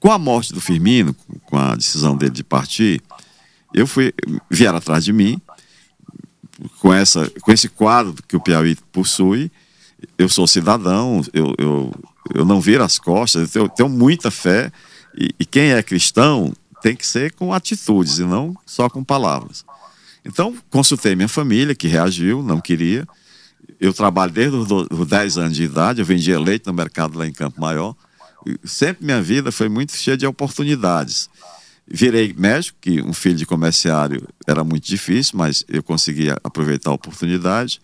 Com 0.00 0.10
a 0.10 0.18
morte 0.18 0.52
do 0.52 0.60
Firmino, 0.60 1.14
com 1.44 1.56
a 1.56 1.76
decisão 1.76 2.16
dele 2.16 2.32
de 2.32 2.42
partir, 2.42 3.00
eu 3.72 3.86
fui 3.86 4.12
vieram 4.50 4.78
atrás 4.78 5.04
de 5.04 5.12
mim 5.12 5.40
com 6.80 6.92
essa 6.92 7.30
com 7.40 7.52
esse 7.52 7.68
quadro 7.68 8.14
que 8.26 8.36
o 8.36 8.40
Piauí 8.40 8.76
possui 8.92 9.50
eu 10.18 10.28
sou 10.28 10.46
cidadão, 10.46 11.22
eu, 11.32 11.54
eu, 11.58 11.92
eu 12.34 12.44
não 12.44 12.60
viro 12.60 12.82
as 12.84 12.98
costas, 12.98 13.42
eu 13.42 13.48
tenho, 13.48 13.68
tenho 13.68 13.88
muita 13.88 14.30
fé. 14.30 14.72
E, 15.16 15.30
e, 15.38 15.44
quem 15.44 15.72
é 15.72 15.82
cristão 15.82 16.52
tem 16.82 16.96
que 16.96 17.06
ser 17.06 17.32
com 17.32 17.52
atitudes 17.52 18.18
e 18.18 18.24
não 18.24 18.56
só 18.66 18.88
com 18.88 19.04
palavras. 19.04 19.64
Então, 20.24 20.56
consultei 20.70 21.14
minha 21.14 21.28
família, 21.28 21.74
que 21.74 21.88
reagiu, 21.88 22.42
não 22.42 22.60
queria. 22.60 23.06
Eu 23.80 23.92
trabalho 23.92 24.32
desde 24.32 24.56
os 24.56 25.06
10 25.06 25.38
anos 25.38 25.56
de 25.56 25.64
idade, 25.64 26.00
eu 26.00 26.06
vendia 26.06 26.38
leite 26.38 26.66
no 26.66 26.72
mercado 26.72 27.18
lá 27.18 27.26
em 27.26 27.32
Campo 27.32 27.60
Maior. 27.60 27.94
Sempre 28.64 29.04
minha 29.04 29.20
vida 29.20 29.52
foi 29.52 29.68
muito 29.68 29.96
cheia 29.96 30.16
de 30.16 30.26
oportunidades. 30.26 31.28
Virei 31.86 32.32
médico, 32.32 32.78
que 32.80 33.02
um 33.02 33.12
filho 33.12 33.34
de 33.34 33.44
comerciário 33.44 34.26
era 34.46 34.62
muito 34.62 34.86
difícil, 34.86 35.34
mas 35.36 35.64
eu 35.68 35.82
conseguia 35.82 36.38
aproveitar 36.42 36.90
a 36.90 36.94
oportunidade. 36.94 37.80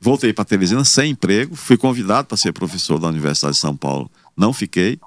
Voltei 0.00 0.32
para 0.32 0.44
Teresina 0.44 0.84
sem 0.84 1.10
emprego, 1.10 1.54
fui 1.54 1.76
convidado 1.76 2.28
para 2.28 2.36
ser 2.36 2.52
professor 2.52 2.98
da 2.98 3.08
Universidade 3.08 3.54
de 3.54 3.60
São 3.60 3.76
Paulo, 3.76 4.10
não 4.36 4.52
fiquei, 4.52 4.98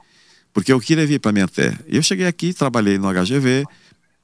porque 0.53 0.71
eu 0.71 0.79
queria 0.79 1.05
vir 1.07 1.19
para 1.19 1.31
minha 1.31 1.47
terra. 1.47 1.79
Eu 1.87 2.03
cheguei 2.03 2.27
aqui, 2.27 2.53
trabalhei 2.53 2.99
no 2.99 3.11
HGV, 3.11 3.65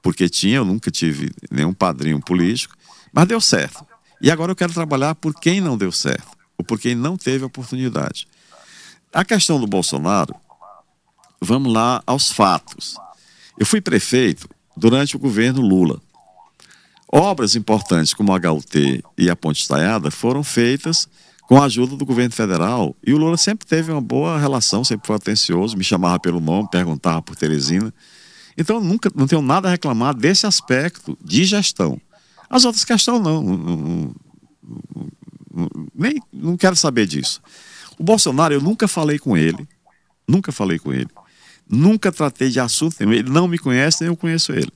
porque 0.02 0.30
tinha, 0.30 0.58
eu 0.58 0.66
nunca 0.66 0.92
tive 0.92 1.32
nenhum 1.50 1.74
padrinho 1.74 2.20
político, 2.20 2.76
mas 3.12 3.28
deu 3.28 3.42
certo. 3.42 3.84
E 4.22 4.30
agora 4.30 4.52
eu 4.52 4.56
quero 4.56 4.74
trabalhar 4.74 5.16
por 5.16 5.34
quem 5.34 5.60
não 5.60 5.78
deu 5.78 5.92
certo, 5.92 6.28
ou 6.58 6.64
por 6.64 6.80
quem 6.80 6.94
não 6.94 7.18
teve 7.18 7.44
oportunidade. 7.44 8.28
A 9.12 9.26
questão 9.26 9.60
do 9.60 9.66
Bolsonaro, 9.66 10.36
vamos 11.42 11.74
lá 11.74 12.04
aos 12.06 12.32
fatos. 12.32 12.96
Eu 13.58 13.66
fui 13.66 13.82
prefeito 13.82 14.48
durante 14.78 15.16
o 15.16 15.20
governo 15.20 15.62
Lula. 15.62 16.00
Obras 17.12 17.56
importantes 17.56 18.14
como 18.14 18.32
a 18.32 18.52
HUT 18.52 19.04
e 19.18 19.30
a 19.30 19.36
Ponte 19.36 19.62
Estaiada 19.62 20.12
foram 20.12 20.44
feitas 20.44 21.10
com 21.48 21.60
a 21.60 21.66
ajuda 21.66 21.96
do 21.96 22.06
governo 22.06 22.32
federal. 22.32 22.96
E 23.06 23.12
o 23.12 23.18
Lula 23.18 23.36
sempre 23.36 23.66
teve 23.66 23.92
uma 23.92 24.02
boa 24.02 24.38
relação, 24.38 24.84
sempre 24.84 25.08
foi 25.08 25.16
atencioso, 25.16 25.76
me 25.76 25.84
chamava 25.84 26.20
pelo 26.20 26.40
nome, 26.40 26.70
perguntava 26.70 27.22
por 27.24 27.36
Teresina. 27.36 27.92
Então, 28.56 28.80
nunca, 28.80 29.10
não 29.16 29.26
tenho 29.26 29.42
nada 29.42 29.68
a 29.68 29.72
reclamar 29.72 30.14
desse 30.14 30.46
aspecto 30.46 31.18
de 31.24 31.46
gestão. 31.46 32.00
As 32.48 32.66
outras 32.66 32.86
questões, 32.86 33.22
não. 33.24 33.42
não, 33.42 33.56
não, 33.58 33.76
não 33.76 34.16
nem, 35.96 36.22
não 36.32 36.56
quero 36.56 36.76
saber 36.76 37.08
disso. 37.08 37.42
O 37.98 38.04
Bolsonaro, 38.04 38.54
eu 38.54 38.62
nunca 38.62 38.88
falei 38.88 39.18
com 39.18 39.36
ele, 39.36 39.68
nunca 40.28 40.52
falei 40.52 40.78
com 40.78 40.94
ele, 40.94 41.10
nunca 41.68 42.12
tratei 42.12 42.50
de 42.50 42.60
assunto. 42.60 43.02
Ele 43.02 43.24
não 43.24 43.48
me 43.48 43.58
conhece, 43.58 44.02
nem 44.02 44.12
eu 44.12 44.16
conheço 44.16 44.54
ele. 44.54 44.72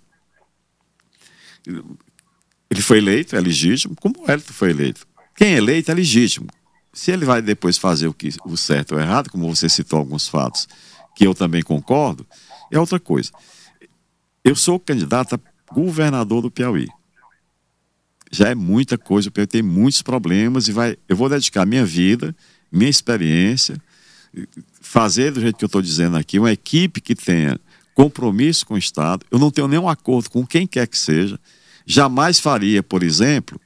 Ele 2.74 2.82
foi 2.82 2.98
eleito, 2.98 3.36
é 3.36 3.40
legítimo, 3.40 3.96
como 3.96 4.16
o 4.18 4.32
Hélito 4.32 4.52
foi 4.52 4.72
eleito. 4.72 5.06
Quem 5.36 5.54
é 5.54 5.58
eleito 5.58 5.92
é 5.92 5.94
legítimo. 5.94 6.48
Se 6.92 7.12
ele 7.12 7.24
vai 7.24 7.40
depois 7.40 7.78
fazer 7.78 8.08
o, 8.08 8.14
que, 8.14 8.30
o 8.44 8.58
certo 8.58 8.96
ou 8.96 9.00
errado, 9.00 9.30
como 9.30 9.48
você 9.48 9.70
citou 9.70 10.00
alguns 10.00 10.28
fatos, 10.28 10.68
que 11.16 11.24
eu 11.24 11.36
também 11.36 11.62
concordo, 11.62 12.26
é 12.72 12.80
outra 12.80 13.00
coisa. 13.00 13.30
Eu 14.44 14.56
sou 14.56 14.80
candidato 14.80 15.36
a 15.36 15.40
governador 15.72 16.42
do 16.42 16.50
Piauí. 16.50 16.88
Já 18.32 18.50
é 18.50 18.56
muita 18.56 18.98
coisa, 18.98 19.30
o 19.30 19.32
Piauí 19.32 19.46
tem 19.46 19.62
muitos 19.62 20.02
problemas 20.02 20.68
e 20.68 20.72
vai, 20.72 20.98
eu 21.08 21.16
vou 21.16 21.30
dedicar 21.30 21.68
minha 21.68 21.86
vida, 21.86 22.36
minha 22.72 22.90
experiência, 22.90 23.80
fazer 24.82 25.32
do 25.32 25.40
jeito 25.40 25.58
que 25.58 25.64
eu 25.64 25.68
estou 25.68 25.82
dizendo 25.82 26.18
aqui, 26.18 26.40
uma 26.40 26.52
equipe 26.52 27.00
que 27.00 27.14
tenha 27.14 27.60
compromisso 27.94 28.66
com 28.66 28.74
o 28.74 28.80
Estado. 28.80 29.24
Eu 29.30 29.38
não 29.38 29.52
tenho 29.52 29.68
nenhum 29.68 29.88
acordo 29.88 30.32
com 30.32 30.44
quem 30.44 30.66
quer 30.66 30.88
que 30.88 30.98
seja. 30.98 31.40
Jamais 31.86 32.40
faria, 32.40 32.82
por 32.82 33.04
exemplo, 33.04 33.60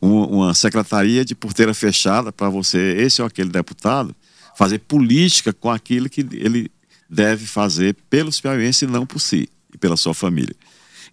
uma 0.00 0.54
secretaria 0.54 1.24
de 1.24 1.34
porteira 1.34 1.72
fechada 1.72 2.32
para 2.32 2.48
você, 2.48 2.96
esse 2.98 3.20
ou 3.20 3.26
aquele 3.26 3.50
deputado, 3.50 4.14
fazer 4.56 4.80
política 4.80 5.52
com 5.52 5.70
aquilo 5.70 6.08
que 6.08 6.20
ele 6.20 6.70
deve 7.08 7.46
fazer 7.46 7.96
pelos 8.10 8.40
piauienses 8.40 8.82
e 8.82 8.86
não 8.86 9.06
por 9.06 9.20
si 9.20 9.48
e 9.72 9.78
pela 9.78 9.96
sua 9.96 10.14
família. 10.14 10.54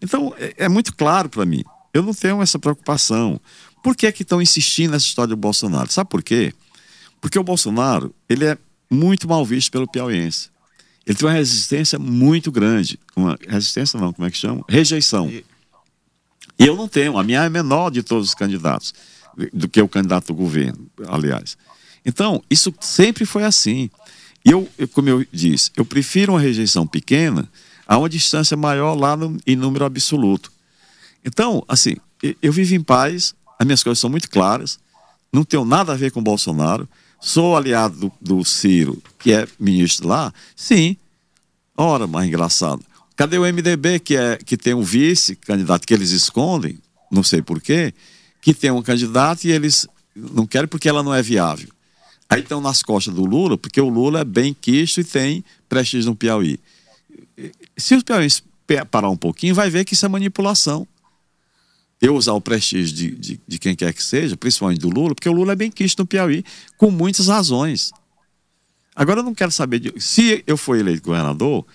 Então, 0.01 0.33
é, 0.37 0.65
é 0.65 0.69
muito 0.69 0.95
claro 0.95 1.29
para 1.29 1.45
mim. 1.45 1.63
Eu 1.93 2.03
não 2.03 2.13
tenho 2.13 2.41
essa 2.41 2.59
preocupação. 2.59 3.39
Por 3.83 3.95
que 3.95 4.07
é 4.07 4.11
que 4.11 4.23
estão 4.23 4.41
insistindo 4.41 4.91
nessa 4.91 5.05
história 5.05 5.29
do 5.29 5.37
Bolsonaro? 5.37 5.91
Sabe 5.91 6.09
por 6.09 6.21
quê? 6.23 6.53
Porque 7.21 7.39
o 7.39 7.43
Bolsonaro, 7.43 8.13
ele 8.27 8.45
é 8.45 8.57
muito 8.89 9.27
mal 9.27 9.45
visto 9.45 9.71
pelo 9.71 9.87
piauiense. 9.87 10.49
Ele 11.05 11.15
tem 11.15 11.27
uma 11.27 11.33
resistência 11.33 11.97
muito 11.99 12.51
grande. 12.51 12.99
Uma 13.15 13.37
resistência 13.47 13.99
não, 13.99 14.11
como 14.11 14.27
é 14.27 14.31
que 14.31 14.37
chama? 14.37 14.63
Rejeição. 14.67 15.31
Eu 16.57 16.75
não 16.75 16.87
tenho, 16.87 17.17
a 17.17 17.23
minha 17.23 17.43
é 17.43 17.49
menor 17.49 17.89
de 17.89 18.01
todos 18.01 18.29
os 18.29 18.33
candidatos, 18.33 18.93
do 19.51 19.67
que 19.67 19.81
o 19.81 19.89
candidato 19.89 20.27
do 20.27 20.33
governo, 20.33 20.87
aliás. 21.07 21.57
Então, 22.05 22.41
isso 22.49 22.73
sempre 22.79 23.25
foi 23.25 23.43
assim. 23.43 23.89
E 24.45 24.51
eu, 24.51 24.69
como 24.93 25.09
eu 25.09 25.25
disse, 25.31 25.71
eu 25.75 25.83
prefiro 25.83 26.33
uma 26.33 26.39
rejeição 26.39 26.85
pequena 26.85 27.49
a 27.87 27.97
uma 27.97 28.07
distância 28.07 28.55
maior 28.55 28.93
lá 28.93 29.17
no, 29.17 29.37
em 29.45 29.55
número 29.55 29.85
absoluto. 29.85 30.51
Então, 31.23 31.63
assim, 31.67 31.95
eu 32.41 32.53
vivo 32.53 32.75
em 32.75 32.83
paz, 32.83 33.33
as 33.59 33.65
minhas 33.65 33.83
coisas 33.83 33.99
são 33.99 34.09
muito 34.09 34.29
claras, 34.29 34.79
não 35.33 35.43
tenho 35.43 35.65
nada 35.65 35.93
a 35.93 35.97
ver 35.97 36.11
com 36.11 36.21
Bolsonaro, 36.21 36.87
sou 37.19 37.57
aliado 37.57 37.97
do, 37.97 38.37
do 38.37 38.45
Ciro, 38.45 39.01
que 39.19 39.33
é 39.33 39.47
ministro 39.59 40.07
lá, 40.07 40.33
sim. 40.55 40.95
Ora, 41.75 42.07
mais 42.07 42.27
engraçado. 42.27 42.85
Cadê 43.15 43.37
o 43.37 43.43
MDB, 43.43 43.99
que, 43.99 44.15
é, 44.15 44.37
que 44.37 44.57
tem 44.57 44.73
um 44.73 44.81
vice-candidato 44.81 45.87
que 45.87 45.93
eles 45.93 46.11
escondem, 46.11 46.77
não 47.09 47.23
sei 47.23 47.41
porquê, 47.41 47.93
que 48.41 48.53
tem 48.53 48.71
um 48.71 48.81
candidato 48.81 49.45
e 49.45 49.51
eles 49.51 49.87
não 50.15 50.45
querem 50.45 50.67
porque 50.67 50.89
ela 50.89 51.01
não 51.01 51.13
é 51.13 51.21
viável. 51.21 51.69
Aí 52.29 52.41
estão 52.41 52.59
nas 52.59 52.81
costas 52.81 53.13
do 53.13 53.23
Lula, 53.23 53.57
porque 53.57 53.79
o 53.79 53.87
Lula 53.87 54.21
é 54.21 54.25
bem 54.25 54.53
quisto 54.53 54.99
e 54.99 55.03
tem 55.03 55.45
prestígio 55.69 56.09
no 56.09 56.15
Piauí. 56.15 56.59
Se 57.77 57.95
os 57.95 58.03
piauienses 58.03 58.43
parar 58.89 59.09
um 59.09 59.17
pouquinho, 59.17 59.53
vai 59.53 59.69
ver 59.69 59.85
que 59.85 59.93
isso 59.93 60.05
é 60.05 60.09
manipulação. 60.09 60.87
Eu 62.01 62.15
usar 62.15 62.33
o 62.33 62.41
prestígio 62.41 62.95
de, 62.95 63.11
de, 63.11 63.41
de 63.47 63.59
quem 63.59 63.75
quer 63.75 63.93
que 63.93 64.03
seja, 64.03 64.35
principalmente 64.35 64.79
do 64.79 64.89
Lula, 64.89 65.15
porque 65.15 65.29
o 65.29 65.33
Lula 65.33 65.53
é 65.53 65.55
bem 65.55 65.71
quisto 65.71 65.99
no 65.99 66.05
Piauí, 66.05 66.43
com 66.77 66.91
muitas 66.91 67.27
razões. 67.27 67.91
Agora 68.95 69.19
eu 69.19 69.23
não 69.23 69.35
quero 69.35 69.51
saber 69.51 69.79
de. 69.79 69.93
Se 70.01 70.43
eu 70.47 70.57
for 70.57 70.77
eleito 70.77 71.03
governador, 71.03 71.65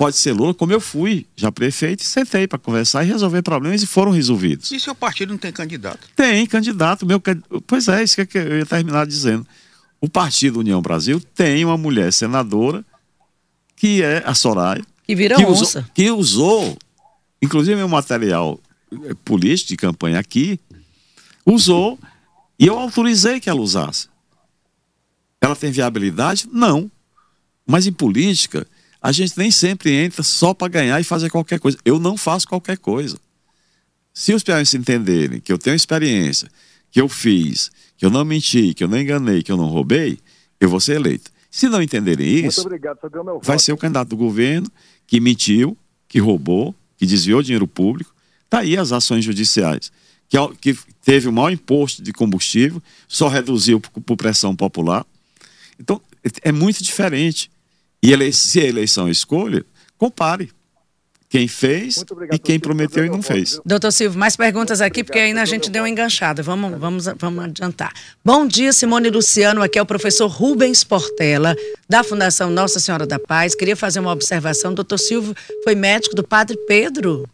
Pode 0.00 0.16
ser 0.16 0.32
Lula, 0.32 0.54
como 0.54 0.72
eu 0.72 0.80
fui, 0.80 1.26
já 1.36 1.52
prefeito, 1.52 2.00
e 2.00 2.06
sentei 2.06 2.48
para 2.48 2.58
conversar 2.58 3.04
e 3.04 3.06
resolver 3.06 3.42
problemas 3.42 3.82
e 3.82 3.86
foram 3.86 4.10
resolvidos. 4.12 4.70
E 4.72 4.80
seu 4.80 4.94
partido 4.94 5.28
não 5.28 5.36
tem 5.36 5.52
candidato? 5.52 6.08
Tem 6.16 6.46
candidato. 6.46 7.04
Meu, 7.04 7.20
pois 7.66 7.86
é, 7.86 8.02
isso 8.02 8.26
que 8.26 8.38
eu 8.38 8.60
ia 8.60 8.64
terminar 8.64 9.06
dizendo. 9.06 9.46
O 10.00 10.08
Partido 10.08 10.60
União 10.60 10.80
Brasil 10.80 11.20
tem 11.34 11.62
uma 11.66 11.76
mulher 11.76 12.14
senadora, 12.14 12.82
que 13.76 14.02
é 14.02 14.22
a 14.24 14.32
Soraya. 14.32 14.82
Que 15.06 15.14
vira 15.14 15.36
que 15.36 15.44
onça. 15.44 15.80
Usou, 15.80 15.84
que 15.92 16.10
usou, 16.10 16.78
inclusive 17.42 17.76
meu 17.76 17.86
material 17.86 18.58
eh, 18.90 19.14
político 19.22 19.68
de 19.68 19.76
campanha 19.76 20.18
aqui, 20.18 20.58
usou 21.44 21.98
e 22.58 22.66
eu 22.66 22.78
autorizei 22.78 23.38
que 23.38 23.50
ela 23.50 23.60
usasse. 23.60 24.08
Ela 25.42 25.54
tem 25.54 25.70
viabilidade? 25.70 26.48
Não. 26.50 26.90
Mas 27.66 27.86
em 27.86 27.92
política, 27.92 28.66
a 29.02 29.12
gente 29.12 29.36
nem 29.36 29.50
sempre 29.50 29.92
entra 29.92 30.22
só 30.22 30.52
para 30.52 30.68
ganhar 30.68 31.00
e 31.00 31.04
fazer 31.04 31.30
qualquer 31.30 31.58
coisa. 31.58 31.78
Eu 31.84 31.98
não 31.98 32.16
faço 32.16 32.46
qualquer 32.46 32.76
coisa. 32.76 33.18
Se 34.12 34.34
os 34.34 34.42
piauienses 34.42 34.74
entenderem 34.74 35.40
que 35.40 35.52
eu 35.52 35.58
tenho 35.58 35.76
experiência, 35.76 36.50
que 36.90 37.00
eu 37.00 37.08
fiz, 37.08 37.70
que 37.96 38.04
eu 38.04 38.10
não 38.10 38.24
menti, 38.24 38.74
que 38.74 38.84
eu 38.84 38.88
não 38.88 38.98
enganei, 38.98 39.42
que 39.42 39.50
eu 39.50 39.56
não 39.56 39.66
roubei, 39.66 40.18
eu 40.60 40.68
vou 40.68 40.80
ser 40.80 40.96
eleito. 40.96 41.30
Se 41.50 41.68
não 41.68 41.82
entenderem 41.82 42.46
isso, 42.46 42.60
obrigado, 42.60 42.98
vai 43.42 43.58
ser 43.58 43.72
o 43.72 43.76
candidato 43.76 44.08
do 44.08 44.16
governo 44.16 44.70
que 45.06 45.18
mentiu, 45.20 45.76
que 46.06 46.20
roubou, 46.20 46.74
que 46.96 47.06
desviou 47.06 47.42
dinheiro 47.42 47.66
público. 47.66 48.14
Está 48.44 48.60
aí 48.60 48.76
as 48.76 48.92
ações 48.92 49.24
judiciais. 49.24 49.90
Que, 50.28 50.36
que 50.60 50.78
teve 51.02 51.28
o 51.28 51.32
maior 51.32 51.50
imposto 51.50 52.02
de 52.02 52.12
combustível, 52.12 52.80
só 53.08 53.26
reduziu 53.26 53.80
por, 53.80 54.00
por 54.00 54.16
pressão 54.16 54.54
popular. 54.54 55.04
Então, 55.78 56.00
é 56.42 56.52
muito 56.52 56.84
diferente. 56.84 57.50
E 58.02 58.12
ele, 58.12 58.32
se 58.32 58.60
a 58.60 58.64
eleição 58.64 59.08
é 59.08 59.10
escolha, 59.10 59.64
compare 59.98 60.50
quem 61.30 61.46
fez 61.46 62.04
e 62.32 62.38
quem 62.38 62.58
prometeu 62.58 63.04
e 63.04 63.08
não 63.08 63.22
fez. 63.22 63.60
Doutor 63.64 63.92
Silvio, 63.92 64.18
mais 64.18 64.34
perguntas 64.34 64.80
aqui, 64.80 65.04
porque 65.04 65.18
ainda 65.18 65.40
a 65.40 65.44
gente 65.44 65.70
deu 65.70 65.84
uma 65.84 65.88
enganchada. 65.88 66.42
Vamos, 66.42 66.76
vamos, 66.76 67.04
vamos 67.16 67.44
adiantar. 67.44 67.92
Bom 68.24 68.46
dia, 68.48 68.72
Simone 68.72 69.08
Luciano. 69.10 69.62
Aqui 69.62 69.78
é 69.78 69.82
o 69.82 69.86
professor 69.86 70.26
Rubens 70.26 70.82
Portela, 70.82 71.54
da 71.88 72.02
Fundação 72.02 72.50
Nossa 72.50 72.80
Senhora 72.80 73.06
da 73.06 73.18
Paz. 73.18 73.54
Queria 73.54 73.76
fazer 73.76 74.00
uma 74.00 74.10
observação. 74.10 74.74
Doutor 74.74 74.98
Silvio 74.98 75.32
foi 75.62 75.76
médico 75.76 76.16
do 76.16 76.24
Padre 76.24 76.56
Pedro. 76.66 77.28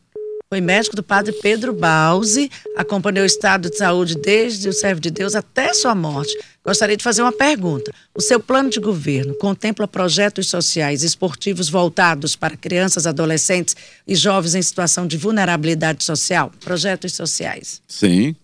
Foi 0.48 0.60
médico 0.60 0.94
do 0.94 1.02
padre 1.02 1.32
Pedro 1.42 1.72
Bausi, 1.72 2.48
acompanhou 2.76 3.24
o 3.24 3.26
estado 3.26 3.68
de 3.68 3.76
saúde 3.76 4.14
desde 4.14 4.68
o 4.68 4.72
servo 4.72 5.00
de 5.00 5.10
Deus 5.10 5.34
até 5.34 5.74
sua 5.74 5.92
morte. 5.92 6.38
Gostaria 6.64 6.96
de 6.96 7.02
fazer 7.02 7.20
uma 7.22 7.32
pergunta. 7.32 7.92
O 8.14 8.20
seu 8.20 8.38
plano 8.38 8.70
de 8.70 8.78
governo 8.78 9.34
contempla 9.34 9.88
projetos 9.88 10.48
sociais 10.48 11.02
esportivos 11.02 11.68
voltados 11.68 12.36
para 12.36 12.56
crianças, 12.56 13.08
adolescentes 13.08 13.74
e 14.06 14.14
jovens 14.14 14.54
em 14.54 14.62
situação 14.62 15.04
de 15.04 15.16
vulnerabilidade 15.16 16.04
social? 16.04 16.52
Projetos 16.60 17.14
sociais. 17.14 17.82
Sim, 17.88 18.36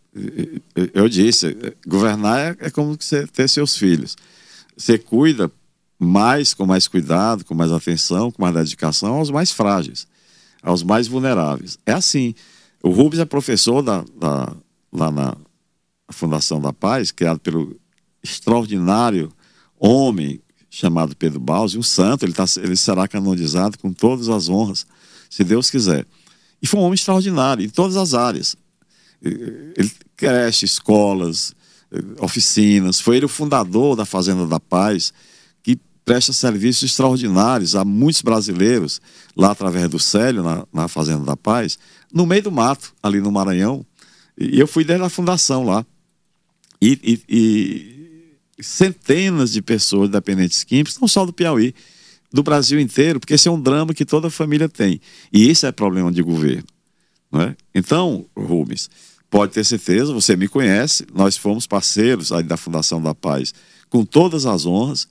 eu 0.93 1.09
disse, 1.09 1.57
governar 1.87 2.57
é 2.59 2.69
como 2.69 2.97
você 3.01 3.29
ter 3.29 3.49
seus 3.49 3.77
filhos. 3.77 4.17
Você 4.77 4.99
cuida 4.99 5.49
mais, 6.01 6.53
com 6.53 6.67
mais 6.67 6.89
cuidado, 6.89 7.45
com 7.45 7.55
mais 7.55 7.71
atenção, 7.71 8.33
com 8.33 8.43
mais 8.43 8.57
dedicação 8.57 9.15
aos 9.19 9.31
mais 9.31 9.53
frágeis 9.53 10.11
aos 10.63 10.83
mais 10.83 11.09
vulneráveis. 11.09 11.79
É 11.85 11.93
assim. 11.93 12.35
O 12.83 12.91
Rubens 12.91 13.21
é 13.21 13.25
professor 13.25 13.83
da, 13.83 14.05
da, 14.17 14.53
lá 14.93 15.11
na 15.11 15.37
Fundação 16.11 16.61
da 16.61 16.73
Paz, 16.73 17.11
criado 17.11 17.41
pelo 17.41 17.77
extraordinário 18.23 19.33
homem 19.79 20.41
chamado 20.71 21.15
Pedro 21.15 21.39
Bausi, 21.39 21.77
um 21.77 21.83
santo, 21.83 22.25
ele, 22.25 22.33
tá, 22.33 22.45
ele 22.57 22.77
será 22.77 23.07
canonizado 23.07 23.79
com 23.79 23.93
todas 23.93 24.29
as 24.31 24.49
honras, 24.49 24.87
se 25.29 25.45
Deus 25.45 25.71
quiser. 25.71 26.07
E 26.63 26.67
foi 26.67 26.81
um 26.81 26.85
homem 26.85 26.95
extraordinário 26.95 27.65
em 27.65 27.69
todas 27.69 27.97
as 27.97 28.15
áreas. 28.15 28.57
Ele 29.21 29.91
creche, 30.17 30.65
escolas, 30.65 31.55
oficinas, 32.21 33.01
foi 33.01 33.17
ele 33.17 33.27
o 33.27 33.29
fundador 33.29 33.95
da 33.97 34.07
Fazenda 34.07 34.47
da 34.47 34.59
Paz, 34.59 35.13
presta 36.05 36.33
serviços 36.33 36.91
extraordinários 36.91 37.77
a 37.77 37.85
muitos 37.85 38.23
brasileiros, 38.23 39.01
lá 39.37 39.53
através 39.53 39.89
do 39.89 39.99
Célio, 39.99 40.43
na, 40.43 40.67
na 40.73 40.89
Fazenda 40.89 41.25
da 41.25 41.37
Paz, 41.37 41.79
no 42.13 42.27
meio 42.27 42.43
do 42.43 42.53
mato, 42.53 42.93
ali 43.03 43.21
no 43.21 43.31
Maranhão. 43.31 43.85
E 44.37 44.59
eu 44.59 44.67
fui 44.67 44.85
desde 44.85 45.05
a 45.05 45.09
fundação 45.09 45.65
lá. 45.65 45.87
E, 46.81 46.99
e, 47.29 48.55
e 48.59 48.63
centenas 48.63 49.53
de 49.53 49.63
pessoas 49.63 50.11
dependentes 50.11 50.65
químicos, 50.65 50.99
não 50.99 51.07
só 51.07 51.25
do 51.25 51.33
Piauí, 51.33 51.75
do 52.33 52.43
Brasil 52.43 52.81
inteiro, 52.81 53.21
porque 53.21 53.35
esse 53.35 53.47
é 53.47 53.51
um 53.51 53.61
drama 53.61 53.95
que 53.95 54.05
toda 54.05 54.31
família 54.31 54.69
tem. 54.69 55.01
E 55.33 55.49
isso 55.49 55.67
é 55.67 55.73
problema 55.73 56.11
de 56.11 56.23
governo. 56.23 56.65
Não 57.31 57.43
é? 57.43 57.57
Então, 57.75 58.27
Rubens, 58.37 58.91
pode 59.31 59.53
ter 59.53 59.65
certeza, 59.65 60.13
você 60.13 60.37
me 60.37 60.49
conhece, 60.49 61.07
nós 61.15 61.37
fomos 61.37 61.67
parceiros 61.67 62.31
da 62.45 62.57
Fundação 62.57 63.01
da 63.01 63.15
Paz 63.15 63.55
com 63.89 64.05
todas 64.05 64.47
as 64.47 64.67
honras 64.67 65.07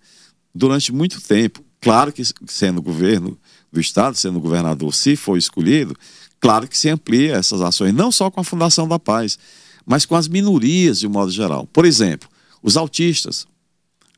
durante 0.54 0.92
muito 0.92 1.22
tempo. 1.22 1.64
Claro 1.80 2.12
que 2.12 2.22
sendo 2.48 2.82
governo 2.82 3.38
do 3.72 3.80
Estado, 3.80 4.16
sendo 4.18 4.40
governador, 4.40 4.94
se 4.94 5.16
for 5.16 5.38
escolhido, 5.38 5.96
claro 6.40 6.68
que 6.68 6.78
se 6.78 6.90
amplia 6.90 7.36
essas 7.36 7.62
ações, 7.62 7.94
não 7.94 8.12
só 8.12 8.30
com 8.30 8.40
a 8.40 8.44
Fundação 8.44 8.88
da 8.88 9.00
Paz, 9.00 9.40
mas 9.86 10.06
com 10.06 10.16
as 10.16 10.28
minorias 10.28 11.00
de 11.00 11.08
um 11.08 11.10
modo 11.10 11.32
geral. 11.32 11.66
Por 11.68 11.86
exemplo, 11.86 12.30
os 12.62 12.78
autistas, 12.78 13.48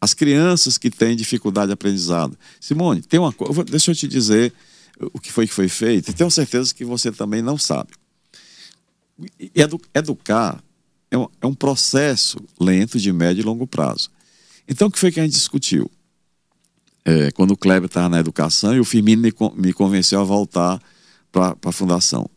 as 0.01 0.13
crianças 0.13 0.77
que 0.77 0.89
têm 0.89 1.15
dificuldade 1.15 1.67
de 1.67 1.73
aprendizado. 1.73 2.37
Simone, 2.59 3.01
tem 3.01 3.19
uma 3.19 3.31
coisa, 3.31 3.63
deixa 3.63 3.91
eu 3.91 3.95
te 3.95 4.07
dizer 4.07 4.53
o 5.13 5.19
que 5.19 5.31
foi 5.31 5.47
que 5.47 5.53
foi 5.53 5.69
feito, 5.69 6.13
tenho 6.13 6.29
certeza 6.29 6.73
que 6.73 6.83
você 6.83 7.11
também 7.11 7.41
não 7.41 7.57
sabe. 7.57 7.91
Edu, 9.55 9.79
educar 9.93 10.61
é 11.09 11.17
um, 11.17 11.27
é 11.41 11.45
um 11.45 11.53
processo 11.53 12.37
lento 12.59 12.99
de 12.99 13.13
médio 13.13 13.41
e 13.41 13.45
longo 13.45 13.67
prazo. 13.67 14.09
Então, 14.67 14.87
o 14.87 14.91
que 14.91 14.99
foi 14.99 15.11
que 15.11 15.19
a 15.19 15.23
gente 15.23 15.33
discutiu? 15.33 15.89
É, 17.05 17.31
quando 17.31 17.51
o 17.51 17.57
Kleber 17.57 17.87
estava 17.87 18.09
na 18.09 18.19
educação 18.19 18.73
e 18.75 18.79
o 18.79 18.85
Firmino 18.85 19.21
me, 19.21 19.33
me 19.55 19.73
convenceu 19.73 20.21
a 20.21 20.23
voltar 20.23 20.81
para 21.31 21.55
a 21.65 21.71
fundação. 21.71 22.29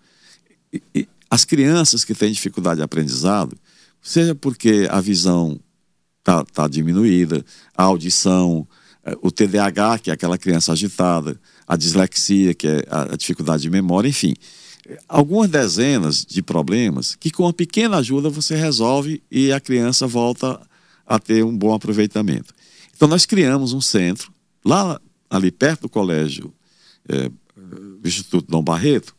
E, 0.72 0.82
e 0.94 1.08
as 1.30 1.44
crianças 1.44 2.04
que 2.04 2.14
têm 2.14 2.32
dificuldade 2.32 2.78
de 2.78 2.82
aprendizado, 2.82 3.56
seja 4.02 4.34
porque 4.34 4.88
a 4.90 5.00
visão 5.00 5.60
está 6.18 6.44
tá 6.44 6.68
diminuída, 6.68 7.44
a 7.76 7.84
audição, 7.84 8.66
é, 9.04 9.16
o 9.22 9.30
TDAH, 9.30 10.00
que 10.00 10.10
é 10.10 10.14
aquela 10.14 10.38
criança 10.38 10.72
agitada, 10.72 11.38
a 11.66 11.76
dislexia, 11.76 12.54
que 12.54 12.66
é 12.66 12.84
a 12.90 13.16
dificuldade 13.16 13.62
de 13.62 13.70
memória, 13.70 14.08
enfim. 14.08 14.34
Algumas 15.08 15.50
dezenas 15.50 16.24
de 16.24 16.42
problemas 16.42 17.16
que, 17.16 17.30
com 17.30 17.42
uma 17.44 17.52
pequena 17.52 17.98
ajuda, 17.98 18.28
você 18.28 18.54
resolve 18.54 19.22
e 19.30 19.52
a 19.52 19.60
criança 19.60 20.06
volta 20.06 20.60
a 21.04 21.18
ter 21.18 21.44
um 21.44 21.56
bom 21.56 21.74
aproveitamento. 21.74 22.54
Então, 22.94 23.08
nós 23.08 23.26
criamos 23.26 23.72
um 23.72 23.80
centro, 23.80 24.32
lá 24.66 25.00
ali 25.30 25.52
perto 25.52 25.82
do 25.82 25.88
colégio 25.88 26.52
é, 27.08 27.30
Instituto 28.04 28.50
Dom 28.50 28.62
Barreto, 28.62 29.14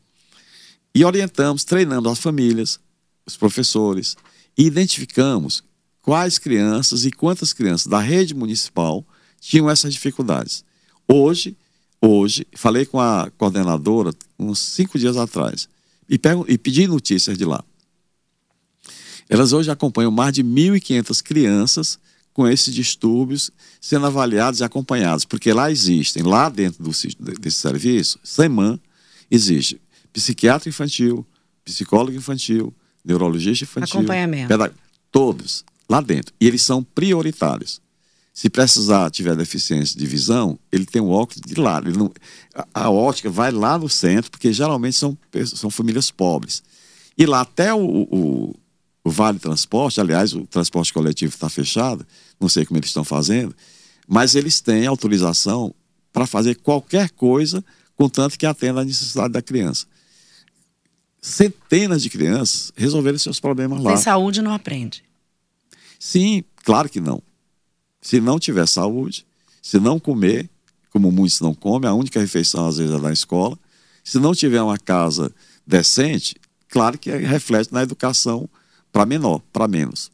e 0.93 1.05
orientamos, 1.05 1.63
treinamos 1.63 2.11
as 2.11 2.19
famílias, 2.19 2.79
os 3.25 3.37
professores, 3.37 4.17
e 4.57 4.65
identificamos 4.65 5.63
quais 6.01 6.37
crianças 6.37 7.05
e 7.05 7.11
quantas 7.11 7.53
crianças 7.53 7.87
da 7.87 7.99
rede 7.99 8.33
municipal 8.33 9.05
tinham 9.39 9.69
essas 9.69 9.93
dificuldades. 9.93 10.63
Hoje, 11.07 11.55
hoje, 12.01 12.45
falei 12.55 12.85
com 12.85 12.99
a 12.99 13.29
coordenadora 13.37 14.11
uns 14.37 14.59
cinco 14.59 14.97
dias 14.97 15.15
atrás 15.17 15.69
e, 16.09 16.19
e 16.47 16.57
pedi 16.57 16.87
notícias 16.87 17.37
de 17.37 17.45
lá. 17.45 17.63
Elas 19.29 19.53
hoje 19.53 19.69
acompanham 19.69 20.11
mais 20.11 20.33
de 20.33 20.43
1.500 20.43 21.21
crianças 21.21 21.99
com 22.37 22.47
esses 22.47 22.71
distúrbios 22.71 23.49
sendo 23.81 24.05
avaliados 24.05 24.59
e 24.59 24.63
acompanhados, 24.63 25.25
porque 25.25 25.51
lá 25.51 25.71
existem, 25.71 26.21
lá 26.21 26.49
dentro 26.49 26.83
do, 26.83 26.91
desse 27.39 27.57
serviço, 27.57 28.19
SEMAN, 28.23 28.79
existe 29.29 29.81
psiquiatra 30.13 30.69
infantil, 30.69 31.25
psicólogo 31.65 32.15
infantil, 32.15 32.71
neurologista 33.03 33.65
infantil, 33.65 33.97
acompanhamento, 33.97 34.53
todos 35.11 35.65
lá 35.89 35.99
dentro. 35.99 36.31
E 36.39 36.45
eles 36.45 36.61
são 36.61 36.83
prioritários. 36.83 37.81
Se 38.31 38.51
precisar, 38.51 39.09
tiver 39.09 39.35
deficiência 39.35 39.99
de 39.99 40.05
visão, 40.05 40.59
ele 40.71 40.85
tem 40.85 41.01
um 41.01 41.09
óculos 41.09 41.41
de 41.43 41.59
lado. 41.59 41.91
Não, 41.91 42.13
a, 42.53 42.83
a, 42.83 42.89
ótica 42.91 43.31
vai 43.31 43.49
lá 43.49 43.79
no 43.79 43.89
centro, 43.89 44.29
porque 44.29 44.53
geralmente 44.53 44.95
são, 44.95 45.17
são 45.55 45.71
famílias 45.71 46.11
pobres. 46.11 46.61
E 47.17 47.25
lá 47.25 47.41
até 47.41 47.73
o, 47.73 47.79
o, 47.79 48.55
o 49.07 49.09
Vale 49.09 49.39
Transporte, 49.39 50.01
aliás, 50.01 50.33
o 50.33 50.45
transporte 50.45 50.91
coletivo 50.91 51.33
está 51.33 51.47
fechado, 51.47 52.05
não 52.37 52.49
sei 52.49 52.65
como 52.65 52.77
eles 52.77 52.89
estão 52.89 53.05
fazendo, 53.05 53.55
mas 54.05 54.35
eles 54.35 54.59
têm 54.59 54.85
autorização 54.85 55.73
para 56.11 56.27
fazer 56.27 56.55
qualquer 56.55 57.11
coisa, 57.11 57.63
contanto 57.95 58.37
que 58.37 58.45
atenda 58.45 58.81
a 58.81 58.83
necessidade 58.83 59.31
da 59.31 59.41
criança. 59.41 59.85
Centenas 61.21 62.03
de 62.03 62.09
crianças 62.09 62.73
resolveram 62.75 63.17
seus 63.17 63.39
problemas 63.39 63.81
lá. 63.81 63.95
Sem 63.95 64.03
saúde 64.03 64.41
não 64.41 64.53
aprende. 64.53 65.01
Sim, 65.97 66.43
claro 66.65 66.89
que 66.89 66.99
não. 66.99 67.23
Se 68.01 68.19
não 68.19 68.37
tiver 68.37 68.67
saúde, 68.67 69.25
se 69.61 69.79
não 69.79 70.01
comer, 70.01 70.49
como 70.89 71.13
muitos 71.13 71.39
não 71.39 71.53
comem, 71.53 71.89
a 71.89 71.93
única 71.93 72.19
refeição 72.19 72.67
às 72.67 72.75
vezes 72.75 72.93
é 72.93 72.99
na 72.99 73.13
escola, 73.13 73.57
se 74.03 74.19
não 74.19 74.35
tiver 74.35 74.61
uma 74.61 74.77
casa 74.77 75.33
decente, 75.65 76.35
claro 76.67 76.97
que 76.97 77.09
reflete 77.09 77.73
na 77.73 77.83
educação 77.83 78.49
para 78.97 79.05
menor, 79.05 79.41
para 79.53 79.67
menos. 79.67 80.11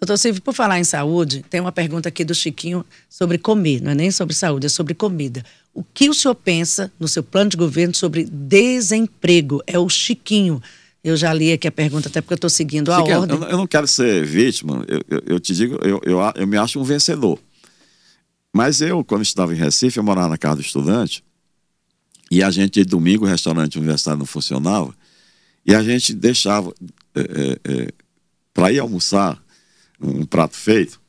Doutor 0.00 0.18
Silvio, 0.18 0.42
por 0.42 0.52
falar 0.52 0.80
em 0.80 0.82
saúde, 0.82 1.44
tem 1.48 1.60
uma 1.60 1.70
pergunta 1.70 2.08
aqui 2.08 2.24
do 2.24 2.34
Chiquinho 2.34 2.84
sobre 3.08 3.38
comer, 3.38 3.80
não 3.80 3.92
é 3.92 3.94
nem 3.94 4.10
sobre 4.10 4.34
saúde, 4.34 4.66
é 4.66 4.68
sobre 4.68 4.92
comida. 4.92 5.44
O 5.72 5.84
que 5.84 6.10
o 6.10 6.14
senhor 6.14 6.34
pensa 6.34 6.92
no 6.98 7.06
seu 7.06 7.22
plano 7.22 7.50
de 7.50 7.56
governo 7.56 7.94
sobre 7.94 8.24
desemprego? 8.24 9.62
É 9.68 9.78
o 9.78 9.88
Chiquinho. 9.88 10.60
Eu 11.04 11.16
já 11.16 11.32
li 11.32 11.52
aqui 11.52 11.68
a 11.68 11.70
pergunta, 11.70 12.08
até 12.08 12.20
porque 12.20 12.32
eu 12.32 12.36
estou 12.36 12.50
seguindo 12.50 12.92
a 12.92 12.96
Chiquinho, 12.98 13.20
ordem. 13.20 13.38
Eu, 13.38 13.44
eu, 13.44 13.56
não 13.56 13.68
quero 13.68 13.86
ser 13.86 14.24
vítima, 14.24 14.84
eu, 14.88 15.00
eu, 15.08 15.22
eu 15.24 15.40
te 15.40 15.54
digo, 15.54 15.76
eu, 15.76 16.00
eu, 16.02 16.18
eu 16.34 16.46
me 16.48 16.56
acho 16.56 16.80
um 16.80 16.84
vencedor. 16.84 17.38
Mas 18.52 18.80
eu, 18.80 19.04
quando 19.04 19.22
estava 19.22 19.54
em 19.54 19.56
Recife, 19.56 19.98
eu 19.98 20.02
morava 20.02 20.28
na 20.28 20.38
casa 20.38 20.56
do 20.56 20.62
estudante, 20.62 21.22
e 22.28 22.42
a 22.42 22.50
gente, 22.50 22.82
de 22.82 22.84
domingo, 22.84 23.24
o 23.24 23.28
restaurante 23.28 23.78
universitário 23.78 24.18
não 24.18 24.26
funcionava, 24.26 24.92
e 25.64 25.74
a 25.74 25.82
gente 25.82 26.12
deixava 26.12 26.72
é, 27.14 27.58
é, 27.64 27.92
para 28.52 28.72
ir 28.72 28.78
almoçar 28.78 29.42
um 30.00 30.24
prato 30.26 30.56
feito 30.56 31.00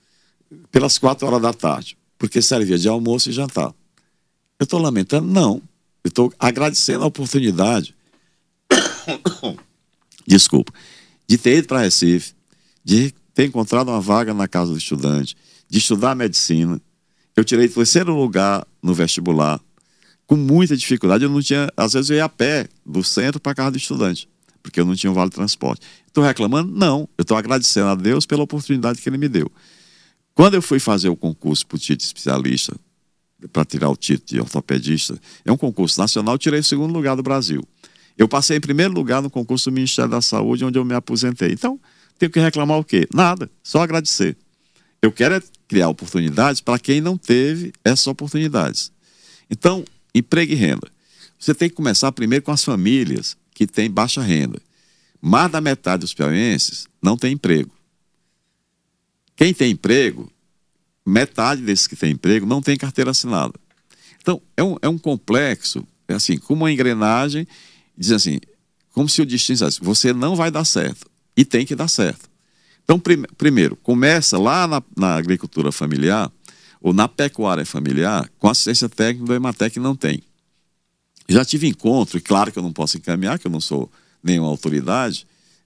pelas 0.71 0.97
quatro 0.97 1.25
horas 1.25 1.41
da 1.41 1.53
tarde, 1.53 1.97
porque 2.17 2.41
servia 2.41 2.77
de 2.77 2.87
almoço 2.87 3.29
e 3.29 3.33
jantar. 3.33 3.73
Eu 4.59 4.63
estou 4.63 4.79
lamentando? 4.79 5.27
Não. 5.27 5.61
Eu 6.03 6.09
estou 6.09 6.33
agradecendo 6.37 7.03
a 7.03 7.07
oportunidade, 7.07 7.95
desculpa, 10.27 10.71
de 11.27 11.37
ter 11.37 11.57
ido 11.57 11.67
para 11.67 11.79
Recife, 11.79 12.33
de 12.83 13.13
ter 13.33 13.45
encontrado 13.45 13.89
uma 13.89 14.01
vaga 14.01 14.33
na 14.33 14.47
casa 14.47 14.71
do 14.71 14.77
estudante, 14.77 15.35
de 15.67 15.79
estudar 15.79 16.13
medicina. 16.13 16.79
Eu 17.35 17.43
tirei 17.43 17.67
terceiro 17.67 18.13
lugar 18.13 18.67
no 18.81 18.93
vestibular, 18.93 19.59
com 20.27 20.35
muita 20.35 20.75
dificuldade. 20.75 21.23
Eu 21.23 21.29
não 21.29 21.41
tinha, 21.41 21.71
às 21.75 21.93
vezes 21.93 22.09
eu 22.09 22.17
ia 22.17 22.25
a 22.25 22.29
pé 22.29 22.67
do 22.85 23.03
centro 23.03 23.39
para 23.39 23.53
a 23.53 23.55
casa 23.55 23.71
do 23.71 23.77
estudante 23.77 24.27
porque 24.63 24.79
eu 24.79 24.85
não 24.85 24.95
tinha 24.95 25.11
um 25.11 25.13
vale 25.13 25.29
transporte. 25.29 25.85
Estou 26.07 26.23
reclamando? 26.23 26.71
Não. 26.71 27.07
Eu 27.17 27.23
estou 27.23 27.35
agradecendo 27.35 27.87
a 27.87 27.95
Deus 27.95 28.25
pela 28.25 28.41
oportunidade 28.41 29.01
que 29.01 29.09
Ele 29.09 29.17
me 29.17 29.27
deu. 29.27 29.51
Quando 30.33 30.55
eu 30.55 30.61
fui 30.61 30.79
fazer 30.79 31.09
o 31.09 31.15
concurso 31.15 31.67
para 31.67 31.75
o 31.75 31.79
título 31.79 31.97
de 31.97 32.03
especialista, 32.05 32.75
para 33.51 33.65
tirar 33.65 33.89
o 33.89 33.95
título 33.95 34.25
de 34.27 34.39
ortopedista, 34.39 35.19
é 35.43 35.51
um 35.51 35.57
concurso 35.57 35.99
nacional, 35.99 36.37
tirei 36.37 36.61
o 36.61 36.63
segundo 36.63 36.93
lugar 36.93 37.15
do 37.15 37.21
Brasil. 37.21 37.61
Eu 38.17 38.27
passei 38.27 38.57
em 38.57 38.61
primeiro 38.61 38.93
lugar 38.93 39.21
no 39.21 39.29
concurso 39.29 39.69
do 39.69 39.73
Ministério 39.73 40.09
da 40.09 40.21
Saúde, 40.21 40.63
onde 40.63 40.79
eu 40.79 40.85
me 40.85 40.93
aposentei. 40.93 41.51
Então, 41.51 41.79
tenho 42.17 42.31
que 42.31 42.39
reclamar 42.39 42.79
o 42.79 42.83
quê? 42.83 43.07
Nada, 43.13 43.51
só 43.61 43.81
agradecer. 43.81 44.37
Eu 45.01 45.11
quero 45.11 45.35
é 45.35 45.43
criar 45.67 45.89
oportunidades 45.89 46.61
para 46.61 46.79
quem 46.79 47.01
não 47.01 47.17
teve 47.17 47.73
essas 47.83 48.07
oportunidades. 48.07 48.91
Então, 49.49 49.83
emprego 50.15 50.53
e 50.53 50.55
renda. 50.55 50.87
Você 51.37 51.53
tem 51.53 51.67
que 51.67 51.75
começar 51.75 52.11
primeiro 52.13 52.45
com 52.45 52.51
as 52.51 52.63
famílias 52.63 53.35
que 53.53 53.67
tem 53.67 53.89
baixa 53.89 54.21
renda. 54.21 54.61
Mais 55.21 55.51
da 55.51 55.61
metade 55.61 56.01
dos 56.01 56.13
piauienses 56.13 56.87
não 57.01 57.15
tem 57.15 57.33
emprego. 57.33 57.71
Quem 59.35 59.53
tem 59.53 59.71
emprego, 59.71 60.31
metade 61.05 61.61
desses 61.61 61.87
que 61.87 61.95
tem 61.95 62.11
emprego 62.11 62.45
não 62.45 62.61
tem 62.61 62.77
carteira 62.77 63.11
assinada. 63.11 63.53
Então, 64.21 64.41
é 64.55 64.63
um, 64.63 64.77
é 64.81 64.87
um 64.87 64.97
complexo, 64.97 65.85
é 66.07 66.13
assim, 66.13 66.37
como 66.37 66.63
uma 66.63 66.71
engrenagem, 66.71 67.47
diz 67.97 68.11
assim, 68.11 68.39
como 68.91 69.09
se 69.09 69.21
o 69.21 69.25
destino 69.25 69.57
dissesse, 69.57 69.79
você 69.81 70.13
não 70.13 70.35
vai 70.35 70.49
dar 70.49 70.65
certo, 70.65 71.09
e 71.35 71.43
tem 71.43 71.65
que 71.65 71.75
dar 71.75 71.87
certo. 71.87 72.29
Então, 72.83 72.99
prim 72.99 73.23
primeiro, 73.37 73.75
começa 73.77 74.37
lá 74.37 74.67
na, 74.67 74.83
na, 74.95 75.15
agricultura 75.15 75.71
familiar, 75.71 76.31
ou 76.81 76.93
na 76.93 77.07
pecuária 77.07 77.65
familiar, 77.65 78.29
com 78.37 78.49
assistência 78.49 78.89
técnica 78.89 79.25
do 79.25 79.33
Ematec 79.33 79.79
não 79.79 79.95
tem. 79.95 80.21
Já 81.27 81.45
tive 81.45 81.67
encontro, 81.67 82.17
e 82.17 82.21
claro 82.21 82.51
que 82.51 82.59
eu 82.59 82.63
não 82.63 82.73
posso 82.73 82.97
encaminhar, 82.97 83.39
que 83.39 83.47
eu 83.47 83.51
não 83.51 83.61
sou 83.61 83.91
nenhuma 84.21 84.49
autoridade, 84.49 85.25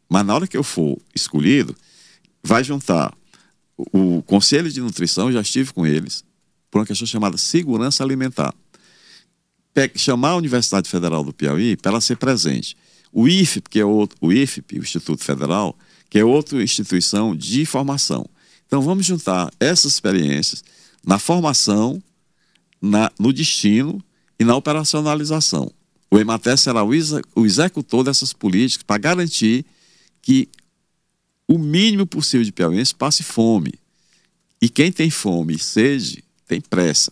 mas 0.10 0.26
na 0.26 0.34
hora 0.36 0.47
que 0.47 0.58
eu 0.58 0.64
for 0.64 0.97
escolhido, 1.14 1.76
vai 2.43 2.64
juntar 2.64 3.14
o 3.78 4.22
Conselho 4.24 4.72
de 4.72 4.82
Nutrição, 4.82 5.32
já 5.32 5.41
estive 5.41 5.74
com 5.74 5.86
eles, 5.86 6.24
por 6.72 6.80
uma 6.80 6.86
questão 6.86 7.05
chamada 7.05 7.38
segurança 7.38 8.03
alimentar. 8.03 8.53
Chamar 9.95 10.30
a 10.30 10.36
Universidade 10.38 10.89
Federal 10.89 11.24
do 11.24 11.32
Piauí 11.32 11.78
para 11.78 11.91
ela 11.91 12.01
ser 12.01 12.18
presente. 12.18 12.76
O 13.12 13.28
IFP, 13.28 13.70
que 13.70 13.80
é 13.80 13.86
o, 13.86 14.10
o 14.20 14.34
IFP, 14.34 14.80
o 14.80 14.84
Instituto 14.84 15.24
Federal, 15.24 15.78
que 16.10 16.18
é 16.18 16.26
outra 16.26 16.62
instituição 16.64 17.36
de 17.36 17.66
formação. 17.66 18.26
Então 18.66 18.82
vamos 18.82 19.05
juntar 19.05 19.51
essas 19.60 19.93
experiências 19.93 20.64
na 21.05 21.20
formação, 21.20 22.01
na, 22.82 23.12
no 23.20 23.32
destino 23.32 24.03
e 24.39 24.43
na 24.43 24.55
operacionalização. 24.55 25.71
O 26.09 26.17
Emater 26.17 26.57
será 26.57 26.83
o, 26.83 26.93
executor 27.45 28.03
dessas 28.03 28.31
políticas 28.31 28.83
para 28.83 28.97
garantir 28.97 29.65
que 30.21 30.47
o 31.47 31.57
mínimo 31.57 32.05
possível 32.05 32.45
de 32.45 32.51
piauiense 32.51 32.95
passe 32.95 33.23
fome. 33.23 33.73
E 34.61 34.69
quem 34.69 34.91
tem 34.91 35.09
fome 35.09 35.55
e 35.55 35.59
sede 35.59 36.23
tem 36.47 36.61
pressa. 36.61 37.11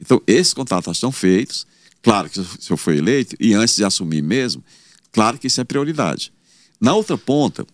Então, 0.00 0.20
esses 0.26 0.52
contatos 0.52 0.96
estão 0.96 1.10
feitos. 1.10 1.66
Claro 2.02 2.28
que 2.28 2.42
se 2.42 2.70
eu 2.70 2.76
for 2.76 2.94
eleito, 2.94 3.34
e 3.40 3.54
antes 3.54 3.74
de 3.76 3.84
assumir 3.84 4.22
mesmo, 4.22 4.62
claro 5.10 5.38
que 5.38 5.46
isso 5.46 5.60
é 5.60 5.64
prioridade. 5.64 6.32
Na 6.80 6.94
outra 6.94 7.16
ponta, 7.16 7.66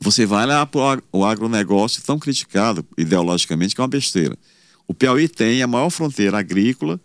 você 0.00 0.24
vai 0.24 0.46
lá 0.46 0.64
para 0.64 1.02
o 1.12 1.24
agronegócio 1.24 2.02
tão 2.02 2.18
criticado 2.18 2.86
ideologicamente 2.96 3.74
que 3.74 3.80
é 3.80 3.82
uma 3.82 3.88
besteira. 3.88 4.38
O 4.86 4.94
Piauí 4.94 5.28
tem 5.28 5.62
a 5.62 5.66
maior 5.66 5.90
fronteira 5.90 6.38
agrícola 6.38 7.00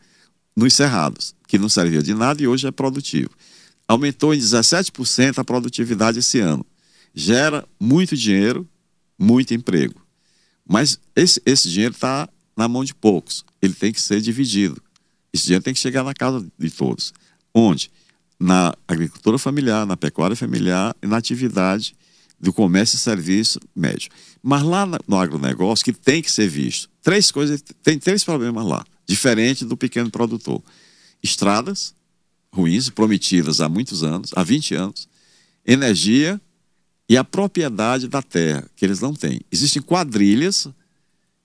nos 0.56 0.74
cerrados, 0.74 1.36
que 1.47 1.58
não 1.58 1.68
servia 1.68 2.01
de 2.01 2.14
nada 2.14 2.41
e 2.41 2.47
hoje 2.47 2.68
é 2.68 2.72
produtivo. 2.72 3.30
Aumentou 3.88 4.34
em 4.34 4.39
17% 4.39 5.38
a 5.38 5.43
produtividade 5.43 6.20
esse 6.20 6.39
ano. 6.39 6.66
Gera 7.14 7.68
muito 7.80 8.16
dinheiro, 8.16 8.68
muito 9.18 9.53
emprego. 9.53 10.01
Mas 10.68 10.99
esse, 11.16 11.41
esse 11.45 11.70
dinheiro 11.70 11.93
está 11.93 12.28
na 12.58 12.68
mão 12.68 12.84
de 12.84 12.95
poucos. 12.95 13.45
Ele 13.62 13.74
tem 13.74 13.91
que 13.91 14.01
ser 14.01 14.22
dividido. 14.22 14.82
Esse 15.32 15.45
dinheiro 15.45 15.64
tem 15.64 15.74
que 15.74 15.80
chegar 15.80 16.03
na 16.03 16.14
casa 16.14 16.45
de 16.58 16.72
todos. 16.72 17.14
Onde? 17.53 17.91
Na 18.39 18.74
agricultura 18.88 19.38
familiar, 19.38 19.86
na 19.86 19.95
pecuária 19.95 20.36
familiar 20.36 20.95
e 21.01 21.08
na 21.08 21.18
atividade 21.18 21.95
do 22.39 22.51
comércio 22.51 22.95
e 22.95 22.99
serviço 22.99 23.60
médio. 23.76 24.10
Mas 24.41 24.64
lá 24.64 24.86
no 25.08 25.18
agronegócio, 25.18 25.86
que 25.86 25.93
tem 25.93 26.22
que 26.22 26.32
ser 26.32 26.47
visto, 26.47 26.89
três 27.01 27.32
coisas, 27.32 27.64
tem 27.84 27.97
três 27.97 28.24
problemas 28.24 28.66
lá, 28.66 28.86
diferente 29.06 29.66
do 29.66 29.78
pequeno 29.78 30.10
produtor. 30.10 30.64
Estradas 31.22 31.93
ruins, 32.56 32.89
prometidas 32.89 33.60
há 33.60 33.68
muitos 33.68 34.01
anos, 34.01 34.32
há 34.34 34.41
20 34.41 34.76
anos, 34.76 35.10
energia 35.66 36.39
e 37.08 37.18
a 37.18 37.24
propriedade 37.24 38.08
da 38.08 38.22
terra, 38.22 38.66
que 38.76 38.86
eles 38.86 39.01
não 39.01 39.14
têm. 39.14 39.41
Existem 39.51 39.82
quadrilhas, 39.82 40.68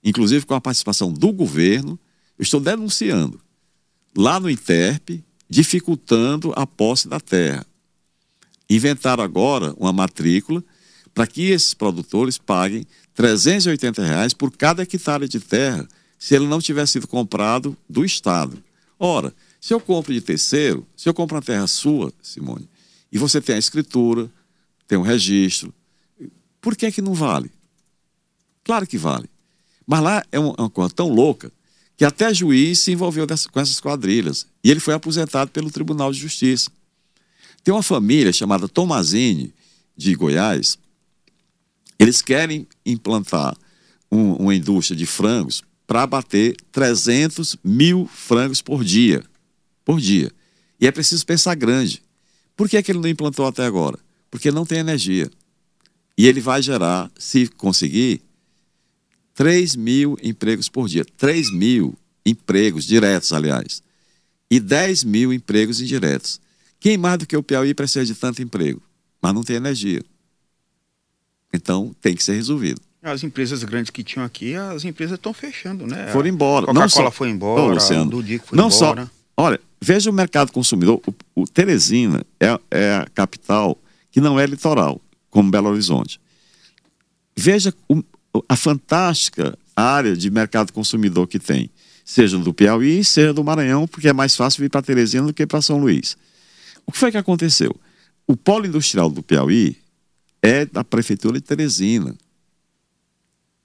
inclusive 0.03 0.45
com 0.45 0.55
a 0.55 0.61
participação 0.61 1.11
do 1.11 1.31
governo, 1.33 1.99
eu 2.39 2.43
estou 2.43 2.59
denunciando, 2.59 3.39
lá 4.17 4.39
no 4.39 4.49
INTERP, 4.49 5.23
dificultando 5.49 6.53
a 6.55 6.65
posse 6.65 7.07
da 7.07 7.19
terra. 7.19 7.65
Inventaram 8.69 9.21
agora 9.21 9.75
uma 9.77 9.91
matrícula 9.91 10.63
para 11.13 11.27
que 11.27 11.49
esses 11.49 11.73
produtores 11.73 12.37
paguem 12.37 12.87
380 13.13 14.01
reais 14.03 14.33
por 14.33 14.49
cada 14.55 14.81
hectare 14.81 15.27
de 15.27 15.41
terra 15.41 15.87
se 16.21 16.35
ele 16.35 16.45
não 16.45 16.61
tiver 16.61 16.85
sido 16.85 17.07
comprado 17.07 17.75
do 17.89 18.05
Estado. 18.05 18.63
Ora, 18.99 19.33
se 19.59 19.73
eu 19.73 19.79
compro 19.79 20.13
de 20.13 20.21
terceiro, 20.21 20.85
se 20.95 21.09
eu 21.09 21.15
compro 21.15 21.35
uma 21.35 21.41
terra 21.41 21.65
sua, 21.65 22.13
Simone, 22.21 22.69
e 23.11 23.17
você 23.17 23.41
tem 23.41 23.55
a 23.55 23.57
escritura, 23.57 24.29
tem 24.87 24.99
um 24.99 25.01
registro, 25.01 25.73
por 26.61 26.75
que 26.75 26.85
é 26.85 26.91
que 26.91 27.01
não 27.01 27.15
vale? 27.15 27.49
Claro 28.63 28.85
que 28.85 28.99
vale. 28.99 29.27
Mas 29.87 30.03
lá 30.03 30.23
é 30.31 30.37
uma, 30.37 30.69
coisa 30.69 30.93
tão 30.93 31.09
louca 31.09 31.51
que 31.97 32.05
até 32.05 32.31
juiz 32.31 32.77
se 32.77 32.91
envolveu 32.91 33.25
dessa, 33.25 33.49
com 33.49 33.59
essas 33.59 33.79
quadrilhas. 33.79 34.45
E 34.63 34.69
ele 34.69 34.79
foi 34.79 34.93
aposentado 34.93 35.49
pelo 35.49 35.71
Tribunal 35.71 36.11
de 36.11 36.19
Justiça. 36.19 36.69
Tem 37.63 37.73
uma 37.73 37.81
família 37.81 38.31
chamada 38.31 38.67
Tomazini, 38.67 39.51
de 39.97 40.13
Goiás, 40.13 40.77
eles 41.97 42.21
querem 42.21 42.67
implantar 42.85 43.57
um, 44.11 44.33
uma 44.33 44.55
indústria 44.55 44.95
de 44.95 45.07
frangos 45.07 45.63
para 45.91 46.03
abater 46.03 46.55
300 46.71 47.57
mil 47.61 48.07
frangos 48.07 48.61
por 48.61 48.81
dia. 48.81 49.25
Por 49.83 49.99
dia. 49.99 50.31
E 50.79 50.87
é 50.87 50.91
preciso 50.91 51.25
pensar 51.25 51.53
grande. 51.53 52.01
Por 52.55 52.69
que, 52.69 52.77
é 52.77 52.81
que 52.81 52.93
ele 52.93 52.99
não 52.99 53.09
implantou 53.09 53.45
até 53.45 53.65
agora? 53.65 53.99
Porque 54.29 54.51
não 54.51 54.65
tem 54.65 54.77
energia. 54.77 55.29
E 56.17 56.27
ele 56.27 56.39
vai 56.39 56.61
gerar, 56.61 57.11
se 57.19 57.45
conseguir, 57.45 58.21
3 59.33 59.75
mil 59.75 60.17
empregos 60.23 60.69
por 60.69 60.87
dia. 60.87 61.03
3 61.17 61.51
mil 61.51 61.93
empregos 62.25 62.85
diretos, 62.85 63.33
aliás. 63.33 63.83
E 64.49 64.61
10 64.61 65.03
mil 65.03 65.33
empregos 65.33 65.81
indiretos. 65.81 66.39
Quem 66.79 66.97
mais 66.97 67.17
do 67.17 67.27
que 67.27 67.35
o 67.35 67.43
Piauí 67.43 67.73
precisa 67.73 68.05
de 68.05 68.15
tanto 68.15 68.41
emprego? 68.41 68.81
Mas 69.21 69.33
não 69.33 69.43
tem 69.43 69.57
energia. 69.57 70.01
Então 71.51 71.93
tem 71.99 72.15
que 72.15 72.23
ser 72.23 72.35
resolvido. 72.35 72.79
As 73.03 73.23
empresas 73.23 73.63
grandes 73.63 73.89
que 73.89 74.03
tinham 74.03 74.23
aqui, 74.23 74.53
as 74.53 74.85
empresas 74.85 75.15
estão 75.15 75.33
fechando, 75.33 75.87
né? 75.87 76.11
Foram 76.11 76.29
embora. 76.29 76.67
Coca-Cola 76.67 77.09
foi 77.09 77.29
embora, 77.29 77.73
Luciano, 77.73 78.09
do 78.09 78.21
Dico 78.21 78.47
foi 78.47 78.57
não 78.57 78.67
embora. 78.67 79.05
Só, 79.05 79.11
olha, 79.35 79.59
veja 79.81 80.09
o 80.09 80.13
mercado 80.13 80.51
consumidor. 80.51 81.01
O, 81.07 81.41
o 81.41 81.47
Teresina 81.47 82.23
é, 82.39 82.59
é, 82.69 82.95
a 82.97 83.07
capital 83.13 83.75
que 84.11 84.21
não 84.21 84.39
é 84.39 84.45
litoral, 84.45 85.01
como 85.31 85.49
Belo 85.49 85.69
Horizonte. 85.69 86.21
Veja 87.35 87.73
o, 87.89 88.03
a 88.47 88.55
fantástica 88.55 89.57
área 89.75 90.15
de 90.15 90.29
mercado 90.29 90.71
consumidor 90.71 91.27
que 91.27 91.39
tem, 91.39 91.71
seja 92.05 92.37
do 92.37 92.53
Piauí, 92.53 93.03
seja 93.03 93.33
do 93.33 93.43
Maranhão, 93.43 93.87
porque 93.87 94.09
é 94.09 94.13
mais 94.13 94.35
fácil 94.35 94.61
vir 94.61 94.69
para 94.69 94.81
Teresina 94.81 95.25
do 95.25 95.33
que 95.33 95.47
para 95.47 95.61
São 95.61 95.79
Luís. 95.79 96.15
O 96.85 96.91
que 96.91 96.97
foi 96.99 97.11
que 97.11 97.17
aconteceu? 97.17 97.75
O 98.27 98.35
polo 98.35 98.67
industrial 98.67 99.09
do 99.09 99.23
Piauí 99.23 99.75
é 100.41 100.65
da 100.65 100.83
Prefeitura 100.83 101.39
de 101.39 101.41
Teresina. 101.41 102.15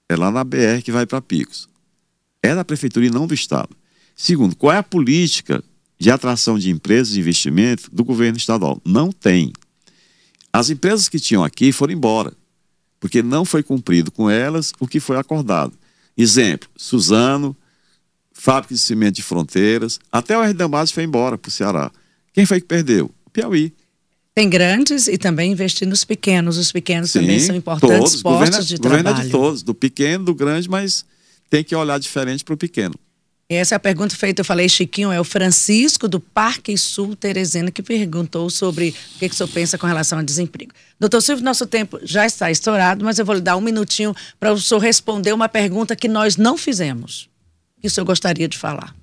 É 0.09 0.17
lá 0.17 0.31
na 0.31 0.45
BR 0.45 0.83
que 0.85 0.93
vai 0.93 1.07
para 1.07 1.21
Picos. 1.21 1.69
É 2.43 2.55
da 2.55 2.65
Prefeitura 2.65 3.07
e 3.07 3.11
não 3.11 3.27
do 3.27 3.35
Estado. 3.35 3.77
Segundo, 4.15 4.55
qual 4.57 4.73
é 4.73 4.79
a 4.79 4.83
política 4.83 5.63
de 5.99 6.11
atração 6.11 6.59
de 6.59 6.71
empresas 6.71 7.17
e 7.17 7.21
investimento 7.21 7.91
do 7.93 8.05
governo 8.05 8.37
estadual? 8.37 8.81
Não 8.85 9.11
tem. 9.11 9.53
As 10.53 10.71
empresas 10.71 11.09
que 11.09 11.19
tinham 11.19 11.45
aqui 11.45 11.73
foram 11.73 11.93
embora, 11.93 12.33
porque 12.99 13.23
não 13.23 13.45
foi 13.45 13.63
cumprido 13.63 14.11
com 14.11 14.31
elas 14.31 14.73
o 14.81 14.87
que 14.87 15.01
foi 15.01 15.19
acordado. 15.19 15.77
Exemplo, 16.17 16.69
Suzano, 16.77 17.55
Fábrica 18.33 18.75
de 18.75 18.81
Cimento 18.81 19.17
de 19.17 19.23
Fronteiras, 19.23 19.99
até 20.11 20.37
o 20.39 20.43
R. 20.43 20.55
Damares 20.55 20.93
foi 20.93 21.03
embora 21.03 21.37
para 21.37 21.49
o 21.49 21.53
Ceará. 21.53 21.91
Quem 22.33 22.47
foi 22.47 22.61
que 22.61 22.67
perdeu? 22.67 23.11
Piauí. 23.33 23.75
Tem 24.37 24.51
grandes 24.51 25.07
e 25.07 25.17
também 25.17 25.51
investir 25.51 25.89
nos 25.89 26.05
pequenos. 26.05 26.59
Os 26.59 26.71
pequenos 26.71 27.11
Sim, 27.11 27.21
também 27.21 27.41
são 27.41 27.57
importantes 27.57 27.97
todos. 27.97 28.23
postos 28.23 28.43
governo, 28.45 28.65
de 28.65 28.77
governo 28.77 29.05
trabalho. 29.05 29.25
de 29.25 29.31
todos, 29.31 29.63
do 29.63 29.75
pequeno, 29.75 30.27
do 30.27 30.35
grande, 30.35 30.69
mas 30.69 31.07
tem 31.49 31.65
que 31.65 31.75
olhar 31.75 31.99
diferente 31.99 32.45
para 32.45 32.53
o 32.53 32.57
pequeno. 32.57 32.95
Essa 33.49 33.75
é 33.75 33.77
a 33.77 33.81
pergunta 33.81 34.15
feita, 34.15 34.41
eu 34.41 34.45
falei, 34.45 34.69
Chiquinho, 34.69 35.11
é 35.11 35.19
o 35.19 35.25
Francisco 35.25 36.07
do 36.07 36.21
Parque 36.21 36.77
Sul 36.77 37.17
Teresina 37.17 37.71
que 37.71 37.83
perguntou 37.83 38.51
sobre 38.51 38.91
o 39.15 39.19
que, 39.21 39.29
que 39.29 39.35
o 39.35 39.39
senhor 39.39 39.49
pensa 39.49 39.79
com 39.79 39.87
relação 39.87 40.19
ao 40.19 40.25
desemprego. 40.25 40.73
Doutor 41.01 41.23
Silvio, 41.23 41.43
nosso 41.43 41.65
tempo 41.65 41.99
já 42.03 42.27
está 42.27 42.51
estourado, 42.51 43.07
mas 43.07 43.19
eu 43.19 43.25
vou 43.25 43.37
lhe 43.37 43.41
dar 43.41 43.57
um 43.57 43.63
minutinho 43.63 44.15
para 44.39 44.53
o 44.53 44.61
senhor 44.61 44.81
responder 44.81 45.33
uma 45.33 45.49
pergunta 45.49 45.97
que 45.97 46.09
nós 46.09 46.37
não 46.37 46.59
fizemos, 46.59 47.31
que 47.81 47.87
o 47.87 47.91
senhor 47.91 48.05
gostaria 48.05 48.49
de 48.49 48.59
falar. 48.59 48.95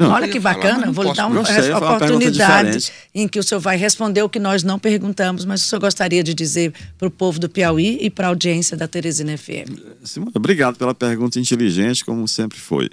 Olha 0.00 0.28
que 0.28 0.38
bacana, 0.38 0.90
vou 0.92 1.04
lhe 1.04 1.14
dar 1.14 1.26
uma, 1.26 1.44
sei, 1.44 1.72
oportunidade 1.72 2.92
em 3.14 3.26
que 3.26 3.38
o 3.38 3.42
senhor 3.42 3.60
vai 3.60 3.76
responder 3.76 4.22
o 4.22 4.28
que 4.28 4.38
nós 4.38 4.62
não 4.62 4.78
perguntamos, 4.78 5.44
mas 5.44 5.62
o 5.62 5.66
senhor 5.66 5.80
gostaria 5.80 6.22
de 6.22 6.34
dizer 6.34 6.72
para 6.98 7.08
o 7.08 7.10
povo 7.10 7.38
do 7.38 7.48
Piauí 7.48 7.98
e 8.00 8.10
para 8.10 8.26
a 8.26 8.30
audiência 8.30 8.76
da 8.76 8.86
Teresina 8.86 9.36
FM. 9.36 9.78
Simone, 10.04 10.32
obrigado 10.34 10.76
pela 10.76 10.94
pergunta 10.94 11.38
inteligente, 11.38 12.04
como 12.04 12.26
sempre 12.28 12.58
foi. 12.58 12.88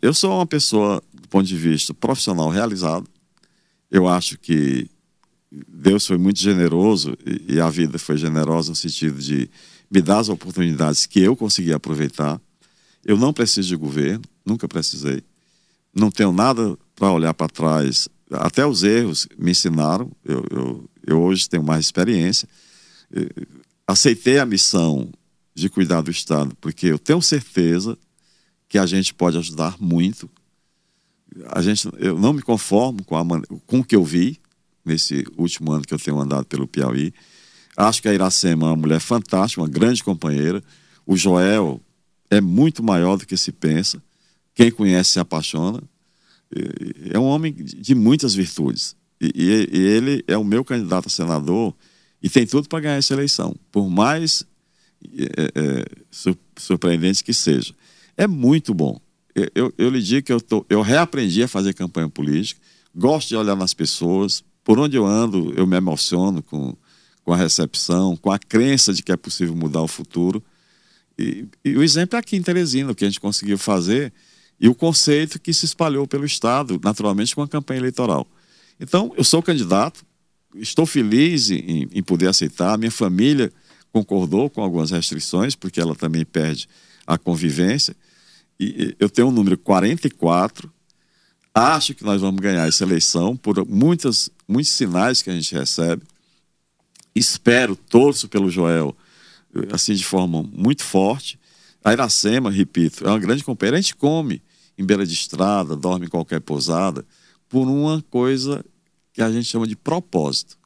Eu 0.00 0.14
sou 0.14 0.32
uma 0.32 0.46
pessoa, 0.46 1.02
do 1.12 1.28
ponto 1.28 1.46
de 1.46 1.56
vista 1.56 1.92
profissional, 1.92 2.48
realizado. 2.48 3.06
Eu 3.90 4.08
acho 4.08 4.38
que 4.38 4.88
Deus 5.68 6.06
foi 6.06 6.18
muito 6.18 6.40
generoso 6.40 7.16
e, 7.24 7.54
e 7.54 7.60
a 7.60 7.68
vida 7.70 7.98
foi 7.98 8.16
generosa 8.16 8.70
no 8.70 8.76
sentido 8.76 9.18
de 9.18 9.48
me 9.90 10.00
dar 10.00 10.18
as 10.18 10.28
oportunidades 10.28 11.06
que 11.06 11.20
eu 11.20 11.36
consegui 11.36 11.72
aproveitar. 11.72 12.40
Eu 13.04 13.16
não 13.16 13.32
preciso 13.32 13.68
de 13.68 13.76
governo, 13.76 14.22
nunca 14.44 14.66
precisei 14.66 15.22
não 15.94 16.10
tenho 16.10 16.32
nada 16.32 16.76
para 16.96 17.12
olhar 17.12 17.32
para 17.34 17.48
trás. 17.48 18.08
Até 18.30 18.66
os 18.66 18.82
erros 18.82 19.28
me 19.38 19.52
ensinaram. 19.52 20.10
Eu, 20.24 20.44
eu, 20.50 20.90
eu 21.06 21.22
hoje 21.22 21.48
tenho 21.48 21.62
mais 21.62 21.84
experiência. 21.84 22.48
Aceitei 23.86 24.38
a 24.38 24.46
missão 24.46 25.10
de 25.54 25.68
cuidar 25.68 26.00
do 26.00 26.10
Estado, 26.10 26.56
porque 26.60 26.86
eu 26.86 26.98
tenho 26.98 27.22
certeza 27.22 27.96
que 28.68 28.78
a 28.78 28.86
gente 28.86 29.14
pode 29.14 29.38
ajudar 29.38 29.76
muito. 29.78 30.28
A 31.46 31.62
gente, 31.62 31.88
eu 31.98 32.18
não 32.18 32.32
me 32.32 32.42
conformo 32.42 33.04
com, 33.04 33.16
a, 33.16 33.24
com 33.66 33.80
o 33.80 33.84
que 33.84 33.94
eu 33.94 34.04
vi 34.04 34.40
nesse 34.84 35.24
último 35.36 35.72
ano 35.72 35.84
que 35.84 35.94
eu 35.94 35.98
tenho 35.98 36.18
andado 36.18 36.44
pelo 36.46 36.66
Piauí. 36.66 37.14
Acho 37.76 38.02
que 38.02 38.08
a 38.08 38.14
Iracema 38.14 38.66
é 38.66 38.70
uma 38.70 38.76
mulher 38.76 39.00
fantástica, 39.00 39.62
uma 39.62 39.68
grande 39.68 40.02
companheira. 40.02 40.62
O 41.06 41.16
Joel 41.16 41.80
é 42.30 42.40
muito 42.40 42.82
maior 42.82 43.16
do 43.16 43.26
que 43.26 43.36
se 43.36 43.52
pensa. 43.52 44.02
Quem 44.54 44.70
conhece 44.70 45.10
se 45.10 45.20
apaixona. 45.20 45.82
É 47.10 47.18
um 47.18 47.24
homem 47.24 47.52
de 47.52 47.94
muitas 47.94 48.34
virtudes. 48.34 48.96
E, 49.20 49.32
e, 49.34 49.78
e 49.78 49.80
ele 49.80 50.24
é 50.26 50.36
o 50.36 50.44
meu 50.44 50.64
candidato 50.64 51.06
a 51.06 51.10
senador 51.10 51.74
E 52.22 52.28
tem 52.28 52.46
tudo 52.46 52.68
para 52.68 52.80
ganhar 52.80 52.96
essa 52.96 53.14
eleição, 53.14 53.54
por 53.70 53.88
mais 53.88 54.44
é, 55.04 55.50
é, 55.54 55.84
surpreendente 56.56 57.22
que 57.22 57.34
seja. 57.34 57.74
É 58.16 58.26
muito 58.26 58.72
bom. 58.72 59.00
Eu, 59.34 59.50
eu, 59.54 59.74
eu 59.76 59.90
lhe 59.90 60.00
digo 60.00 60.26
que 60.26 60.32
eu, 60.32 60.40
tô, 60.40 60.64
eu 60.68 60.80
reaprendi 60.80 61.42
a 61.42 61.48
fazer 61.48 61.74
campanha 61.74 62.08
política, 62.08 62.60
gosto 62.94 63.28
de 63.28 63.36
olhar 63.36 63.56
nas 63.56 63.74
pessoas, 63.74 64.44
por 64.62 64.78
onde 64.78 64.96
eu 64.96 65.04
ando, 65.04 65.52
eu 65.56 65.66
me 65.66 65.76
emociono 65.76 66.42
com, 66.42 66.76
com 67.24 67.32
a 67.32 67.36
recepção, 67.36 68.16
com 68.16 68.30
a 68.30 68.38
crença 68.38 68.92
de 68.92 69.02
que 69.02 69.12
é 69.12 69.16
possível 69.16 69.54
mudar 69.54 69.82
o 69.82 69.88
futuro. 69.88 70.42
E, 71.18 71.46
e, 71.64 71.76
o 71.76 71.82
exemplo 71.82 72.16
é 72.16 72.20
aqui 72.20 72.36
em 72.36 72.42
Teresina, 72.42 72.92
o 72.92 72.94
que 72.94 73.04
a 73.04 73.08
gente 73.08 73.20
conseguiu 73.20 73.58
fazer, 73.58 74.12
e 74.60 74.68
o 74.68 74.74
conceito 74.74 75.40
que 75.40 75.52
se 75.52 75.64
espalhou 75.64 76.06
pelo 76.06 76.24
Estado, 76.24 76.80
naturalmente 76.82 77.34
com 77.34 77.42
a 77.42 77.48
campanha 77.48 77.80
eleitoral. 77.80 78.26
Então, 78.78 79.12
eu 79.16 79.24
sou 79.24 79.42
candidato, 79.42 80.04
estou 80.56 80.86
feliz 80.86 81.50
em, 81.50 81.88
em 81.92 82.02
poder 82.02 82.28
aceitar, 82.28 82.78
minha 82.78 82.90
família 82.90 83.52
concordou 83.92 84.50
com 84.50 84.60
algumas 84.60 84.90
restrições, 84.90 85.54
porque 85.54 85.80
ela 85.80 85.94
também 85.94 86.24
perde 86.24 86.68
a 87.06 87.16
convivência. 87.16 87.94
E 88.58 88.96
eu 88.98 89.08
tenho 89.08 89.28
o 89.28 89.30
um 89.30 89.32
número 89.32 89.56
44. 89.56 90.72
Acho 91.54 91.94
que 91.94 92.02
nós 92.02 92.20
vamos 92.20 92.40
ganhar 92.40 92.66
essa 92.66 92.82
eleição 92.82 93.36
por 93.36 93.64
muitas, 93.64 94.30
muitos 94.48 94.72
sinais 94.72 95.22
que 95.22 95.30
a 95.30 95.34
gente 95.34 95.54
recebe. 95.54 96.02
Espero, 97.14 97.76
torço 97.76 98.28
pelo 98.28 98.50
Joel, 98.50 98.96
assim, 99.70 99.94
de 99.94 100.04
forma 100.04 100.42
muito 100.42 100.82
forte. 100.82 101.38
A 101.84 101.92
Iracema, 101.92 102.50
repito, 102.50 103.06
é 103.06 103.10
uma 103.10 103.18
grande 103.18 103.44
companheira. 103.44 103.76
A 103.76 103.80
gente 103.80 103.94
come 103.94 104.42
em 104.78 104.84
beira 104.84 105.06
de 105.06 105.12
estrada, 105.12 105.76
dorme 105.76 106.06
em 106.06 106.08
qualquer 106.08 106.40
pousada, 106.40 107.04
por 107.46 107.68
uma 107.68 108.02
coisa 108.10 108.64
que 109.12 109.20
a 109.20 109.30
gente 109.30 109.44
chama 109.44 109.66
de 109.66 109.76
propósito. 109.76 110.58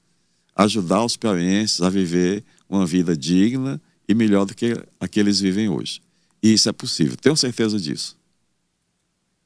Ajudar 0.54 1.04
os 1.04 1.16
piauienses 1.16 1.82
a 1.82 1.90
viver 1.90 2.44
uma 2.68 2.86
vida 2.86 3.16
digna 3.16 3.80
e 4.08 4.14
melhor 4.14 4.46
do 4.46 4.54
que 4.54 4.80
a 4.98 5.08
que 5.08 5.18
eles 5.18 5.40
vivem 5.40 5.68
hoje. 5.68 6.00
E 6.42 6.52
isso 6.52 6.68
é 6.68 6.72
possível, 6.72 7.16
tenho 7.16 7.36
certeza 7.36 7.78
disso. 7.78 8.16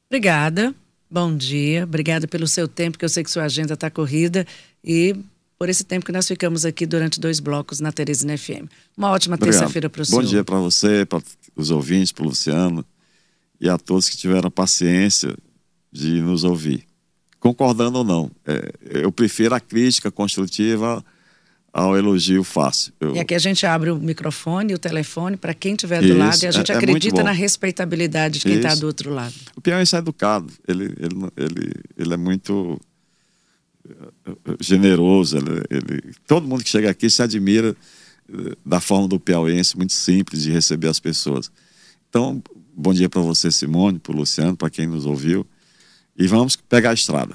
Obrigada, 0.09 0.75
bom 1.11 1.35
dia, 1.35 1.85
obrigada 1.85 2.29
pelo 2.29 2.47
seu 2.47 2.69
tempo, 2.69 2.99
que 2.99 3.05
eu 3.05 3.09
sei 3.09 3.25
que 3.25 3.31
sua 3.31 3.45
agenda 3.45 3.75
está 3.75 3.91
corrida 3.91 4.47
e 4.85 5.17
por 5.63 5.69
esse 5.69 5.85
tempo 5.85 6.05
que 6.05 6.11
nós 6.11 6.27
ficamos 6.27 6.65
aqui 6.65 6.85
durante 6.85 7.21
dois 7.21 7.39
blocos 7.39 7.79
na 7.79 7.93
Teresina 7.93 8.37
FM. 8.37 8.67
Uma 8.97 9.11
ótima 9.11 9.39
terça-feira 9.39 9.89
para 9.89 10.03
o 10.03 10.05
senhor. 10.05 10.21
Bom 10.21 10.29
dia 10.29 10.43
para 10.43 10.59
você, 10.59 11.07
para 11.07 11.23
os 11.55 11.71
ouvintes, 11.71 12.11
para 12.11 12.25
o 12.25 12.27
Luciano 12.27 12.85
e 13.61 13.69
a 13.69 13.79
todos 13.79 14.09
que 14.09 14.17
tiveram 14.17 14.51
paciência 14.51 15.33
de 15.93 16.21
nos 16.21 16.43
ouvir. 16.43 16.85
Concordando 17.39 17.99
ou 17.99 18.05
não, 18.05 18.29
é, 18.45 18.73
eu 18.91 19.13
prefiro 19.13 19.55
a 19.55 19.61
crítica 19.61 20.11
construtiva 20.11 21.05
ao 21.73 21.97
elogio 21.97 22.43
fácil. 22.43 22.93
Eu... 22.99 23.15
E 23.15 23.21
aqui 23.21 23.33
a 23.33 23.39
gente 23.39 23.65
abre 23.65 23.93
o 23.93 23.97
microfone, 23.99 24.75
o 24.75 24.79
telefone 24.81 25.37
para 25.37 25.55
quem 25.55 25.75
estiver 25.75 26.03
do 26.03 26.19
lado 26.19 26.43
e 26.43 26.47
a 26.49 26.51
gente 26.51 26.73
é, 26.73 26.75
é 26.75 26.79
acredita 26.79 27.21
é 27.21 27.23
na 27.23 27.31
respeitabilidade 27.31 28.41
de 28.41 28.47
quem 28.47 28.57
está 28.57 28.75
do 28.75 28.89
outro 28.89 29.15
lado. 29.15 29.35
O 29.55 29.61
piauiense 29.61 29.95
é 29.95 29.99
educado, 30.01 30.53
ele, 30.67 30.87
ele, 30.99 31.31
ele, 31.37 31.73
ele 31.97 32.15
é 32.15 32.17
muito 32.17 32.81
generoso, 34.61 35.37
ele, 35.39 35.63
ele, 35.71 36.15
todo 36.27 36.47
mundo 36.47 36.65
que 36.65 36.71
chega 36.71 36.91
aqui 36.91 37.09
se 37.09 37.23
admira 37.23 37.77
eh, 38.29 38.57
da 38.65 38.81
forma 38.81 39.09
do 39.09 39.21
piauiense, 39.21 39.77
muito 39.77 39.93
simples 39.93 40.43
de 40.43 40.51
receber 40.51 40.89
as 40.89 41.01
pessoas. 41.01 41.51
Então, 42.09 42.43
bom 42.75 42.93
dia 42.93 43.09
para 43.09 43.21
você, 43.21 43.51
Simone, 43.51 43.99
para 43.99 44.13
o 44.13 44.17
Luciano, 44.17 44.57
para 44.57 44.71
quem 44.71 44.87
nos 44.87 45.07
ouviu. 45.07 45.47
E 46.17 46.27
vamos 46.27 46.57
pegar 46.57 46.91
a 46.91 46.95
estrada. 46.95 47.35